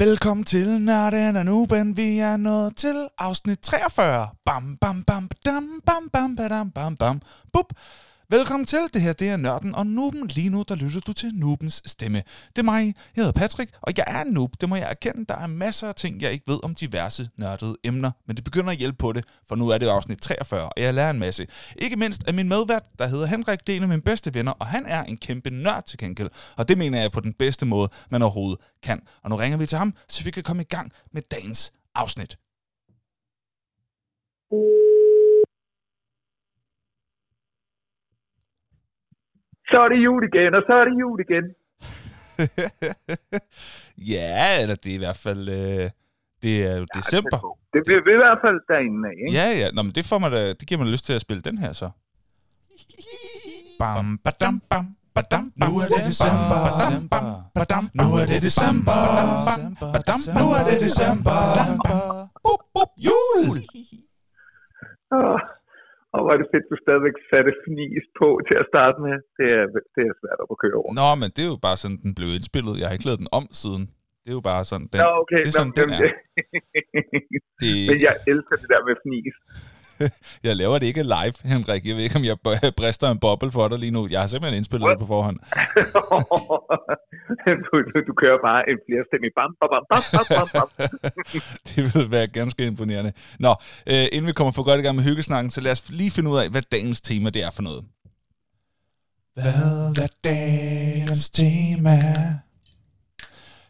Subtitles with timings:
[0.00, 1.96] Velkommen til Nørden og Nuben.
[1.96, 4.28] Vi er nået til afsnit 43.
[4.44, 7.20] Bam, bam, bam, bam, bam, bam, badam, bam, bam,
[7.52, 7.72] bup.
[8.32, 8.78] Velkommen til.
[8.94, 10.26] Det her det er Nørden og Nuben.
[10.26, 12.22] Lige nu der lytter du til Nubens stemme.
[12.48, 12.84] Det er mig.
[13.16, 14.50] Jeg hedder Patrick, og jeg er en noob.
[14.60, 15.24] Det må jeg erkende.
[15.24, 18.10] Der er masser af ting, jeg ikke ved om diverse nørdede emner.
[18.26, 20.72] Men det begynder at hjælpe på det, for nu er det jo afsnit 43, og
[20.76, 21.46] jeg lærer en masse.
[21.76, 23.66] Ikke mindst af min medvært, der hedder Henrik.
[23.66, 26.28] Det er en af mine bedste venner, og han er en kæmpe nørd til gengæld.
[26.56, 29.00] Og det mener jeg på den bedste måde, man overhovedet kan.
[29.22, 32.36] Og nu ringer vi til ham, så vi kan komme i gang med dagens afsnit.
[39.70, 41.44] Så er det jul igen, og så er det jul igen.
[44.14, 45.48] ja, eller det er i hvert fald...
[45.48, 45.90] Øh,
[46.42, 47.38] det er jo december.
[47.72, 49.32] Det bliver vi i hvert fald derinde af, ikke?
[49.38, 49.70] Ja, ja.
[49.74, 51.72] Nå, men det, får mig da, det giver mig lyst til at spille den her
[51.72, 51.90] så.
[53.78, 55.52] Bam, badam, bam, badam.
[55.56, 56.58] Nu er det december.
[57.10, 57.84] Bam, badam.
[57.94, 58.96] Nu er det december.
[59.94, 60.20] Badam.
[60.38, 61.36] Nu er det december.
[62.44, 63.58] Bup, bup, jul!
[66.14, 69.16] Og hvor er det fedt, du stadigvæk satte fnis på til at starte med.
[69.38, 70.90] Det er, det er svært at køre over.
[71.00, 72.74] Nå, men det er jo bare sådan, den blev indspillet.
[72.80, 73.84] Jeg har ikke lavet den om siden.
[74.22, 75.40] Det er jo bare sådan, den, Nå, okay.
[75.44, 76.00] det er sådan, Nå, den er.
[77.62, 79.36] Det, Men jeg elsker det der med fnis.
[80.46, 81.86] jeg laver det ikke live, Henrik.
[81.86, 82.36] Jeg ved ikke, om jeg
[82.80, 84.08] brister en boble for dig lige nu.
[84.10, 85.38] Jeg har simpelthen indspillet det på forhånd.
[87.64, 90.68] du, du, du kører bare en flerstemmig bam, bam, bam, bam, bam, bam,
[91.68, 93.12] det vil være ganske imponerende.
[93.38, 93.54] Nå,
[93.86, 96.30] øh, inden vi kommer for godt i gang med hyggesnakken, så lad os lige finde
[96.30, 97.84] ud af, hvad dagens tema det er for noget.
[99.34, 101.96] Hvad er dagens tema?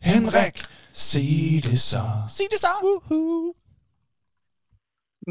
[0.03, 0.57] Henrik,
[0.93, 2.03] sig det så.
[2.29, 2.73] Sig det så.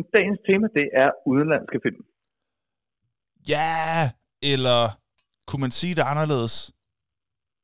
[0.01, 0.15] Woohoo.
[0.17, 2.01] Dagens tema, det er udenlandske film.
[3.53, 3.71] Ja,
[4.53, 4.79] eller
[5.47, 6.55] kunne man sige det anderledes?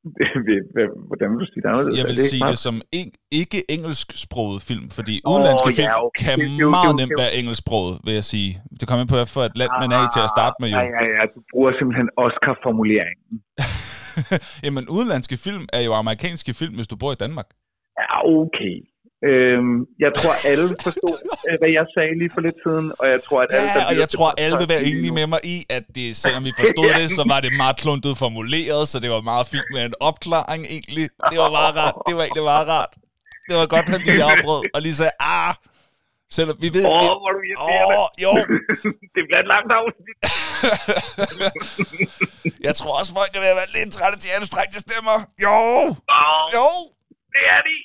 [1.09, 1.97] Hvordan vil du sige det anderledes?
[1.99, 3.07] Jeg vil ikke sige meget- det som en,
[3.41, 6.23] ikke engelsksproget film, fordi udenlandske ja, film okay.
[6.25, 8.25] kan Det- det jo- det er meget jo- nemt det jo- være engelsksproget, vil jeg
[8.33, 8.49] sige.
[8.79, 10.77] Det kommer ind på, for et land man er i til at starte med jo.
[10.79, 11.21] Ja, ja, ja.
[11.35, 13.27] Du bruger simpelthen Oscar-formuleringen.
[14.65, 17.49] Jamen, udenlandske film er jo amerikanske film, hvis du bor i Danmark.
[18.01, 18.07] Ja,
[18.41, 18.75] okay.
[19.29, 19.75] Øhm,
[20.05, 23.39] jeg tror, alle forstod, øh, hvad jeg sagde lige for lidt siden, og jeg tror,
[23.45, 23.69] at alle...
[23.79, 26.53] Ja, og jeg tror, alle vil være enige med mig i, at det, selvom vi
[26.61, 29.93] forstod det, så var det meget kluntet formuleret, så det var meget fint med en
[30.09, 31.05] opklaring egentlig.
[31.31, 31.95] Det var meget rart.
[32.07, 32.91] Det var egentlig meget rart.
[33.49, 35.53] Det var godt, at han lige afbrød og lige sagde, ah,
[36.37, 36.83] selvom vi ved...
[36.85, 37.95] Åh, vi- hvor er du irriterende.
[38.03, 38.31] Åh, jo.
[39.15, 40.17] det bliver et langt afsnit.
[42.67, 45.17] jeg tror også, folk kan være lidt trætte til anstrengte stemmer.
[45.45, 45.57] Jo,
[46.21, 46.67] Åh, jo.
[47.35, 47.75] det er de.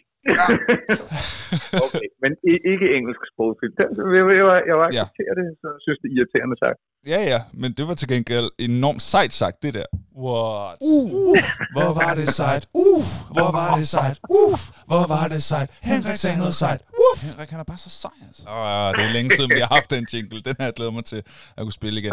[1.85, 3.75] Okay, men i- ikke engelsk sprogfilm.
[3.81, 4.85] Jeg, jeg, jeg, jeg Ja.
[4.87, 6.79] accepterer det, så synes det er irriterende sagt.
[7.13, 9.89] Ja, ja, men det var til gengæld enormt sejt sagt, det der.
[10.25, 10.77] What?
[10.93, 11.37] Uh,
[11.75, 12.65] hvor var det sejt.
[12.85, 13.03] Uh,
[13.37, 14.17] hvor var det sejt.
[14.39, 14.57] Uh,
[14.91, 15.69] hvor var det sejt.
[15.91, 16.81] Henrik sagde noget sejt.
[17.05, 17.15] Uh.
[17.29, 18.43] Henrik, han er bare så sej, altså.
[18.57, 20.39] Oh, det er længe siden, vi har haft den jingle.
[20.49, 21.21] Den har jeg glædet mig til
[21.59, 22.11] at kunne spille igen.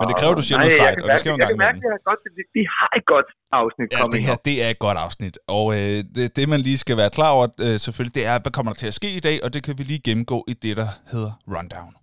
[0.00, 1.50] Men det kræver, du siger Nej, noget jeg sejt, og det skal jo en gang
[1.50, 1.92] Jeg kan mærke, at
[2.38, 3.28] jeg vi har et godt
[3.62, 5.34] afsnit Ja, det her, det er et godt afsnit.
[5.58, 8.52] Og øh, det, det, man lige skal være klar over, øh, selvfølgelig, det er, hvad
[8.52, 10.76] kommer der til at ske i dag, og det kan vi lige gennemgå i det,
[10.76, 11.94] der hedder Rundown.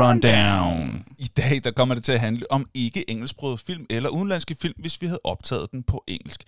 [0.00, 1.04] Rundown.
[1.18, 4.74] I dag der kommer det til at handle om ikke engelsksprogede film eller udenlandske film,
[4.78, 6.42] hvis vi havde optaget den på engelsk.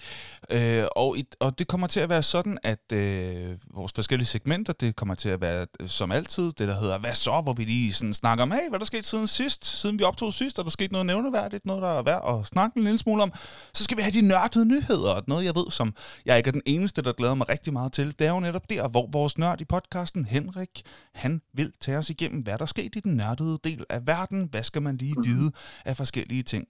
[0.51, 4.73] Øh, og, i, og det kommer til at være sådan, at øh, vores forskellige segmenter,
[4.73, 7.41] det kommer til at være øh, som altid, det der hedder Hvad så?
[7.41, 9.65] Hvor vi lige sådan snakker om, hey, hvad der skete siden sidst?
[9.65, 12.77] Siden vi optog sidst, er der sket noget nævneværdigt, noget der er værd at snakke
[12.77, 13.33] en lille smule om.
[13.75, 15.95] Så skal vi have de nørdede nyheder, og noget jeg ved, som
[16.27, 18.15] jeg ikke er den eneste, der glæder mig rigtig meget til.
[18.19, 20.83] Det er jo netop der, hvor vores nørd i podcasten, Henrik,
[21.15, 24.49] han vil tage os igennem, hvad der skete i den nørdede del af verden.
[24.51, 25.53] Hvad skal man lige vide
[25.85, 26.67] af forskellige ting?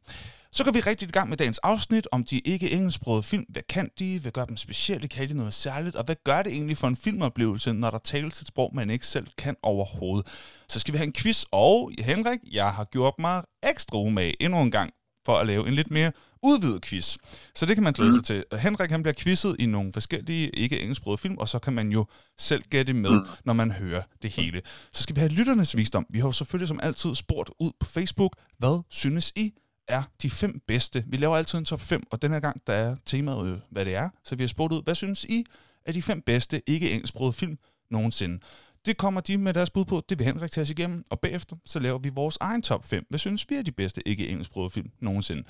[0.53, 3.44] Så går vi rigtig i gang med dagens afsnit om de ikke engelsksprogede film.
[3.48, 4.19] Hvad kan de?
[4.19, 5.09] Hvad gør dem specielle?
[5.09, 5.97] Kan de noget særligt?
[5.97, 9.06] Og hvad gør det egentlig for en filmoplevelse, når der tales et sprog, man ikke
[9.06, 10.26] selv kan overhovedet?
[10.69, 14.60] Så skal vi have en quiz, og Henrik, jeg har gjort mig ekstra umage endnu
[14.60, 14.92] en gang
[15.27, 16.12] for at lave en lidt mere
[16.43, 17.17] udvidet quiz.
[17.55, 18.45] Så det kan man glæde sig til.
[18.59, 22.07] Henrik han bliver quizzet i nogle forskellige ikke engelsksprogede film, og så kan man jo
[22.39, 24.63] selv gætte med, når man hører det hele.
[24.92, 26.07] Så skal vi have lytternes visdom.
[26.10, 29.53] Vi har jo selvfølgelig som altid spurgt ud på Facebook, hvad synes I
[29.89, 31.04] er de fem bedste?
[31.07, 33.84] Vi laver altid en top 5, og den her gang, der er temaet jo, hvad
[33.84, 34.09] det er.
[34.25, 35.45] Så vi har spurgt ud, hvad synes I
[35.86, 37.59] er de fem bedste ikke engelsksprogede film
[37.91, 38.39] nogensinde?
[38.86, 41.57] Det kommer de med deres bud på, det vil Henrik tage os igennem, og bagefter
[41.66, 43.07] så laver vi vores egen top 5.
[43.09, 45.43] Hvad synes vi er de bedste ikke engelsksprogede film nogensinde?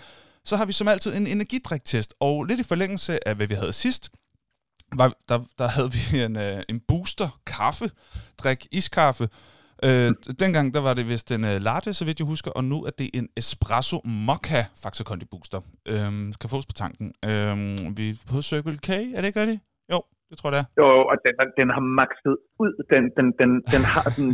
[0.44, 3.72] Så har vi som altid en energidriktest, og lidt i forlængelse af, hvad vi havde
[3.72, 4.10] sidst,
[5.00, 7.86] var, der, der havde vi en, øh, en booster kaffe,
[8.42, 9.28] drik iskaffe,
[9.88, 10.08] Øh,
[10.42, 12.92] dengang der var det vist en uh, latte, så vidt jeg husker, og nu er
[13.00, 13.96] det en espresso
[14.28, 15.60] mocha Faxe Kondi Booster.
[15.92, 16.10] Øh,
[16.40, 17.06] kan fås på tanken.
[17.28, 17.54] Øh,
[17.98, 19.60] vi er på Circle K, er det ikke rigtigt?
[19.92, 19.98] Jo,
[20.28, 20.68] det tror jeg det er.
[20.80, 22.72] Jo, og den, den har makset ud.
[22.92, 24.26] Den, den, den, den, har, den,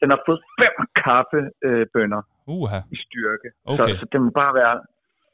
[0.00, 2.78] den har fået fem kaffebønner øh, Uha.
[2.94, 3.48] i styrke.
[3.72, 3.92] Okay.
[3.92, 4.74] Så, så den må bare være...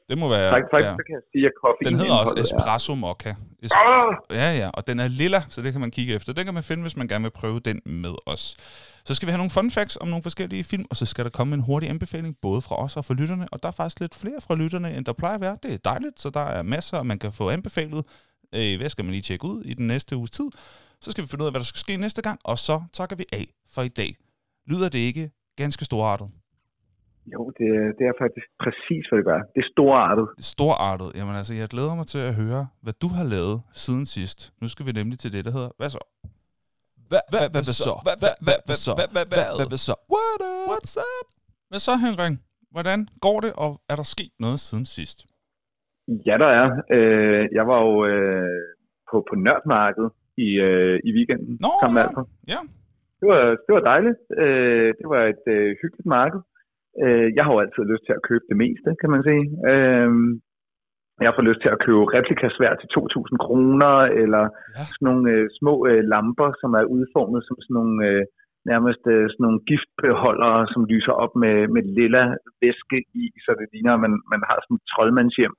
[0.09, 0.51] Det må være...
[0.51, 0.95] Faktisk, faktisk ja.
[1.01, 3.33] så kan jeg sige, at koffein Den hedder også Espresso Mocha.
[3.65, 4.15] Es- Åh!
[4.41, 6.33] Ja, ja, og den er lilla, så det kan man kigge efter.
[6.33, 8.57] Den kan man finde, hvis man gerne vil prøve den med os.
[9.05, 11.31] Så skal vi have nogle fun facts om nogle forskellige film, og så skal der
[11.31, 13.47] komme en hurtig anbefaling, både fra os og fra lytterne.
[13.53, 15.57] Og der er faktisk lidt flere fra lytterne, end der plejer at være.
[15.63, 18.05] Det er dejligt, så der er masser, man kan få anbefalet.
[18.55, 20.45] Øh, hvad skal man lige tjekke ud i den næste uges tid?
[21.01, 23.17] Så skal vi finde ud af, hvad der skal ske næste gang, og så takker
[23.17, 24.15] vi af for i dag.
[24.67, 26.29] Lyder det ikke ganske storartet?
[27.33, 29.41] Jo, det, det er faktisk præcis, hvad det gør.
[29.55, 30.27] Det er storartet.
[30.55, 31.09] Storartet.
[31.19, 34.39] Jamen altså, jeg glæder mig til at høre, hvad du har lavet siden sidst.
[34.61, 36.03] Nu skal vi nemlig til det, der hedder, hvad så?
[37.11, 37.95] Hvad, hvad, hvad, hvad så?
[38.07, 38.93] Hvad, hvad, hvad, hvad så?
[38.99, 39.95] Hvad, hvad, Hvad, hvad, hvad så?
[40.15, 40.67] What up?
[40.71, 41.27] What's up?
[41.71, 42.35] Hvad så, Henrik?
[42.75, 45.19] Hvordan går det, og er der sket noget siden sidst?
[46.29, 46.67] Ja, der er.
[46.97, 48.63] Øh, jeg var jo øh,
[49.11, 50.13] på, på nørdmarkedet
[50.47, 51.55] i, øh, i weekenden.
[51.67, 52.05] Nå, ja.
[52.53, 52.61] Ja.
[53.21, 54.21] Det var, det var dejligt.
[54.43, 56.41] Øh, det var et øh, hyggeligt marked.
[56.41, 56.58] Øh,
[57.37, 59.45] jeg har jo altid lyst til at købe det meste, kan man sige.
[59.71, 60.11] Øh,
[61.27, 64.43] jeg får lyst til at købe replikasvær til 2.000 kroner, eller
[64.77, 64.83] Ja.
[64.93, 68.23] sådan nogle øh, små øh, lamper, som er udformet som sådan nogle øh,
[68.73, 72.25] nærmest øh, sådan nogle giftbeholdere, som lyser op med, med lilla
[72.63, 75.55] væske i, så det ligner, at man, man har sådan et troldmandshjem.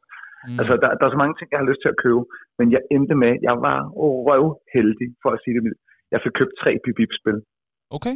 [0.48, 0.58] Mm.
[0.60, 2.24] Altså, der, der er så mange ting, jeg har lyst til at købe,
[2.60, 3.78] men jeg endte med, jeg var
[4.28, 5.82] røvheldig, for at sige det mildt.
[6.14, 7.38] Jeg fik købt tre bip-spil.
[7.98, 8.16] Okay.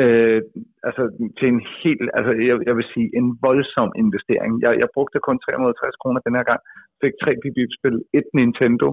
[0.00, 0.40] Øh,
[0.88, 1.02] altså
[1.38, 4.50] til en helt, altså jeg, jeg vil sige, en voldsom investering.
[4.64, 6.60] Jeg, jeg brugte kun 360 kroner den her gang.
[7.02, 8.88] Fik tre bip-spil, et Nintendo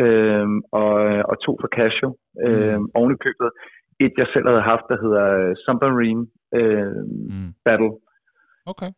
[0.00, 0.46] øh,
[0.80, 0.90] og,
[1.30, 2.08] og to for Casio
[2.46, 2.88] øh, Mm.
[2.98, 3.50] oven i købet.
[4.04, 5.26] Et jeg selv havde haft, der hedder
[5.64, 6.24] Submarine
[6.58, 6.96] øh,
[7.32, 7.50] Mm.
[7.66, 7.92] Battle.
[8.72, 8.90] Okay.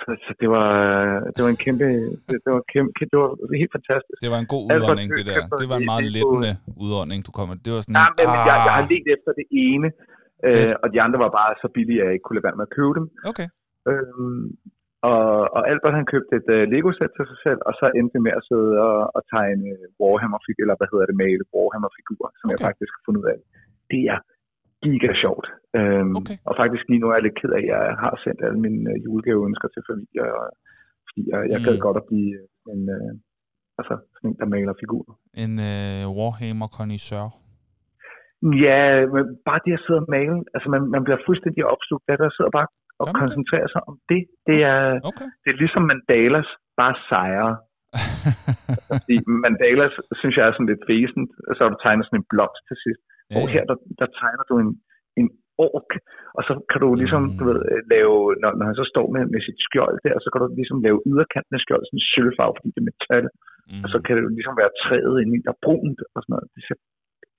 [0.00, 0.70] Så, så det var
[1.34, 1.84] det var en kæmpe
[2.28, 3.30] det, det var kæmpe det var
[3.62, 4.18] helt fantastisk.
[4.24, 5.42] Det var en god udånding, det der.
[5.62, 6.52] Det var en meget lettende
[6.84, 7.56] udånding, du kom med.
[7.66, 9.88] Det var sådan en, men jeg, jeg har ah, let efter det ene,
[10.46, 12.68] øh, og de andre var bare så billige, at jeg ikke kunne lade være med
[12.68, 13.06] at købe dem.
[13.30, 13.48] Okay.
[13.90, 14.44] Øhm,
[15.10, 15.24] og,
[15.56, 18.46] og Albert han købte et uh, Lego-sæt til sig selv, og så endte med at
[18.48, 19.68] sidde og, og tegne
[20.02, 22.52] warhammer eller hvad hedder det, male Warhammer-figurer, som okay.
[22.52, 23.38] jeg faktisk har fundet ud af.
[23.92, 24.18] Det er
[24.84, 25.46] giga sjovt.
[25.78, 26.36] Øhm, Okay.
[26.48, 28.80] Og faktisk lige nu er jeg lidt ked af, at jeg har sendt alle mine
[28.92, 30.46] uh, julegaveønsker til familie, og,
[31.08, 31.84] fordi jeg, jeg gad Mm.
[31.86, 33.12] godt at blive øh, en, uh,
[33.80, 35.12] altså, sådan en, der maler figurer.
[35.44, 37.26] En uh, Warhammer connoisseur.
[38.64, 38.78] Ja,
[39.48, 42.34] bare det at sidde og male, altså man, man bliver fuldstændig opslugt af det, og
[42.36, 42.68] sidder bare
[43.00, 43.14] og det?
[43.20, 44.22] koncentrerer sig om det.
[44.48, 44.80] Det er,
[45.10, 45.28] Okay.
[45.42, 46.48] det er ligesom mandalas,
[46.80, 47.52] bare sejre.
[48.90, 49.14] Fordi
[49.46, 52.62] mandalas, synes jeg er sådan lidt fæsent, og så har du tegnet sådan en blomst
[52.68, 53.02] til sidst.
[53.30, 54.70] ja, Og her, der, der tegner du en,
[55.20, 55.28] en
[55.68, 55.90] ork,
[56.36, 57.36] og så kan du ligesom, Mm.
[57.38, 57.58] du ved,
[57.94, 60.78] lave, når, når han så står med, med sit skjold der, så kan du ligesom
[60.86, 63.24] lave yderkanten af skjoldet sådan sølvfarve, fordi det er metal,
[63.70, 63.82] mm.
[63.84, 66.46] og så kan det jo ligesom være træet i, der er brunt og sådan noget.
[66.54, 66.78] Det ser,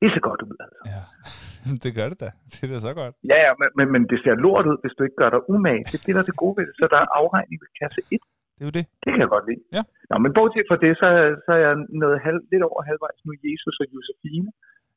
[0.03, 0.81] det ser godt ud, altså.
[0.93, 1.01] Ja,
[1.83, 2.29] det gør det da.
[2.51, 3.13] Det er da så godt.
[3.31, 5.83] Ja, ja, men, men, men det ser lort ud, hvis du ikke gør dig umage.
[5.89, 6.75] Det er det, der er det gode ved det.
[6.81, 8.19] Så der er afregning ved kasse 1.
[8.55, 8.85] Det er jo det.
[9.03, 9.63] Det kan jeg godt lide.
[9.77, 9.83] Ja.
[10.09, 11.07] Nå, men bortset fra det, så,
[11.45, 14.49] så er jeg nået halv, lidt over halvvejs nu Jesus og Josefine.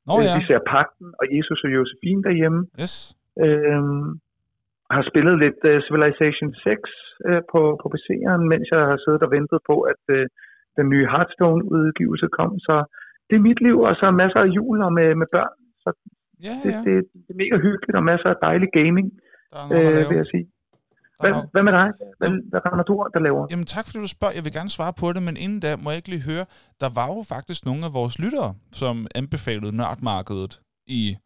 [0.08, 0.34] Nå ja.
[0.38, 2.60] Vi ser Pakten og Jesus og Josefine derhjemme.
[2.82, 2.94] Yes.
[3.44, 4.08] Øhm,
[4.96, 6.90] har spillet lidt uh, Civilization 6
[7.28, 10.24] uh, på, på PC'eren, mens jeg har siddet og ventet på, at uh,
[10.78, 12.50] den nye Hearthstone-udgivelse kom.
[12.68, 12.76] Så
[13.28, 15.54] det er mit liv, og så masser af jul og med, med børn.
[15.84, 15.88] Så
[16.42, 16.78] Ja, det, ja.
[16.86, 19.06] det, det er mega hyggeligt og masser af dejlig gaming,
[19.52, 20.46] er øh, vil jeg sige.
[21.20, 21.88] Hvad, hvad med dig?
[22.18, 23.46] Hvad, hvad render du der laver?
[23.50, 24.34] Jamen tak fordi du spørger.
[24.34, 26.44] Jeg vil gerne svare på det, men inden da må jeg ikke lige høre,
[26.82, 31.16] der var jo faktisk nogle af vores lyttere, som anbefalede nørdmarkedet i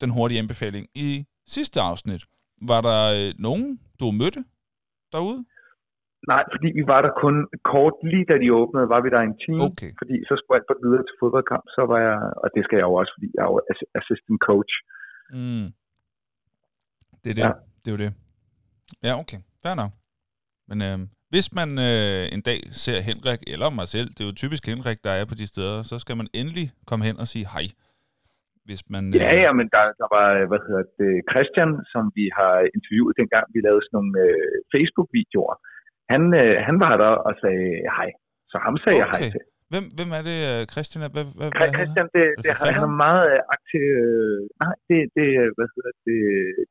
[0.00, 2.22] den hurtige anbefaling i sidste afsnit.
[2.70, 4.40] Var der øh, nogen, du mødte
[5.12, 5.38] derude?
[6.30, 7.36] Nej, fordi vi var der kun
[7.72, 9.62] kort lige da de åbnede, var vi der en time.
[9.68, 9.90] Okay.
[10.00, 12.94] Fordi så skulle alt videre til fodboldkamp, så var jeg, og det skal jeg jo
[13.00, 14.72] også, fordi jeg er jo ass- assistant coach.
[15.36, 15.66] Mm.
[17.22, 17.44] Det er det.
[17.48, 17.52] Ja.
[17.82, 18.12] Det er jo det.
[19.06, 19.40] Ja, okay.
[19.62, 19.92] Fair nok.
[20.68, 20.98] Men øh,
[21.32, 24.98] hvis man øh, en dag ser Henrik, eller mig selv, det er jo typisk Henrik,
[25.06, 27.66] der er på de steder, så skal man endelig komme hen og sige hej.
[28.68, 32.24] Hvis man, øh, Ja, ja, men der, der var, hvad hedder det, Christian, som vi
[32.38, 35.54] har interviewet dengang, vi lavede sådan nogle øh, Facebook-videoer.
[36.12, 38.08] Han, øh, han var der og sagde hej.
[38.50, 39.32] Så ham sagde jeg hej Okay.
[39.34, 39.42] til.
[39.72, 41.00] Hvem, hvem er det, øh, Christian?
[41.14, 43.84] Hvad, hvad, hvad Christian, det, det det, han, er meget øh, aktiv.
[44.04, 45.26] Øh, nej, det, det,
[45.56, 46.20] hvad hedder det,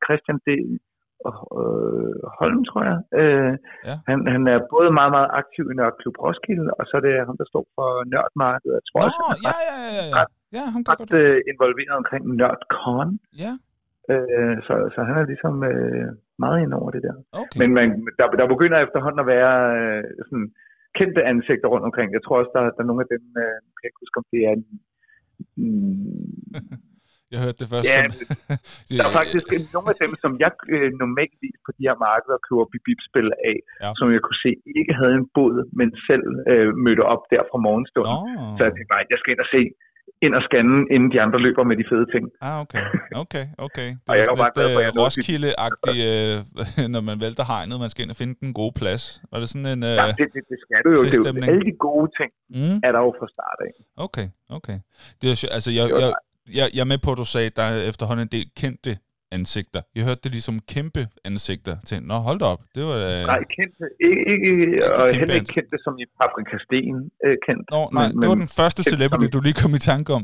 [0.05, 0.57] Christian, det
[1.59, 2.99] øh, Holm, tror jeg.
[3.21, 3.53] Øh,
[3.89, 3.95] Ja.
[4.09, 7.37] han, han er både meget, meget aktiv i Nørreklub Roskilde, og så er det ham,
[7.41, 8.75] der står for Nørdmarkedet.
[8.79, 10.23] Jeg tror Nå, også, ja, ja, ja, ja.
[10.57, 13.09] Ja, han kan ret godt øh, involveret omkring NørdCon.
[13.43, 13.53] Ja,
[14.13, 16.07] Øh, så, så han er ligesom øh,
[16.43, 17.15] meget ind over det der.
[17.41, 17.57] Okay.
[17.61, 17.87] Men man,
[18.19, 20.47] der, der begynder efterhånden at være øh, sådan
[20.99, 22.07] kendte ansigter rundt omkring.
[22.17, 24.27] Jeg tror også, der, der er nogle af dem, øh, jeg kan ikke huske, om
[24.33, 24.55] det er...
[25.57, 26.31] Mm,
[27.33, 28.97] Jeg hørte det først Ja, som...
[28.97, 32.65] der er faktisk nogle af dem, som jeg øh, normalvis på de her markeder køber
[32.73, 33.89] bibibspil af, Ja.
[33.99, 37.59] som jeg kunne se ikke havde en båd, men selv øh, mødte op der fra
[37.67, 38.17] morgenstunden.
[38.39, 38.55] Nå.
[38.57, 39.61] Så jeg tænkte bare, jeg skal ind og se
[40.25, 42.23] ind og scanne, inden de andre løber med de fede ting.
[42.47, 42.83] Ah, okay.
[43.23, 43.89] Okay, okay.
[43.95, 47.17] Det Og er jeg er jo sådan lidt jeg uh, nåede Roskilde-agtigt, øh, når man
[47.25, 47.75] vælter hegnet.
[47.85, 49.03] Man skal ind og finde den gode plads.
[49.31, 49.81] Var det sådan en...
[49.89, 50.99] Uh, Ja, det, det, det skal du jo.
[51.05, 52.77] Det er jo alle de gode ting mm?
[52.87, 53.73] er der jo fra start af.
[54.05, 54.77] Okay, okay.
[55.19, 56.09] Det er, altså, jeg, jeg,
[56.59, 58.91] jeg, jeg er med på, at du sagde, at der er efterhånden en del kendte
[59.37, 59.81] ansigter.
[59.95, 61.75] Jeg hørte det ligesom kæmpe ansigter.
[61.87, 62.61] Til, Nå, hold da op.
[62.75, 62.97] Det var...
[63.11, 63.21] Uh...
[63.33, 64.53] Nej, kendte, ikke, ikke,
[64.99, 66.95] og kæmpe heller ikke kendte som i Paprika Sten
[67.25, 67.65] øh, kendt.
[67.75, 70.23] Nå, nej, men- det var men den første celebrity, du lige kom i tanke om.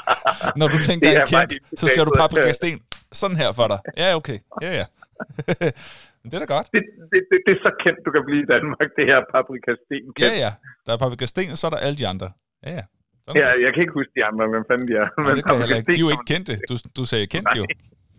[0.60, 2.78] Når du tænker er en kendt, så ser du Paprika øh, Sten
[3.20, 3.78] sådan her for dig.
[4.02, 4.38] Ja, okay.
[4.64, 4.84] Ja, ja.
[6.20, 6.66] Men det er da godt.
[6.74, 9.70] Det, det, det, det er så kendt, du kan blive i Danmark, det her Paprika
[9.84, 10.36] Sten Ja, kendt.
[10.44, 10.50] ja.
[10.86, 12.28] Der er Paprika Sten, og så er der alle de andre.
[12.66, 12.84] Ja, ja.
[13.24, 15.06] Sådan Ja, jeg kan ikke huske de andre, hvem fanden de er.
[15.26, 15.92] Nej, det kan jeg heller ikke.
[15.92, 16.52] De er jo ikke kendte.
[16.70, 17.64] Du, du sagde kendt jo.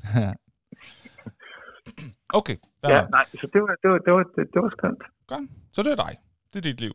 [2.40, 2.58] okay.
[2.82, 5.04] Der Ja, nej, så det var, det var, det var, det, det var skønt.
[5.28, 5.50] Godt.
[5.74, 6.14] Så det er dig.
[6.54, 6.94] Det er dit liv.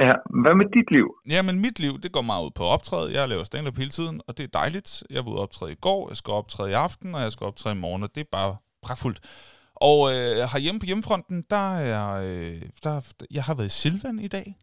[0.00, 1.06] Ja, hvad med dit liv?
[1.28, 3.20] Jamen, mit liv, det går meget ud på optræde.
[3.20, 5.04] Jeg laver stand-up hele tiden, og det er dejligt.
[5.10, 7.76] Jeg var ude optræde i går, jeg skal optræde i aften, og jeg skal optræde
[7.76, 9.20] i morgen, og det er bare pragtfuldt.
[9.74, 14.28] Og øh, herhjemme på hjemmefronten, der er, øh, der, jeg har været i Silvan i
[14.28, 14.56] dag,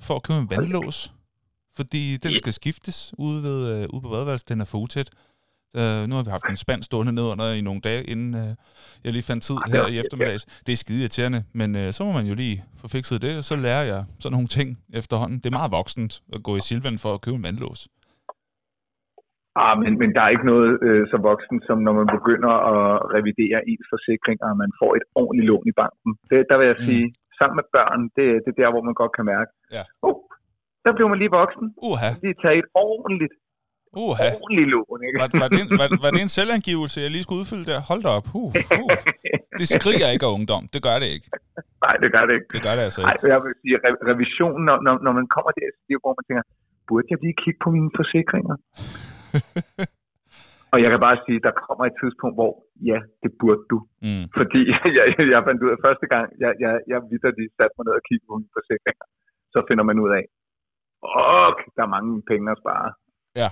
[0.00, 1.12] for at købe en vandlås.
[1.76, 5.10] Fordi den skal skiftes ude, ved, øh, ude på badeværelset, den er for utæt.
[5.82, 8.50] Uh, nu har vi haft en spand stående ned under i nogle dage, inden uh,
[9.04, 10.44] jeg lige fandt tid her i eftermiddags.
[10.66, 13.44] Det er skide irriterende, men uh, så må man jo lige få fikset det, og
[13.50, 14.68] så lærer jeg sådan nogle ting
[15.00, 15.36] efterhånden.
[15.42, 17.80] Det er meget voksent at gå i Silvan for at købe en vandlås.
[19.64, 22.82] Ah, men, men der er ikke noget øh, så voksen, som når man begynder at
[23.16, 26.10] revidere ens forsikringer, og man får et ordentligt lån i banken.
[26.30, 26.86] Det, der vil jeg Mm.
[26.88, 27.04] sige,
[27.38, 29.82] sammen med børn, det, det er der, hvor man godt kan mærke, Ja.
[30.08, 30.16] oh,
[30.84, 31.66] der bliver man lige voksen.
[31.88, 33.34] Uha, Lige tage et ordentligt,
[34.04, 34.26] uha.
[34.42, 35.16] ordentligt lån, ikke?
[35.22, 37.78] Var, var, det en, var, var det en selvangivelse, jeg lige skulle udfylde der?
[37.90, 38.28] Hold da op.
[38.40, 38.52] Uh,
[38.82, 38.96] uh.
[39.60, 40.62] Det skriger ikke af ungdom.
[40.74, 41.28] Det gør det ikke.
[41.84, 42.48] Nej, det gør det ikke.
[42.54, 43.26] Det gør det altså Nej, ikke.
[43.34, 45.68] jeg vil sige, re- revision, når, når, når man kommer der,
[46.04, 46.44] hvor man tænker,
[46.88, 48.56] burde jeg lige kigge på mine forsikringer?
[50.72, 52.52] Og jeg kan bare sige, der kommer et tidspunkt, hvor
[52.90, 53.78] ja, det burde du.
[54.06, 54.24] Mm.
[54.38, 54.60] Fordi
[54.98, 57.84] jeg, jeg fandt ud af første gang, jeg, jeg, jeg vidste, at de satte mig
[57.86, 59.06] ned og kiggede på mine forsikringer.
[59.54, 60.24] Så finder man ud af,
[61.08, 62.88] åh, der er mange penge at spare.
[63.40, 63.48] Ja,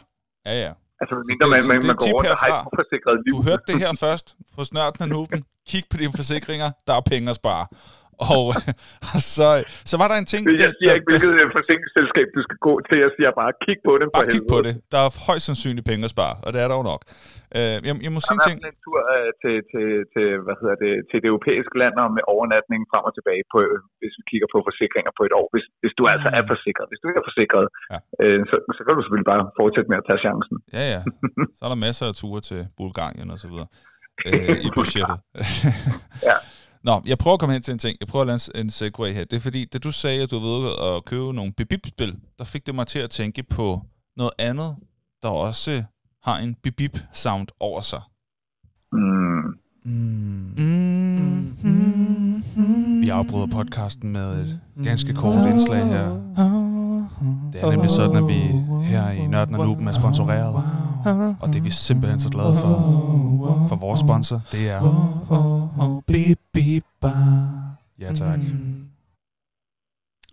[0.53, 0.73] ja.
[1.01, 2.61] Altså, mindre man, man, det man går rundt og har herfra.
[2.61, 3.33] et uforsikret liv.
[3.35, 5.45] Du hørte det her først på snørten af nuben.
[5.69, 6.71] Kig på dine forsikringer.
[6.87, 7.67] Der er penge at spare.
[8.35, 8.45] Og,
[9.15, 9.49] og så,
[9.91, 10.43] så var der en ting...
[10.47, 12.97] Jeg der- siger der- ikke, hvilket øh, forsikringsselskab du skal gå til.
[13.05, 14.73] Jeg siger bare, kig på det for Bare kig på det.
[14.93, 17.03] Der er højst sandsynligt penge at spare, og det er der jo nok.
[17.59, 18.59] Uh, jeg, jeg må Der sige en har ting.
[18.71, 22.25] en tur øh, til, til, til, hvad hedder det, til det europæiske land og med
[22.35, 25.47] overnatning frem og tilbage, på, øh, hvis vi kigger på forsikringer på et år.
[25.55, 26.87] Hvis, hvis du altså er forsikret.
[26.91, 27.99] Hvis du ikke er forsikret, Ja.
[28.23, 30.57] øh, så, så kan du selvfølgelig bare fortsætte med at tage chancen.
[30.79, 31.01] Ja, ja.
[31.59, 33.69] Så er der masser af ture til Bulgarien og så videre.
[34.27, 35.19] Øh, I budgettet.
[36.29, 36.37] Ja.
[36.85, 37.97] Nå, jeg prøver at komme hen til en ting.
[38.01, 39.25] Jeg prøver at lade en segway her.
[39.25, 42.45] Det er fordi, da du sagde, at du var ude at købe nogle bibip-spil, der
[42.45, 43.83] fik det mig til at tænke på
[44.17, 44.77] noget andet,
[45.23, 45.83] der også
[46.23, 48.01] har en bibip-sound over sig.
[48.93, 49.35] Mm.
[53.01, 56.09] Vi afbryder podcasten med et ganske kort indslag her.
[57.53, 58.41] Det er nemlig sådan, at vi
[58.85, 60.55] her i Nørden og Nuben er sponsoreret.
[61.41, 62.69] Og det er vi simpelthen så glade for.
[63.69, 65.64] For vores sponsor, det er...
[67.99, 68.39] Ja, tak.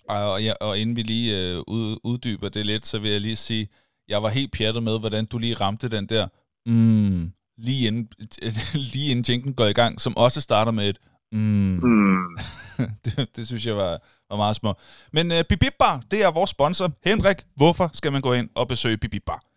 [0.10, 3.22] Og, og, ja, og inden vi lige øh, ud, uddyber det lidt, så vil jeg
[3.22, 3.68] lige sige,
[4.08, 6.28] jeg var helt pjattet med, hvordan du lige ramte den der,
[6.66, 8.08] mm, lige inden,
[8.94, 10.98] lige inden jinken går i gang, som også starter med et,
[11.32, 11.80] mm.
[11.84, 12.38] Mm.
[13.06, 14.74] det, det synes jeg var, var meget små.
[15.14, 16.92] Men uh, Bibib Bar, det er vores sponsor.
[17.06, 19.51] Henrik, hvorfor skal man gå ind og besøge Bibib Bar?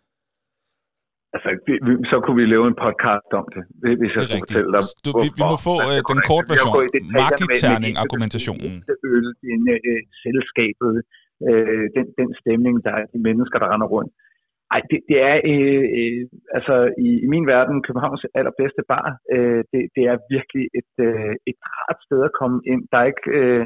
[1.35, 3.61] Altså, vi- vi- så kunne vi lave en podcast om det,
[3.99, 4.83] hvis jeg Det er skulle fortælle dig.
[5.05, 6.73] Du, vi, vi må få uh, gå den korte har version.
[6.77, 8.73] gået i detaljer med- med Marketerning, enkelte argumentationen.
[9.13, 10.95] øl, den, øh, selskabet,
[11.49, 14.11] øh, den, den stemning, der er de mennesker, der render rundt.
[14.73, 16.21] Ej, det, det er øh, øh,
[16.57, 16.75] altså
[17.07, 19.07] i, i min verden Københavns allerbedste bar.
[19.33, 22.81] Øh, det, det er virkelig et, øh, et rart sted at komme ind.
[22.91, 23.63] Der er ikke, øh,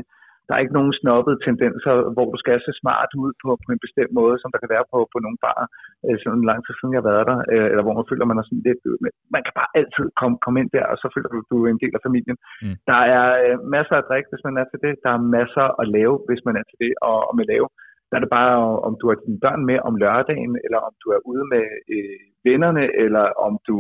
[0.50, 3.84] der er ikke nogen snobbede tendenser, hvor du skal se smart ud på, på en
[3.86, 5.62] bestemt måde, som der kan være på, på nogle bar,
[6.06, 8.41] øh, sådan lang tid siden jeg har været der, øh, eller hvor man føler, man
[8.41, 11.29] er sådan lidt, men man kan bare altid komme, komme ind der, og så føler
[11.32, 12.38] du, du er en del af familien.
[12.63, 12.75] Mm.
[12.91, 14.94] Der er øh, masser af drik, hvis man er til det.
[15.06, 17.68] Der er masser at lave, hvis man er til det, og, og med lave.
[18.10, 18.56] Der er det bare,
[18.88, 22.20] om du har dine børn med om lørdagen, eller om du er ude med øh,
[22.48, 23.77] vennerne, eller om du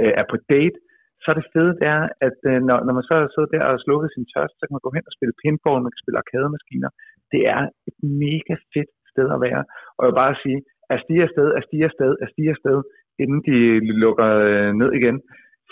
[0.00, 0.78] øh, er på date,
[1.22, 3.82] så er det fede, det er, at øh, når, når man så sidder der og
[3.84, 6.90] slukker sin tørst, så kan man gå hen og spille pinball, man kan spille arcade-maskiner.
[7.32, 9.62] Det er et mega fedt sted at være.
[9.96, 10.58] Og jeg vil bare sige,
[10.92, 12.78] at stige afsted, at stige afsted, at stige afsted,
[13.22, 13.58] inden de
[14.04, 15.16] lukker øh, ned igen.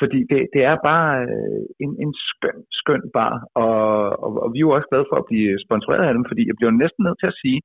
[0.00, 3.78] Fordi det, det er bare øh, en, en skøn, skøn bar, og,
[4.24, 6.56] og, og vi er jo også glade for at blive sponsoreret af dem, fordi jeg
[6.58, 7.60] bliver næsten nødt til at sige,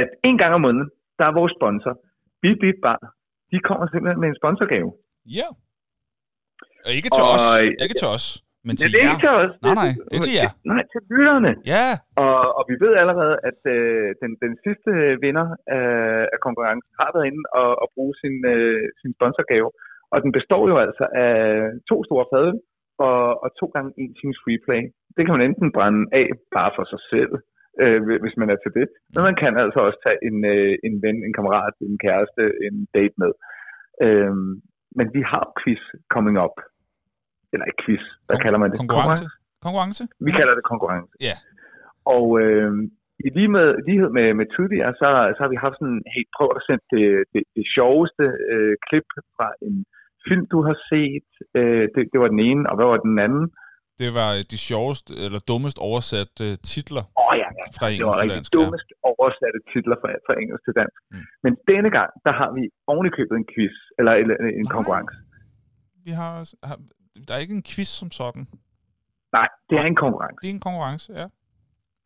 [0.00, 1.92] at en gang om måneden, der er vores sponsor,
[2.42, 3.00] Bip Bip Bar,
[3.52, 4.90] de kommer simpelthen med en sponsorgave.
[5.38, 5.48] Ja.
[6.86, 7.44] Og ikke til Og- os.
[7.84, 8.26] Ikke til os.
[8.66, 9.12] Men til det er jer.
[9.12, 9.52] ikke til os.
[9.66, 10.50] Nej, nej, det er til jer.
[10.72, 11.52] Nej, til lytterne.
[11.74, 11.86] Ja.
[12.24, 14.90] Og, og vi ved allerede, at øh, den, den sidste
[15.24, 15.46] vinder
[15.78, 15.88] af,
[16.34, 19.68] af konkurrencen har været inde og, og bruge sin, øh, sin sponsorgave.
[20.12, 21.34] Og den består jo altså af
[21.90, 22.56] to store fadøl
[23.08, 24.82] og, og to gange en times free play.
[25.16, 27.32] Det kan man enten brænde af bare for sig selv,
[27.82, 28.86] øh, hvi- hvis man er til det.
[29.14, 32.76] Men man kan altså også tage en, øh, en ven, en kammerat, en kæreste, en
[32.96, 33.32] date med.
[34.06, 34.50] Øhm,
[34.98, 35.82] men vi har quiz
[36.14, 36.56] coming up.
[37.52, 38.78] Eller ikke quiz, hvad Kon- kalder man det?
[38.84, 39.24] Konkurrence.
[39.66, 40.02] Konkurrence.
[40.26, 41.10] Vi kalder det konkurrence.
[41.28, 41.36] Ja.
[42.16, 42.70] Og øh,
[43.26, 46.48] i lige med, lighed med, med tidligere, så, så har vi haft sådan, hey, prøv
[46.58, 49.06] at sende det, det, det sjoveste øh, klip
[49.36, 49.76] fra en
[50.26, 51.30] film, du har set.
[51.58, 53.44] Øh, det, det var den ene, og hvad var den anden?
[54.02, 58.04] Det var de sjoveste, eller dummest oversatte uh, titler Åh oh, ja, ja, fra det
[58.08, 58.52] var engelsk rigtig dansk.
[58.52, 58.56] Ja.
[58.58, 60.98] dummest oversatte titler fra, fra engelsk til dansk.
[61.02, 61.24] Mm.
[61.44, 62.62] Men denne gang, der har vi
[62.92, 64.76] ovenikøbet en quiz, eller, en Nej.
[64.76, 65.14] konkurrence.
[66.06, 66.32] Vi har,
[66.68, 66.78] har,
[67.26, 68.44] der er ikke en quiz som sådan.
[69.38, 70.38] Nej, det er en konkurrence.
[70.42, 71.26] Det er en konkurrence, ja.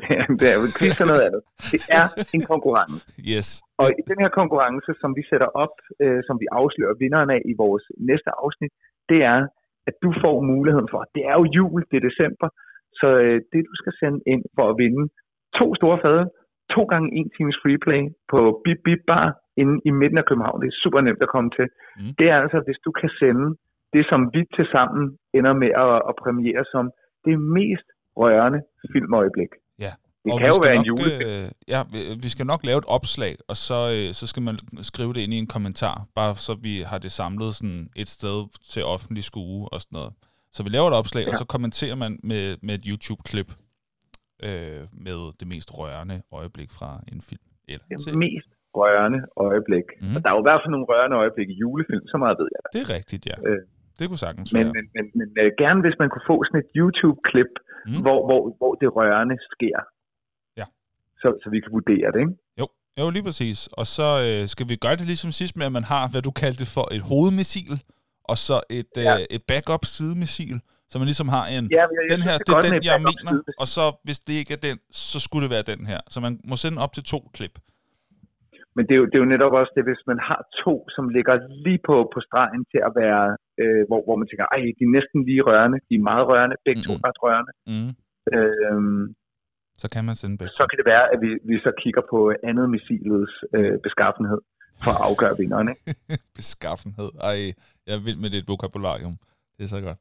[0.41, 1.43] det er jo en quiz og noget andet.
[1.73, 2.07] Det er
[2.37, 2.99] en konkurrence.
[3.33, 3.49] Yes.
[3.83, 7.41] Og i den her konkurrence, som vi sætter op, øh, som vi afslører vinderen af
[7.53, 8.73] i vores næste afsnit,
[9.11, 9.41] det er,
[9.89, 12.49] at du får muligheden for, det er jo jul, det er december,
[13.01, 15.05] så øh, det du skal sende ind for at vinde
[15.59, 16.25] to store fade,
[16.75, 19.27] to gange en times freeplay på Bip Bip Bar
[19.63, 20.59] inde i midten af København.
[20.63, 21.67] Det er super nemt at komme til.
[22.01, 22.13] Mm.
[22.19, 23.47] Det er altså, hvis du kan sende
[23.95, 25.03] det, som vi til sammen
[25.39, 26.85] ender med at, at premiere som
[27.27, 27.89] det mest
[28.23, 28.61] rørende
[28.93, 29.53] filmøjeblik.
[29.87, 29.93] Ja.
[30.25, 31.31] Det Og kan jo være en nok, julefilm.
[31.31, 31.81] Øh, ja,
[32.23, 34.57] vi- skal nok lave et opslag, og så, øh, så skal man
[34.91, 38.39] skrive det ind i en kommentar, bare så vi har det samlet sådan et sted
[38.73, 40.13] til offentlig skue og sådan noget.
[40.57, 41.29] Så vi laver et opslag, ja.
[41.31, 43.49] og så kommenterer man med, med et YouTube-klip
[44.49, 47.47] øh, med det mest rørende øjeblik fra en film.
[47.73, 48.19] Eller det til.
[48.27, 49.87] mest rørende øjeblik.
[50.03, 50.15] Mm.
[50.17, 52.49] Og der er jo i hvert fald nogle rørende øjeblikke i julefilm, så meget ved
[52.55, 52.69] jeg da.
[52.77, 53.37] Det er rigtigt, ja.
[53.49, 53.63] Øh,
[53.99, 54.73] Det kunne sagtens Men, være.
[54.77, 57.53] men, men, men uh, gerne hvis man kunne få sådan et YouTube-klip,
[57.87, 58.01] Mm.
[58.07, 59.79] hvor, hvor, hvor det rørende sker.
[60.61, 60.67] Ja.
[61.23, 62.35] Så, så vi kan vurdere det, ikke?
[62.61, 62.67] Jo,
[63.01, 63.59] jo, lige præcis.
[63.81, 66.31] Og så øh, skal vi gøre det ligesom sidst med, at man har, hvad du
[66.43, 67.75] kaldte for et hovedmissil,
[68.31, 69.15] og så et, ja.
[69.15, 70.57] Øh, et backup-sidemissil,
[70.95, 73.33] så man ligesom har en, Ja, jeg, den her, synes, det er den, jeg mener,
[73.63, 74.77] og så hvis det ikke er den,
[75.13, 76.01] så skulle det være den her.
[76.13, 77.55] Så man må sende op til to klip.
[78.77, 81.05] Men det er, jo, det er jo netop også det, hvis man har to, som
[81.17, 81.35] ligger
[81.67, 83.25] lige på, på stregen til at være,
[83.63, 86.57] øh, hvor, hvor man tænker, ej, de er næsten lige rørende, de er meget rørende,
[86.67, 86.95] begge mm-hmm.
[86.95, 87.03] Mhm.
[87.03, 87.53] to ret rørende.
[87.73, 87.91] Mm.
[88.35, 89.05] Øhm,
[89.83, 90.53] Så kan man sende begge.
[90.61, 92.19] så kan det være, at vi, vi så kigger på
[92.51, 94.41] andet missilets øh, beskaffenhed
[94.85, 95.69] for at afgøre vinderen.
[95.73, 95.83] Ikke?
[96.41, 97.11] Beskaffenhed.
[97.31, 97.39] Ej,
[97.87, 99.15] jeg er vild med det vokabularium.
[99.57, 99.99] Det er så godt.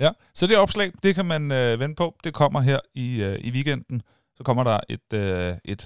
[0.00, 0.10] Ja.
[0.38, 2.06] Så det opslag, det kan man øh, vente på.
[2.24, 3.98] Det kommer her i, øh, i weekenden.
[4.36, 5.82] Så kommer der et, øh, et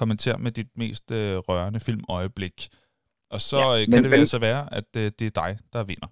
[0.00, 2.58] kommenter med dit mest øh, rørende filmøjeblik.
[3.34, 5.50] Og så Ja, ja, kan men- det men- altså være, at øh, det er dig,
[5.74, 6.10] der vinder.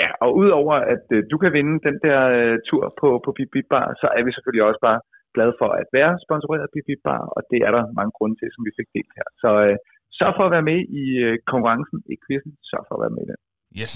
[0.00, 3.50] Ja, og udover at øh, du kan vinde den der øh, tur på, på Bip
[3.54, 5.00] Bip Bar, så er vi selvfølgelig også bare
[5.36, 8.36] glade for at være sponsoreret af Bip Bip Bar, og det er der mange grunde
[8.40, 9.28] til, som vi fik delt her.
[9.42, 9.76] Så øh,
[10.18, 13.22] sørg for at være med i øh, konkurrencen, i quizzen, sørg for at være med
[13.26, 13.38] i den.
[13.82, 13.94] Yes.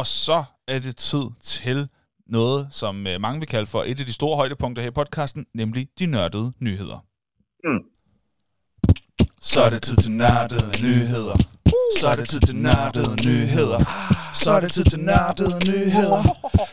[0.00, 0.38] Og så
[0.70, 1.88] er det tid til
[2.26, 5.46] noget, som øh, mange vil kalde for et af de store højdepunkter her i podcasten,
[5.54, 7.04] nemlig de nørdede nyheder.
[7.64, 7.82] Mm.
[9.40, 11.36] Så er det tid til nørdede nyheder.
[12.00, 13.80] Så er det tid til nørdede nyheder.
[14.34, 16.22] Så er det tid til nørdede nyheder.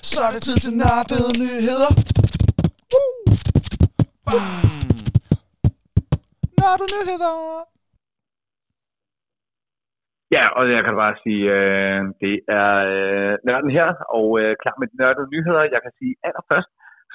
[0.01, 1.89] Så er det tid til nørdede nyheder.
[6.60, 7.77] Nørdede nyheder!
[10.36, 13.88] Ja, og jeg kan bare sige, øh, det er øh, nørden her,
[14.18, 15.74] og øh, klar med de nørdede nyheder.
[15.76, 16.72] Jeg kan sige allerførst,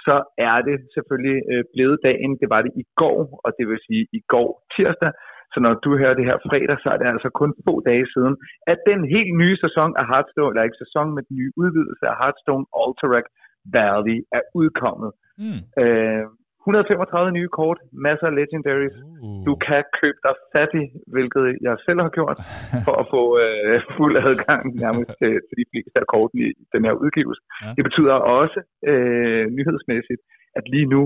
[0.06, 0.16] så
[0.48, 2.32] er det selvfølgelig øh, blevet dagen.
[2.42, 5.12] Det var det i går, og det vil sige i går tirsdag.
[5.52, 8.34] Så når du hører det her fredag, så er det altså kun to dage siden,
[8.72, 12.16] at den helt nye sæson af Hearthstone, eller ikke sæson, men den nye udvidelse af
[12.20, 13.26] Hearthstone Alterac
[13.74, 15.10] Valley er udkommet.
[15.42, 15.60] Mm.
[15.82, 16.24] Øh,
[16.66, 19.46] 135 nye kort, masser af legendaries, Uh.
[19.48, 22.36] du kan købe dig fattig, hvilket jeg selv har gjort,
[22.86, 26.82] for at få øh, fuld adgang nærmest til, til de fleste af kortene i den
[26.86, 27.42] her udgivelse.
[27.64, 27.70] Ja.
[27.76, 30.22] Det betyder også øh, nyhedsmæssigt,
[30.58, 31.02] at lige nu,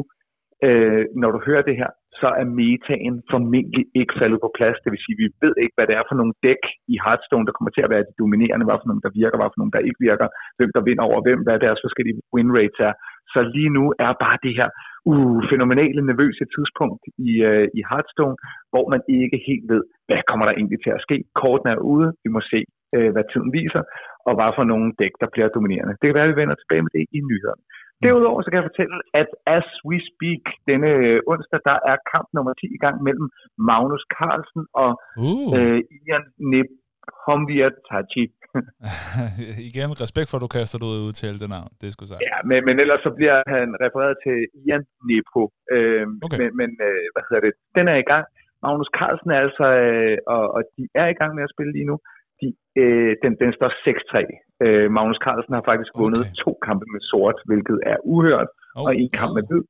[0.66, 1.90] øh, når du hører det her,
[2.21, 4.79] så er metaen formentlig ikke faldet på plads.
[4.85, 6.62] Det vil sige, at vi ved ikke, hvad det er for nogle dæk
[6.95, 9.51] i Hearthstone, der kommer til at være de dominerende, hvad for nogle, der virker, hvad
[9.53, 12.81] for nogle, der ikke virker, hvem der vinder over hvem, hvad deres forskellige win rates
[12.88, 12.95] er.
[13.33, 14.69] Så lige nu er bare det her
[15.12, 18.37] uh, fænomenale nervøse tidspunkt i, uh, i Hearthstone,
[18.73, 21.16] hvor man ikke helt ved, hvad kommer der egentlig til at ske.
[21.40, 22.61] Korten er ude, vi må se,
[22.97, 23.83] uh, hvad tiden viser,
[24.27, 25.97] og hvad for nogle dæk, der bliver dominerende.
[25.99, 27.64] Det kan være, at vi vender tilbage med det i nyhederne.
[28.05, 32.29] Derudover så kan jeg fortælle, at as we speak denne øh, onsdag, der er kamp
[32.37, 33.27] nummer 10 i gang mellem
[33.69, 34.90] Magnus Carlsen og
[35.25, 35.53] Uh.
[35.59, 38.25] øh, Ian Nepomniachtchi.
[39.71, 41.71] Igen, respekt for, at du kaster dig ud og udtale det navn.
[41.81, 42.23] Det skulle sagt.
[42.31, 45.42] Ja, men, men ellers så bliver han refereret til Ian Nepo.
[45.75, 46.38] Øh, Okay.
[46.40, 47.53] Men, men øh, hvad hedder det?
[47.79, 48.25] Den er i gang.
[48.64, 51.88] Magnus Carlsen er altså, øh, og, og de er i gang med at spille lige
[51.90, 51.97] nu.
[52.40, 52.47] De,
[52.83, 54.16] øh, den, den står 6-3.
[54.64, 56.37] Øh, Magnus Carlsen har faktisk vundet Okay.
[56.45, 59.64] to kampe med sort, hvilket er uhørt, Oh, og en kamp med hvid.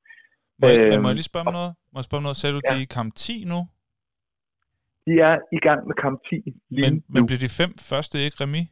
[0.61, 1.72] Må jeg, men må jeg Øhm, lige spørge om noget?
[1.92, 2.38] Må jeg spørge om noget?
[2.40, 2.68] Sagde du, Ja.
[2.70, 3.61] de er i kamp 10 nu?
[5.07, 6.35] De er i gang med kamp 10
[6.77, 7.01] lige Men, nu.
[7.14, 8.66] men bliver de fem første ikke remis?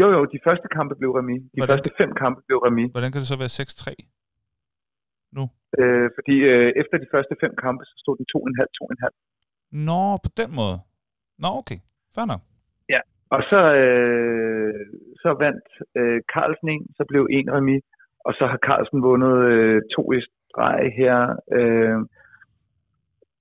[0.00, 1.42] Jo, jo, de første kampe blev remis.
[1.42, 2.90] De Hvordan- første fem kampe blev remis.
[2.94, 3.94] Hvordan kan det så være 6-3?
[5.80, 9.10] Øh, fordi øh, efter de første fem kampe, så stod den 2,5, 2,5.
[9.88, 10.76] Nå, på den måde.
[11.42, 11.78] Nå, okay.
[12.14, 12.42] Fair nok.
[13.34, 14.86] Og så, øh,
[15.22, 15.66] så vandt
[15.98, 17.84] øh, Carlsen en, så blev en remis,
[18.26, 21.18] og så har Carlsen vundet øh, to i streg her.
[21.58, 21.98] Øh,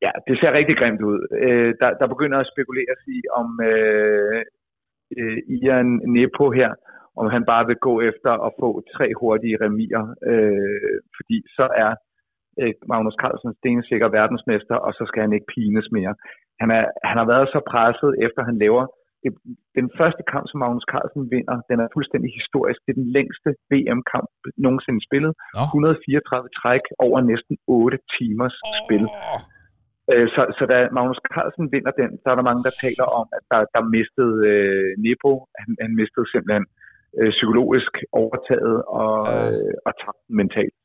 [0.06, 1.20] ja, det ser rigtig grimt ud.
[1.46, 4.41] Øh, der, der begynder at spekuleres i, om øh,
[5.18, 6.72] øh, Ian Nepo her,
[7.22, 11.91] om han bare vil gå efter at få tre hurtige remier, øh, fordi så er
[12.62, 16.13] øh, Magnus Carlsen stensikker verdensmester, og så skal han ikke pines mere.
[16.62, 18.84] Han, er, han har været så presset, efter han laver
[19.24, 19.41] det-
[19.80, 22.80] den første kamp, som Magnus Carlsen vinder, den er fuldstændig historisk.
[22.86, 24.30] Det er den længste VM-kamp
[24.65, 25.34] nogensinde spillet.
[25.56, 25.62] Nå.
[25.65, 29.04] 134 træk over næsten 8 timers spil.
[30.12, 33.28] Øh, Så, så da Magnus Carlsen vinder den, så er der mange, der taler om,
[33.38, 35.32] at der, der mistede øh, Nepo.
[35.60, 36.65] Han, han mistede simpelthen
[37.20, 40.76] øh, psykologisk overtaget og, øh, og tabt mentalt.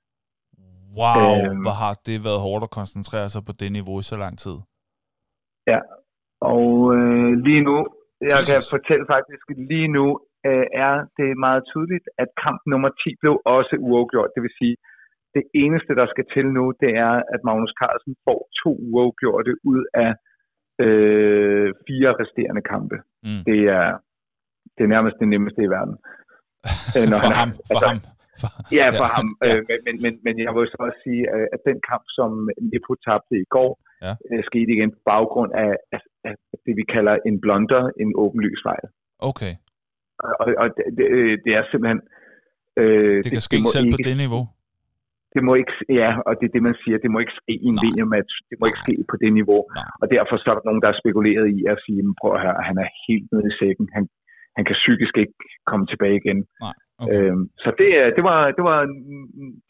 [1.01, 1.61] wow, Øhm.
[1.65, 4.57] hvor har det været hårdt at koncentrere sig på det niveau i så lang tid.
[5.73, 5.81] Ja,
[6.55, 7.77] og øh, lige nu,
[8.33, 10.07] jeg kan fortælle faktisk, lige nu
[10.49, 14.31] øh, er det meget tydeligt, at kamp nummer 10 blev også uafgjort.
[14.35, 14.77] Det vil sige,
[15.37, 19.83] det eneste, der skal til nu, det er, at Magnus Carlsen får to uafgjorte ud
[20.05, 20.11] af
[20.85, 22.97] øh, fire resterende kampe.
[23.27, 23.43] Mm.
[23.49, 23.87] Det er,
[24.75, 25.97] det er nærmest det nemmeste i verden.
[26.97, 27.99] Øh, når for han ham, for altså, ham.
[28.41, 29.27] For, Ja, for Ja, ham.
[29.47, 29.57] ja.
[29.57, 31.23] Øh, men, men, men, jeg vil så også sige,
[31.55, 32.31] at, den kamp, som
[32.71, 33.71] Nepo tabte i går,
[34.07, 34.13] Ja.
[34.29, 38.61] øh, skete igen på baggrund af, af, af det, vi kalder en blunder, en åbenlys
[38.69, 38.87] fejl.
[39.31, 39.53] okay,
[40.41, 42.01] Og, og, det, det, øh, det er simpelthen...
[42.81, 44.43] Øh, det kan ske må selv på ikke, det niveau.
[45.35, 47.69] Det må ikke, ja, og det er det, man siger, det må ikke ske i
[47.73, 47.85] en Nej.
[47.87, 48.35] VM-match.
[48.51, 49.61] Det må ikke ske på det niveau.
[49.79, 49.89] Nej.
[50.03, 52.43] Og derfor så er der nogen, der er spekuleret i at sige, "Men prøv at
[52.45, 53.87] høre, han er helt nede i sækken.
[53.97, 54.05] Han,
[54.57, 55.37] han kan psykisk ikke
[55.71, 56.39] komme tilbage igen.
[57.03, 57.25] Okay.
[57.31, 58.79] Øhm, så det, er- det var, det var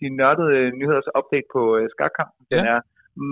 [0.00, 2.42] de nørdede nyheders update på øh, skakkampen.
[2.52, 2.72] Den Ja.
[2.74, 2.78] er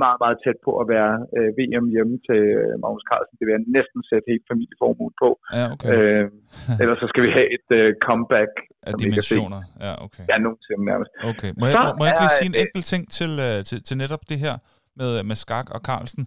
[0.02, 3.34] meget, meget tæt på at være øh, VM hjemme til øh, Magnus Carlsen.
[3.38, 5.28] Det vil jeg næsten sætte helt familieformuen på.
[5.58, 5.88] Ja, okay.
[5.92, 6.24] Øh,
[6.82, 8.52] ellers så skal vi have et øh, comeback,
[8.88, 9.60] Af dimensioner.
[9.86, 10.24] Ja, okay.
[10.30, 11.10] Ja, nogensinde nærmest.
[11.32, 11.50] Okay.
[11.58, 13.78] Må jeg, Så må, må jeg ikke lige sige en enkelt ting til, uh, til,
[13.88, 14.54] til netop det her
[15.00, 16.24] med, med Skak og Carlsen?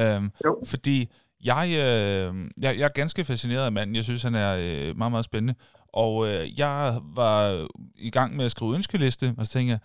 [0.00, 0.52] Um, Jo.
[0.72, 0.96] fordi
[1.52, 2.28] jeg, øh,
[2.64, 3.96] jeg, jeg er ganske fascineret af manden.
[3.96, 5.54] Jeg synes, han er øh, meget, meget spændende.
[6.04, 6.76] Og øh, jeg
[7.20, 7.66] var
[8.08, 9.80] i gang med at skrive ønskeliste, og så tænkte jeg,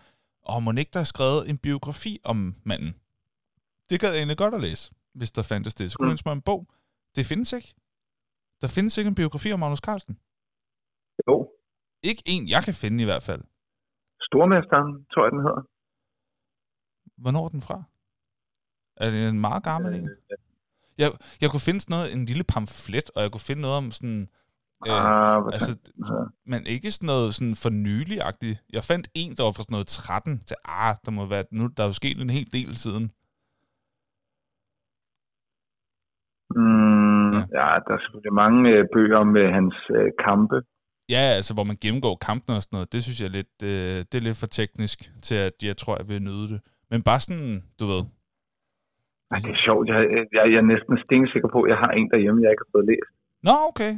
[0.50, 2.96] åh, må ikke der er skrevet en biografi om manden?
[3.90, 5.92] Det gad jeg egentlig godt at læse, hvis der fandtes det.
[5.92, 6.12] Så kunne Mm.
[6.12, 6.68] ønske mig en bog.
[7.16, 7.74] Det findes ikke.
[8.62, 10.20] Der findes ikke en biografi om Magnus Carlsen.
[11.28, 11.36] Jo,
[12.04, 13.44] Ikke en, jeg kan finde i hvert fald.
[14.28, 15.62] Stormesteren, tror jeg, den hedder.
[17.22, 17.84] Hvornår er den fra?
[18.98, 20.10] Er det en meget gammel en?
[20.10, 20.18] Øh,
[20.98, 23.92] Jeg, jeg kunne finde sådan noget, en lille pamflet, og jeg kunne finde noget om
[23.92, 24.22] sådan...
[24.88, 25.72] Øh, ah, altså,
[26.46, 28.58] men ikke sådan noget sådan for nylig-agtigt.
[28.74, 31.68] Jeg fandt en, der var fra sådan noget 13 til, ah, der må være, nu
[31.68, 33.12] der er jo sket en hel del siden.
[37.36, 37.68] Mm, Ja.
[37.86, 40.58] der er selvfølgelig mange øh, bøger med hans øh, kampe.
[41.16, 43.98] Ja, altså, hvor man gennemgår kampene og sådan noget, det synes jeg er lidt, øh,
[44.10, 46.60] det er lidt for teknisk til, at jeg tror, jeg vil nyde det.
[46.92, 48.02] Men bare sådan, du ved,
[49.32, 49.84] Ej, det er sjovt.
[49.92, 49.98] Jeg,
[50.38, 52.88] jeg, jeg er næsten stensikker på, at jeg har en derhjemme, jeg ikke har fået
[52.92, 53.10] læst.
[53.48, 53.94] Nå, okay.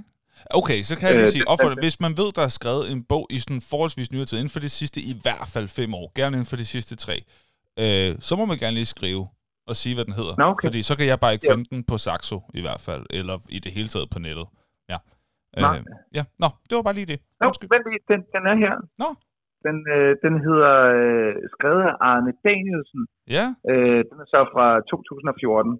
[0.59, 2.83] Okay, så kan jeg lige Øh, sige, det- opfordre, hvis man ved, der er skrevet
[2.93, 5.91] en bog i sådan forholdsvis nyere tid, inden for de sidste i hvert fald fem
[5.99, 7.15] år, gerne inden for de sidste tre,
[7.83, 9.23] øh, så må man gerne lige skrive
[9.71, 10.35] og sige, hvad den hedder.
[10.41, 10.65] Nå, okay.
[10.67, 11.53] Fordi så kan jeg bare ikke Ja.
[11.53, 14.47] finde den på Saxo i hvert fald, eller i det hele taget på nettet.
[14.93, 14.97] Ja.
[15.65, 15.77] Nej.
[15.77, 15.83] Øh,
[16.17, 17.19] ja, nå, det var bare lige det.
[17.39, 17.69] Nå, Undskyld.
[17.73, 18.75] vent lige, den, den er her.
[19.03, 19.09] Nå,
[19.67, 23.01] Den, øh, den hedder øh, skrevet af Arne Danielsen.
[23.37, 25.73] Ja, Øh, den er så fra 2014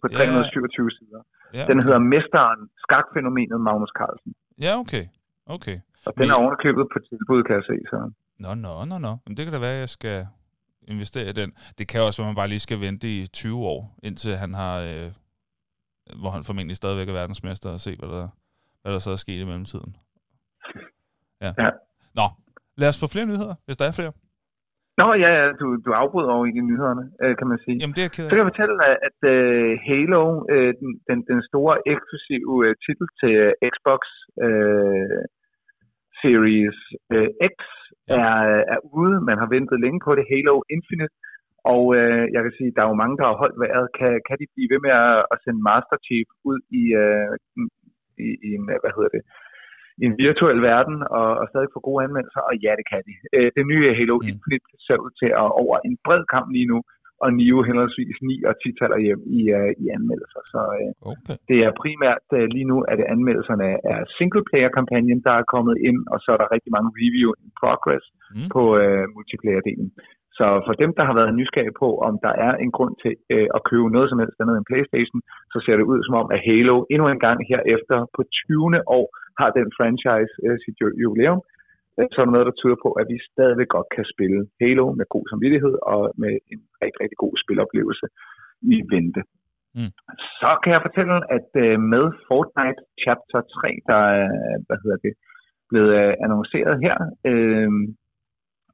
[0.00, 0.16] på Ja.
[0.16, 1.20] 327 sider.
[1.58, 1.84] ja, Den okay.
[1.86, 4.30] hedder Mesteren, skakfænomenet Magnus Carlsen.
[4.66, 5.04] Ja, okay.
[5.56, 5.76] Okay.
[6.06, 7.76] Og den Men- er ovenikøbet på tilbud, kan jeg se.
[7.90, 7.98] Så.
[8.44, 9.12] Nå, nå, nå, nå.
[9.26, 10.16] Men det kan da være, at jeg skal
[10.88, 11.50] investere i den.
[11.78, 14.54] Det kan også være, at man bare lige skal vente i 20 år, indtil han
[14.54, 14.74] har...
[14.80, 15.08] Øh,
[16.20, 18.28] hvor han formentlig stadigvæk er verdensmester, og se, hvad der,
[18.82, 19.96] hvad der så er sket i mellemtiden.
[21.44, 21.50] Ja.
[21.62, 21.70] Ja.
[22.18, 22.26] Nå,
[22.80, 24.12] lad os få flere nyheder, hvis der er flere.
[25.00, 27.76] Nå ja, ja du, du afbryder over i nyhederne, øh, kan man sige.
[27.82, 28.30] Jamen, det er ked Så af.
[28.30, 33.06] kan jeg fortælle, at, at uh, Halo, uh, den, den, den store eksklusive uh, titel
[33.20, 34.02] til uh, Xbox
[34.46, 35.20] uh,
[36.20, 36.78] Series
[37.14, 37.56] uh, X.
[38.08, 38.36] er,
[38.74, 39.16] er ude.
[39.28, 40.24] Man har ventet længe på det.
[40.32, 41.14] Halo Infinite.
[41.72, 43.86] Og uh, jeg kan sige, der er jo mange, der har holdt vejret.
[43.98, 47.32] Kan, kan de blive ved med at, at sende Master Chief ud i, uh,
[48.24, 49.22] i, i en, hvad hedder det,
[50.00, 52.42] i en virtuel verden og, og stadig få gode anmeldelser?
[52.48, 53.14] Og ja, det kan de.
[53.36, 54.28] Uh, det nye Halo mm.
[54.30, 56.78] Infinite ser ud til at over en bred kamp lige nu
[57.24, 60.42] og Nio henholdsvis 9 og 10 taler hjem i, uh, i anmeldelser.
[60.52, 61.36] Så uh, Okay.
[61.50, 66.18] det er primært uh, lige nu, at anmeldelserne af singleplayer-kampagnen, der er kommet ind, og
[66.24, 68.48] så er der rigtig mange review in progress Mm.
[68.54, 69.88] på uh, multiplayer-delen.
[70.38, 73.48] Så for dem, der har været nysgerrige på, om der er en grund til uh,
[73.56, 75.20] at købe noget som helst andet end Playstation,
[75.52, 78.80] så ser det ud som om, at Halo endnu en gang herefter på 20.
[78.98, 79.06] år
[79.40, 81.40] har den franchise uh, sit ju- jubilæum.
[81.98, 84.86] Øh, Så er der noget, der tyder på, at vi stadigvæk godt kan spille Halo
[84.98, 88.06] med god samvittighed og med en rigtig, rigtig god spiloplevelse
[88.76, 89.22] i vente.
[89.76, 89.92] Mm.
[90.40, 94.28] Så kan jeg fortælle, at øh, med Fortnite Chapter 3, der er
[94.66, 95.14] hvad hedder det,
[95.70, 96.96] blevet øh, annonceret her,
[97.30, 97.70] øh,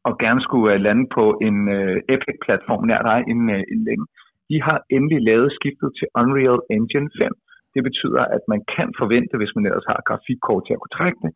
[0.09, 4.07] og gerne skulle øh, lande på en øh, Epic-platform nær dig inden, øh, inden længe,
[4.51, 7.33] de har endelig lavet skiftet til Unreal Engine 5.
[7.75, 11.21] Det betyder, at man kan forvente, hvis man ellers har grafikkort til at kunne trække
[11.25, 11.33] det,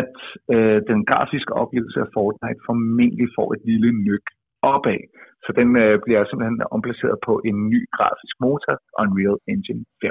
[0.00, 0.14] at
[0.54, 4.24] øh, den grafiske oplevelse af Fortnite formentlig får et lille nyk
[4.72, 5.02] opad.
[5.44, 10.10] Så den øh, bliver simpelthen omplaceret på en ny grafisk motor, Unreal Engine 5.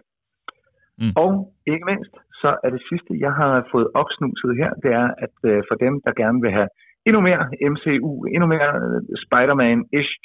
[1.01, 1.13] Mm.
[1.23, 1.31] Og
[1.73, 5.57] ikke mindst, så er det sidste, jeg har fået opsnuset her, det er, at øh,
[5.69, 6.69] for dem, der gerne vil have
[7.07, 10.15] endnu mere MCU, endnu mere øh, Spider-Man-ish,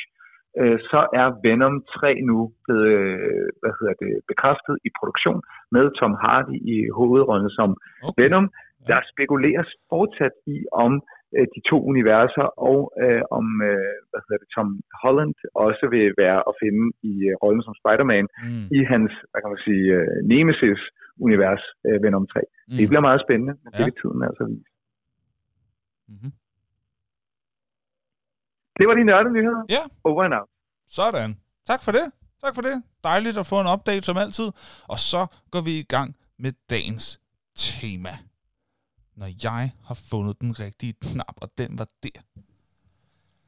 [0.61, 5.41] øh, så er Venom 3 nu blevet øh, hvad hedder det, bekræftet i produktion
[5.75, 7.71] med Tom Hardy i hovedrollen som
[8.09, 8.17] okay.
[8.23, 8.47] Venom.
[8.91, 10.93] Der spekuleres fortsat i, om
[11.37, 14.69] øh, de to universer, og øh, om øh, hvad hedder det, Tom
[15.03, 15.35] Holland
[15.67, 18.65] også vil være at finde i øh, rollen som Spider-Man Mm.
[18.79, 22.41] i hans, hvad kan man sige, øh, Nemesis-univers, øh, Venom 3.
[22.41, 22.77] Mm.
[22.79, 23.85] Det bliver meget spændende, men det Ja.
[23.89, 24.71] vil tiden altså vise.
[26.13, 26.33] Mm-hmm.
[28.79, 29.63] Det var de nørdede nyheder.
[29.77, 29.83] Ja.
[30.05, 30.49] Over and out.
[30.99, 31.31] Sådan.
[31.71, 32.07] Tak for det.
[32.45, 32.77] Tak for det.
[33.05, 34.49] Dejligt at få en update som altid.
[34.93, 35.23] Og så
[35.53, 37.07] går vi i gang med dagens
[37.65, 38.13] tema.
[39.17, 42.21] Når jeg har fundet den rigtige knap, og den var der.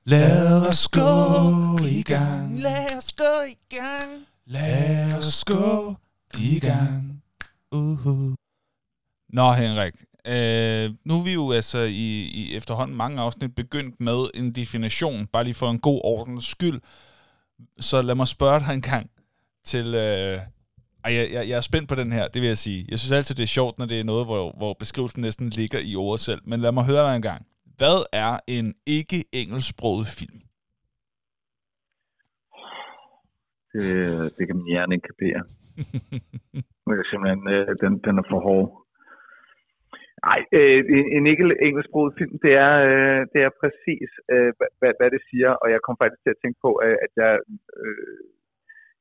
[0.04, 2.58] Lad os gå i gang.
[2.58, 4.26] Lad os gå i gang.
[4.46, 5.94] Lad os gå
[6.38, 7.22] i gang.
[7.74, 8.34] Uh-huh.
[9.28, 9.94] Nå, Henrik.
[10.26, 15.26] Øh, nu er vi jo altså i, i efterhånden mange afsnit begyndt med en definition,
[15.26, 16.80] bare lige for en god ordens skyld.
[17.80, 19.10] Så lad mig spørge dig en gang
[19.64, 19.94] til...
[19.94, 20.40] Øh,
[21.08, 22.80] ej, jeg, jeg, jeg er spændt på den her, det vil jeg sige.
[22.90, 25.80] Jeg synes altid, det er sjovt, når det er noget, hvor, hvor beskrivelsen næsten ligger
[25.90, 26.42] i ordet selv.
[26.50, 27.42] Men lad mig høre dig en gang.
[27.80, 28.66] Hvad er en
[28.98, 30.38] ikke-engelsksproget film?
[33.74, 33.88] Det,
[34.36, 35.40] det kan min hjerne ikke kapere.
[36.88, 38.68] Det er simpelthen, øh, den, den er for hård.
[40.28, 40.80] Nej, øh,
[41.16, 45.50] en- ikke engelsksproget film, det er, øh, det er præcis, øh, hvad, hvad, det siger,
[45.62, 47.32] og jeg kom faktisk til at tænke på, øh, at jeg,
[47.80, 48.18] øh,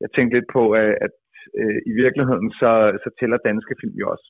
[0.02, 1.14] jeg tænkte lidt på, øh, at
[1.62, 2.72] øh, i virkeligheden, så,
[3.04, 4.28] så tæller danske film jo også.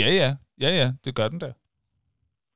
[0.00, 0.30] Ja, ja.
[0.64, 0.88] Ja, ja.
[1.04, 1.50] Det gør den da.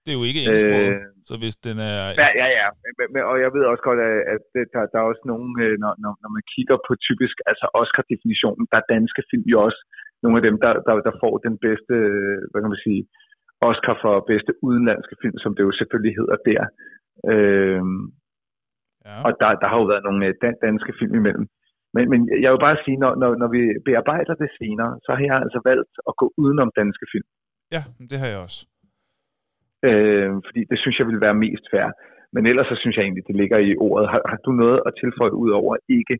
[0.03, 0.95] Det er jo ikke engelsksproget.
[0.95, 1.99] Øh, så hvis den er...
[2.23, 2.67] Ja, ja, ja.
[3.13, 4.01] Men, og jeg ved også godt,
[4.35, 4.43] at,
[4.73, 8.65] der, der er også nogle, øh, når, når, når man kigger på typisk, altså Oscar-definitionen,
[8.71, 9.81] der er danske film jo også
[10.23, 13.03] nogle af dem, der, der, der får den bedste, øh, hvad kan man sige,
[13.69, 16.63] Oscar for bedste udenlandske film, som det jo selvfølgelig hedder der.
[17.33, 18.03] Øhm,
[19.07, 19.17] ja.
[19.27, 21.47] og der, der har jo været nogle øh, dan- danske film imellem.
[21.95, 25.25] Men, men jeg vil bare sige, når, når, når vi bearbejder det senere, så har
[25.31, 27.29] jeg altså valgt at gå udenom danske film.
[27.75, 28.61] ja, det har jeg også.
[29.89, 31.89] Øh, fordi det synes jeg vil være mest fair.
[32.35, 34.07] Men ellers så synes jeg egentlig, det ligger i ordet.
[34.13, 36.19] Har, har du noget at tilføje ud over ikke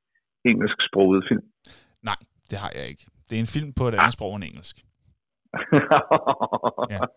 [0.51, 1.45] engelsksproget film?
[2.09, 3.05] Nej, det har jeg ikke.
[3.27, 4.77] Det er en film på et andet sprog end engelsk.
[6.91, 6.99] Ja.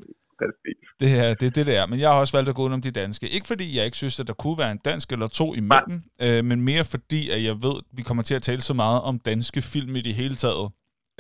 [0.99, 1.85] Det er det, er det, det er.
[1.85, 3.29] Men jeg har også valgt at gå udenom de danske.
[3.29, 6.45] Ikke fordi jeg ikke synes, at der kunne være en dansk eller to imellem, øh,
[6.45, 9.19] men mere fordi, at jeg ved, at vi kommer til at tale så meget om
[9.19, 10.71] danske film i det hele taget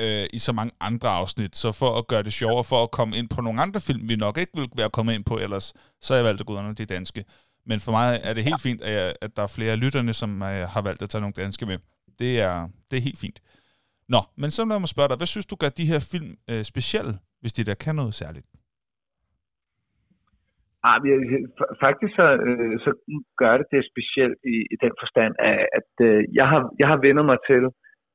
[0.01, 1.55] øh, i så mange andre afsnit.
[1.55, 4.15] Så for at gøre det sjovere, for at komme ind på nogle andre film, vi
[4.15, 6.75] nok ikke ville være kommet ind på ellers, så har jeg valgt at gå udenom
[6.75, 7.25] de danske.
[7.65, 10.13] Men for mig er det helt fint, at, jeg, at der er flere af lytterne,
[10.13, 11.77] som øh, har valgt at tage nogle danske med.
[12.19, 13.39] Det er, det er helt fint.
[14.13, 16.63] Nå, men så lad mig spørge dig, hvad synes du gør de her film øh,
[16.71, 18.47] specielle, hvis de der kan noget særligt?
[20.87, 20.97] Ah,
[21.85, 22.91] faktisk så, øh, så
[23.41, 26.99] gør det det specielt i, i den forstand, at, at øh, jeg, har, jeg har
[27.07, 27.63] vendet mig til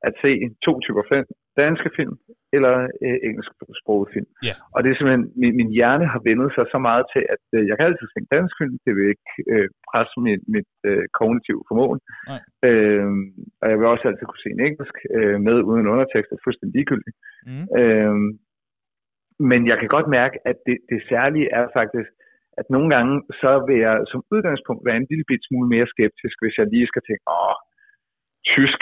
[0.09, 0.31] at se
[0.67, 1.29] to typer film.
[1.63, 2.15] Danske film
[2.57, 4.29] eller øh, engelsksproget film.
[4.47, 4.57] Yeah.
[4.75, 7.63] Og det er simpelthen, min, min hjerne har vendet sig så meget til, at øh,
[7.69, 8.75] jeg kan altid se en dansk film.
[8.85, 12.01] Det vil ikke øh, presse mit, mit øh, kognitive formåen.
[12.69, 13.09] Øh,
[13.61, 17.17] og jeg vil også altid kunne se en engelsk øh, med uden undertekster, fuldstændig ligegyldigt.
[17.49, 17.67] Mm.
[17.81, 18.17] Øh,
[19.51, 22.11] men jeg kan godt mærke, at det, det særlige er faktisk,
[22.61, 26.37] at nogle gange, så vil jeg som udgangspunkt være en lille bit smule mere skeptisk,
[26.43, 27.57] hvis jeg lige skal tænke, åh,
[28.55, 28.81] tysk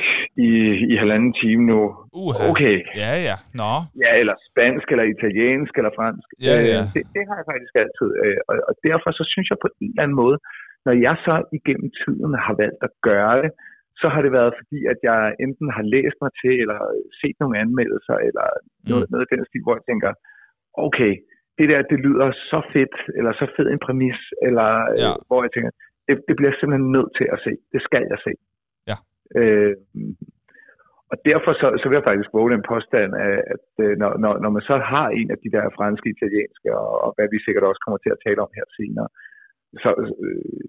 [0.48, 0.50] i,
[0.92, 1.80] i halvanden time nu.
[2.22, 2.50] Uh-huh.
[2.50, 2.76] Okay.
[3.02, 3.36] Ja, ja.
[3.60, 3.72] Nå.
[4.04, 6.28] Ja, eller spansk, eller italiensk, eller fransk.
[6.48, 6.80] Ja, ja.
[6.80, 8.08] Øh, det, det har jeg faktisk altid.
[8.22, 10.38] Øh, og, og derfor så synes jeg på en eller anden måde,
[10.86, 13.50] når jeg så igennem tiden har valgt at gøre det,
[14.00, 16.78] så har det været fordi, at jeg enten har læst mig til, eller
[17.20, 18.46] set nogle anmeldelser, eller
[18.90, 19.10] noget, mm.
[19.12, 20.10] noget af den stil, hvor jeg tænker,
[20.86, 21.12] okay,
[21.58, 25.10] det der, det lyder så fedt, eller så fed en præmis, eller øh, ja.
[25.10, 25.72] øh, hvor jeg tænker,
[26.06, 27.52] det, det bliver jeg simpelthen nødt til at se.
[27.74, 28.32] Det skal jeg se.
[29.40, 29.74] Øh,
[31.12, 34.32] og derfor så, så vil jeg faktisk våge den påstand, at, at øh, når, når,
[34.42, 37.68] når man så har en af de der franske, italienske, og, og hvad vi sikkert
[37.70, 39.08] også kommer til at tale om her senere,
[39.82, 39.90] så,
[40.24, 40.64] øh,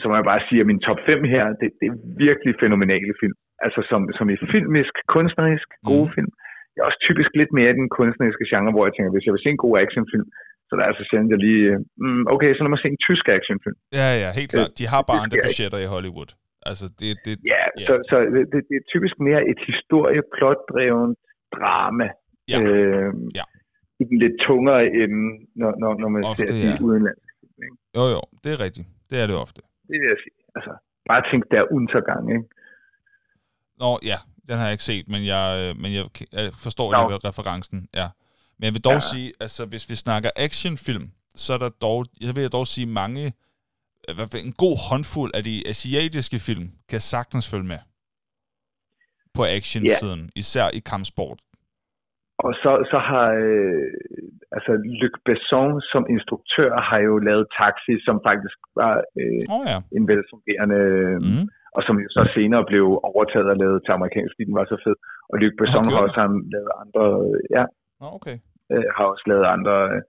[0.00, 3.14] så må jeg bare sige, at min top 5 her, det, det er virkelig fænomenale
[3.20, 3.36] film.
[3.66, 6.14] Altså som, som i filmisk, kunstnerisk, gode mm.
[6.16, 6.32] film
[6.74, 9.34] jeg er også typisk lidt mere i den kunstneriske genre, hvor jeg tænker, hvis jeg
[9.34, 10.28] vil se en god actionfilm,
[10.66, 11.66] så der er altså sjældent, jeg lige,
[12.04, 13.78] mm, okay, så lad mig se en tysk actionfilm.
[14.00, 14.70] Ja, ja, helt klart.
[14.80, 16.30] De har bare andre budgetter i Hollywood.
[16.70, 17.86] Altså, det, det, ja, yeah.
[17.88, 18.16] så, så
[18.52, 21.16] det, det er typisk mere et historieplotdrevet
[21.56, 22.08] drama.
[22.52, 22.58] Ja.
[22.62, 23.44] Øh, ja.
[24.00, 25.22] I den lidt tungere ende,
[25.60, 26.76] når, når, når man ofte, ser ja.
[26.76, 27.32] de udenlandske.
[27.64, 27.76] Ikke?
[27.96, 28.86] Jo, jo, det er rigtigt.
[29.10, 29.60] Det er det ofte.
[29.88, 30.36] Det vil jeg sige.
[30.56, 30.72] Altså,
[31.10, 32.44] bare tænk der undergang, ikke?
[33.82, 36.04] Nå, ja, den har jeg ikke set, men jeg, øh, men jeg,
[36.38, 36.96] jeg forstår no.
[36.96, 37.78] alligevel referencen.
[38.00, 38.08] Ja.
[38.56, 39.08] Men jeg vil dog ja.
[39.12, 41.06] sige, altså hvis vi snakker actionfilm,
[41.44, 43.24] så er der dog, jeg vil jeg dog sige mange,
[44.48, 47.80] en god håndfuld af de asiatiske film kan sagtens følge med
[49.36, 50.40] på action-siden, yeah.
[50.42, 51.38] især i kampsport.
[52.46, 53.88] Og så, så har øh,
[54.56, 59.78] altså Luc Besson som instruktør har jo lavet Taxi, som faktisk var øh, oh, ja.
[59.98, 60.80] en velfungerende
[61.26, 64.66] mm og som jo så senere blev overtaget og lavet til amerikansk, fordi den var
[64.72, 64.96] så fed.
[65.30, 67.04] Og Luc Besson har også han lavet andre,
[67.56, 67.64] ja,
[68.04, 68.36] oh, okay.
[68.72, 70.00] øh, har også lavet andre, øh,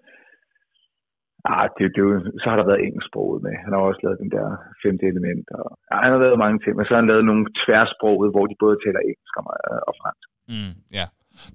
[1.51, 2.03] ah, det, det,
[2.41, 3.53] så har der været engelsksproget med.
[3.63, 4.47] Han har også lavet den der
[4.84, 5.45] femte element.
[5.60, 8.45] Og, ja, han har lavet mange ting, men så har han lavet nogle tværsproget, hvor
[8.49, 10.27] de både taler engelsk og, øh, og fransk.
[10.53, 11.06] Mm, ja.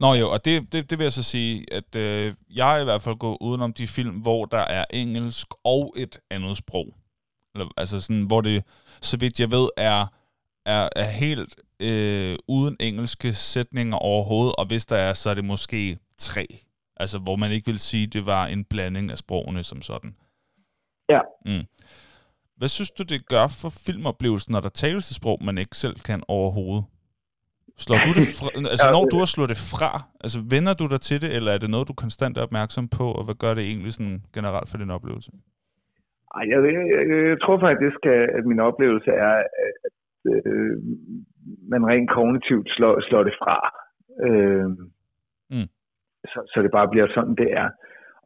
[0.02, 2.26] Nå jo, og det, det, det vil jeg så sige, at øh,
[2.60, 6.56] jeg i hvert fald går udenom de film, hvor der er engelsk og et andet
[6.62, 6.88] sprog.
[7.54, 8.56] Eller, altså sådan, hvor det
[9.10, 10.00] så vidt jeg ved, er,
[10.66, 11.52] er, er helt
[11.88, 16.46] øh, uden engelske sætninger overhovedet, og hvis der er, så er det måske tre.
[17.02, 20.10] Altså, hvor man ikke vil sige, at det var en blanding af sprogene som sådan.
[21.08, 21.20] Ja.
[21.46, 21.66] Mm.
[22.58, 25.96] Hvad synes du, det gør for filmoplevelsen, når der tales til sprog, man ikke selv
[26.08, 26.84] kan overhovedet?
[27.84, 29.92] Slår du det fra, altså når du har slået det fra,
[30.24, 33.06] altså vender du dig til det, eller er det noget, du konstant er opmærksom på,
[33.18, 35.30] og hvad gør det egentlig sådan generelt for din oplevelse?
[36.36, 38.00] Ej, jeg, jeg, jeg tror faktisk,
[38.38, 39.34] at min oplevelse er,
[39.66, 39.96] at, at
[40.32, 40.74] øh,
[41.72, 43.58] man rent kognitivt slår, slår det fra.
[44.26, 44.68] Øh,
[45.54, 45.68] mm.
[46.24, 47.68] Så, så det bare bliver sådan, det er.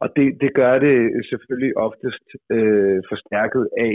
[0.03, 0.97] Og det, det gør det
[1.29, 2.25] selvfølgelig oftest
[2.55, 3.93] øh, forstærket af,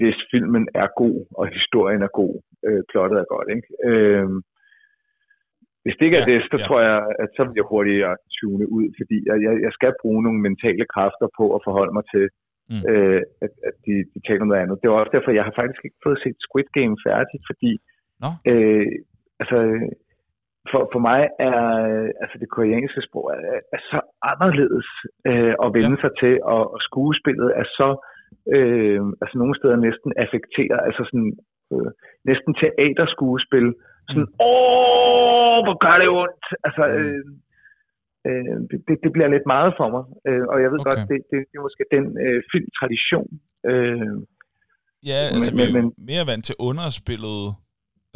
[0.00, 2.34] hvis filmen er god, og historien er god,
[2.66, 3.48] øh, plottet er godt.
[3.56, 3.68] Ikke?
[3.90, 4.28] Øh,
[5.84, 6.64] hvis det ikke er ja, det, så ja.
[6.66, 10.40] tror jeg, at så bliver jeg hurtigere tune ud, fordi jeg, jeg skal bruge nogle
[10.48, 12.24] mentale kræfter på at forholde mig til,
[12.70, 12.82] mm.
[12.90, 14.80] øh, at, at de, de taler om noget andet.
[14.80, 17.72] Det var også derfor, jeg har faktisk ikke fået set Squid Game færdigt, fordi
[18.22, 18.30] no.
[18.50, 18.86] øh,
[19.40, 19.58] altså,
[20.70, 21.60] for, for mig er
[22.22, 23.98] altså det koreanske sprog er, er så
[24.32, 24.88] anderledes
[25.30, 26.02] øh, at vende ja.
[26.04, 27.90] sig til, og, og skuespillet er så
[28.56, 31.30] øh, altså nogle steder næsten affekteret, altså sådan
[31.72, 31.90] øh,
[32.30, 33.66] næsten teaterskuespil,
[34.10, 34.44] sådan, mm.
[34.50, 36.94] åh, hvor gør det ondt, altså mm.
[36.98, 37.24] øh,
[38.28, 38.56] øh,
[38.88, 40.04] det, det bliver lidt meget for mig.
[40.28, 40.88] Øh, og jeg ved okay.
[40.90, 43.30] godt, det, det, det er måske den øh, filmtradition.
[43.70, 44.14] Øh,
[45.10, 47.40] ja, altså men, vi er men, mere vant til underspillet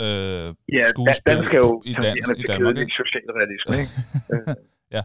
[0.05, 0.47] øh,
[0.77, 2.75] ja, skuespil den skal jo i, Dan i Danmark.
[2.77, 3.95] Er socialrealisme, ikke?
[4.33, 4.55] Øh,
[4.97, 5.03] ja.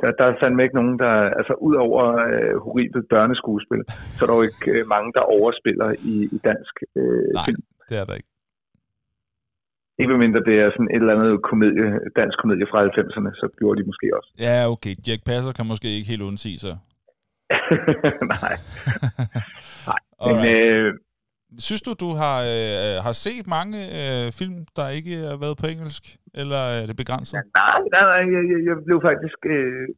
[0.00, 1.14] Der, der er fandme ikke nogen, der...
[1.38, 2.02] Altså, ud over
[2.32, 3.82] øh, horribelt børneskuespil,
[4.16, 7.62] så er der jo ikke øh, mange, der overspiller i, i dansk øh, Nej, film.
[7.88, 8.30] det er der ikke.
[9.98, 11.86] Ikke mindre det er sådan et eller andet komedie,
[12.20, 14.30] dansk komedie fra 90'erne, så gjorde de måske også.
[14.46, 14.94] Ja, okay.
[15.06, 16.76] Jack Passer kan måske ikke helt undsige sig.
[18.34, 18.54] Nej.
[19.90, 20.00] Nej.
[20.26, 20.94] Men, øh,
[21.66, 25.66] Synes du, du har, øh, har set mange øh, film, der ikke har været på
[25.72, 26.04] engelsk?
[26.40, 27.34] Eller er det begrænset?
[27.60, 28.22] nej, nej, nej.
[28.34, 29.40] Jeg, jeg, jeg blev faktisk...
[29.56, 29.88] Øh,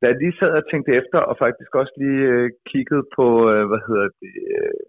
[0.00, 3.64] da jeg lige sad og tænkte efter, og faktisk også lige øh, kiggede på, øh,
[3.70, 4.80] hvad hedder det, øh,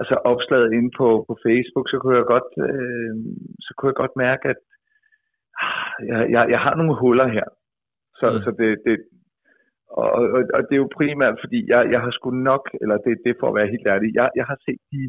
[0.00, 3.12] altså opslaget inde på, på Facebook, så kunne jeg godt, øh,
[3.64, 4.60] så kunne jeg godt mærke, at
[5.64, 7.48] ah, jeg, jeg, jeg har nogle huller her.
[8.20, 8.40] Så, mm.
[8.44, 8.96] så det, det,
[10.00, 13.14] og, og, og det er jo primært, fordi jeg, jeg har sgu nok, eller det,
[13.24, 15.00] det for at være helt ærlig, jeg, jeg har set de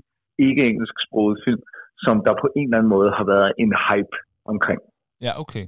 [0.47, 1.61] ikke engelsksprogede film,
[2.05, 4.15] som der på en eller anden måde har været en hype
[4.53, 4.81] omkring.
[5.25, 5.65] Ja, okay.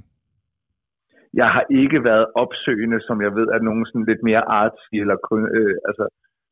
[1.40, 5.16] Jeg har ikke været opsøgende, som jeg ved, at nogen sådan lidt mere artsy, eller
[5.58, 6.04] øh, altså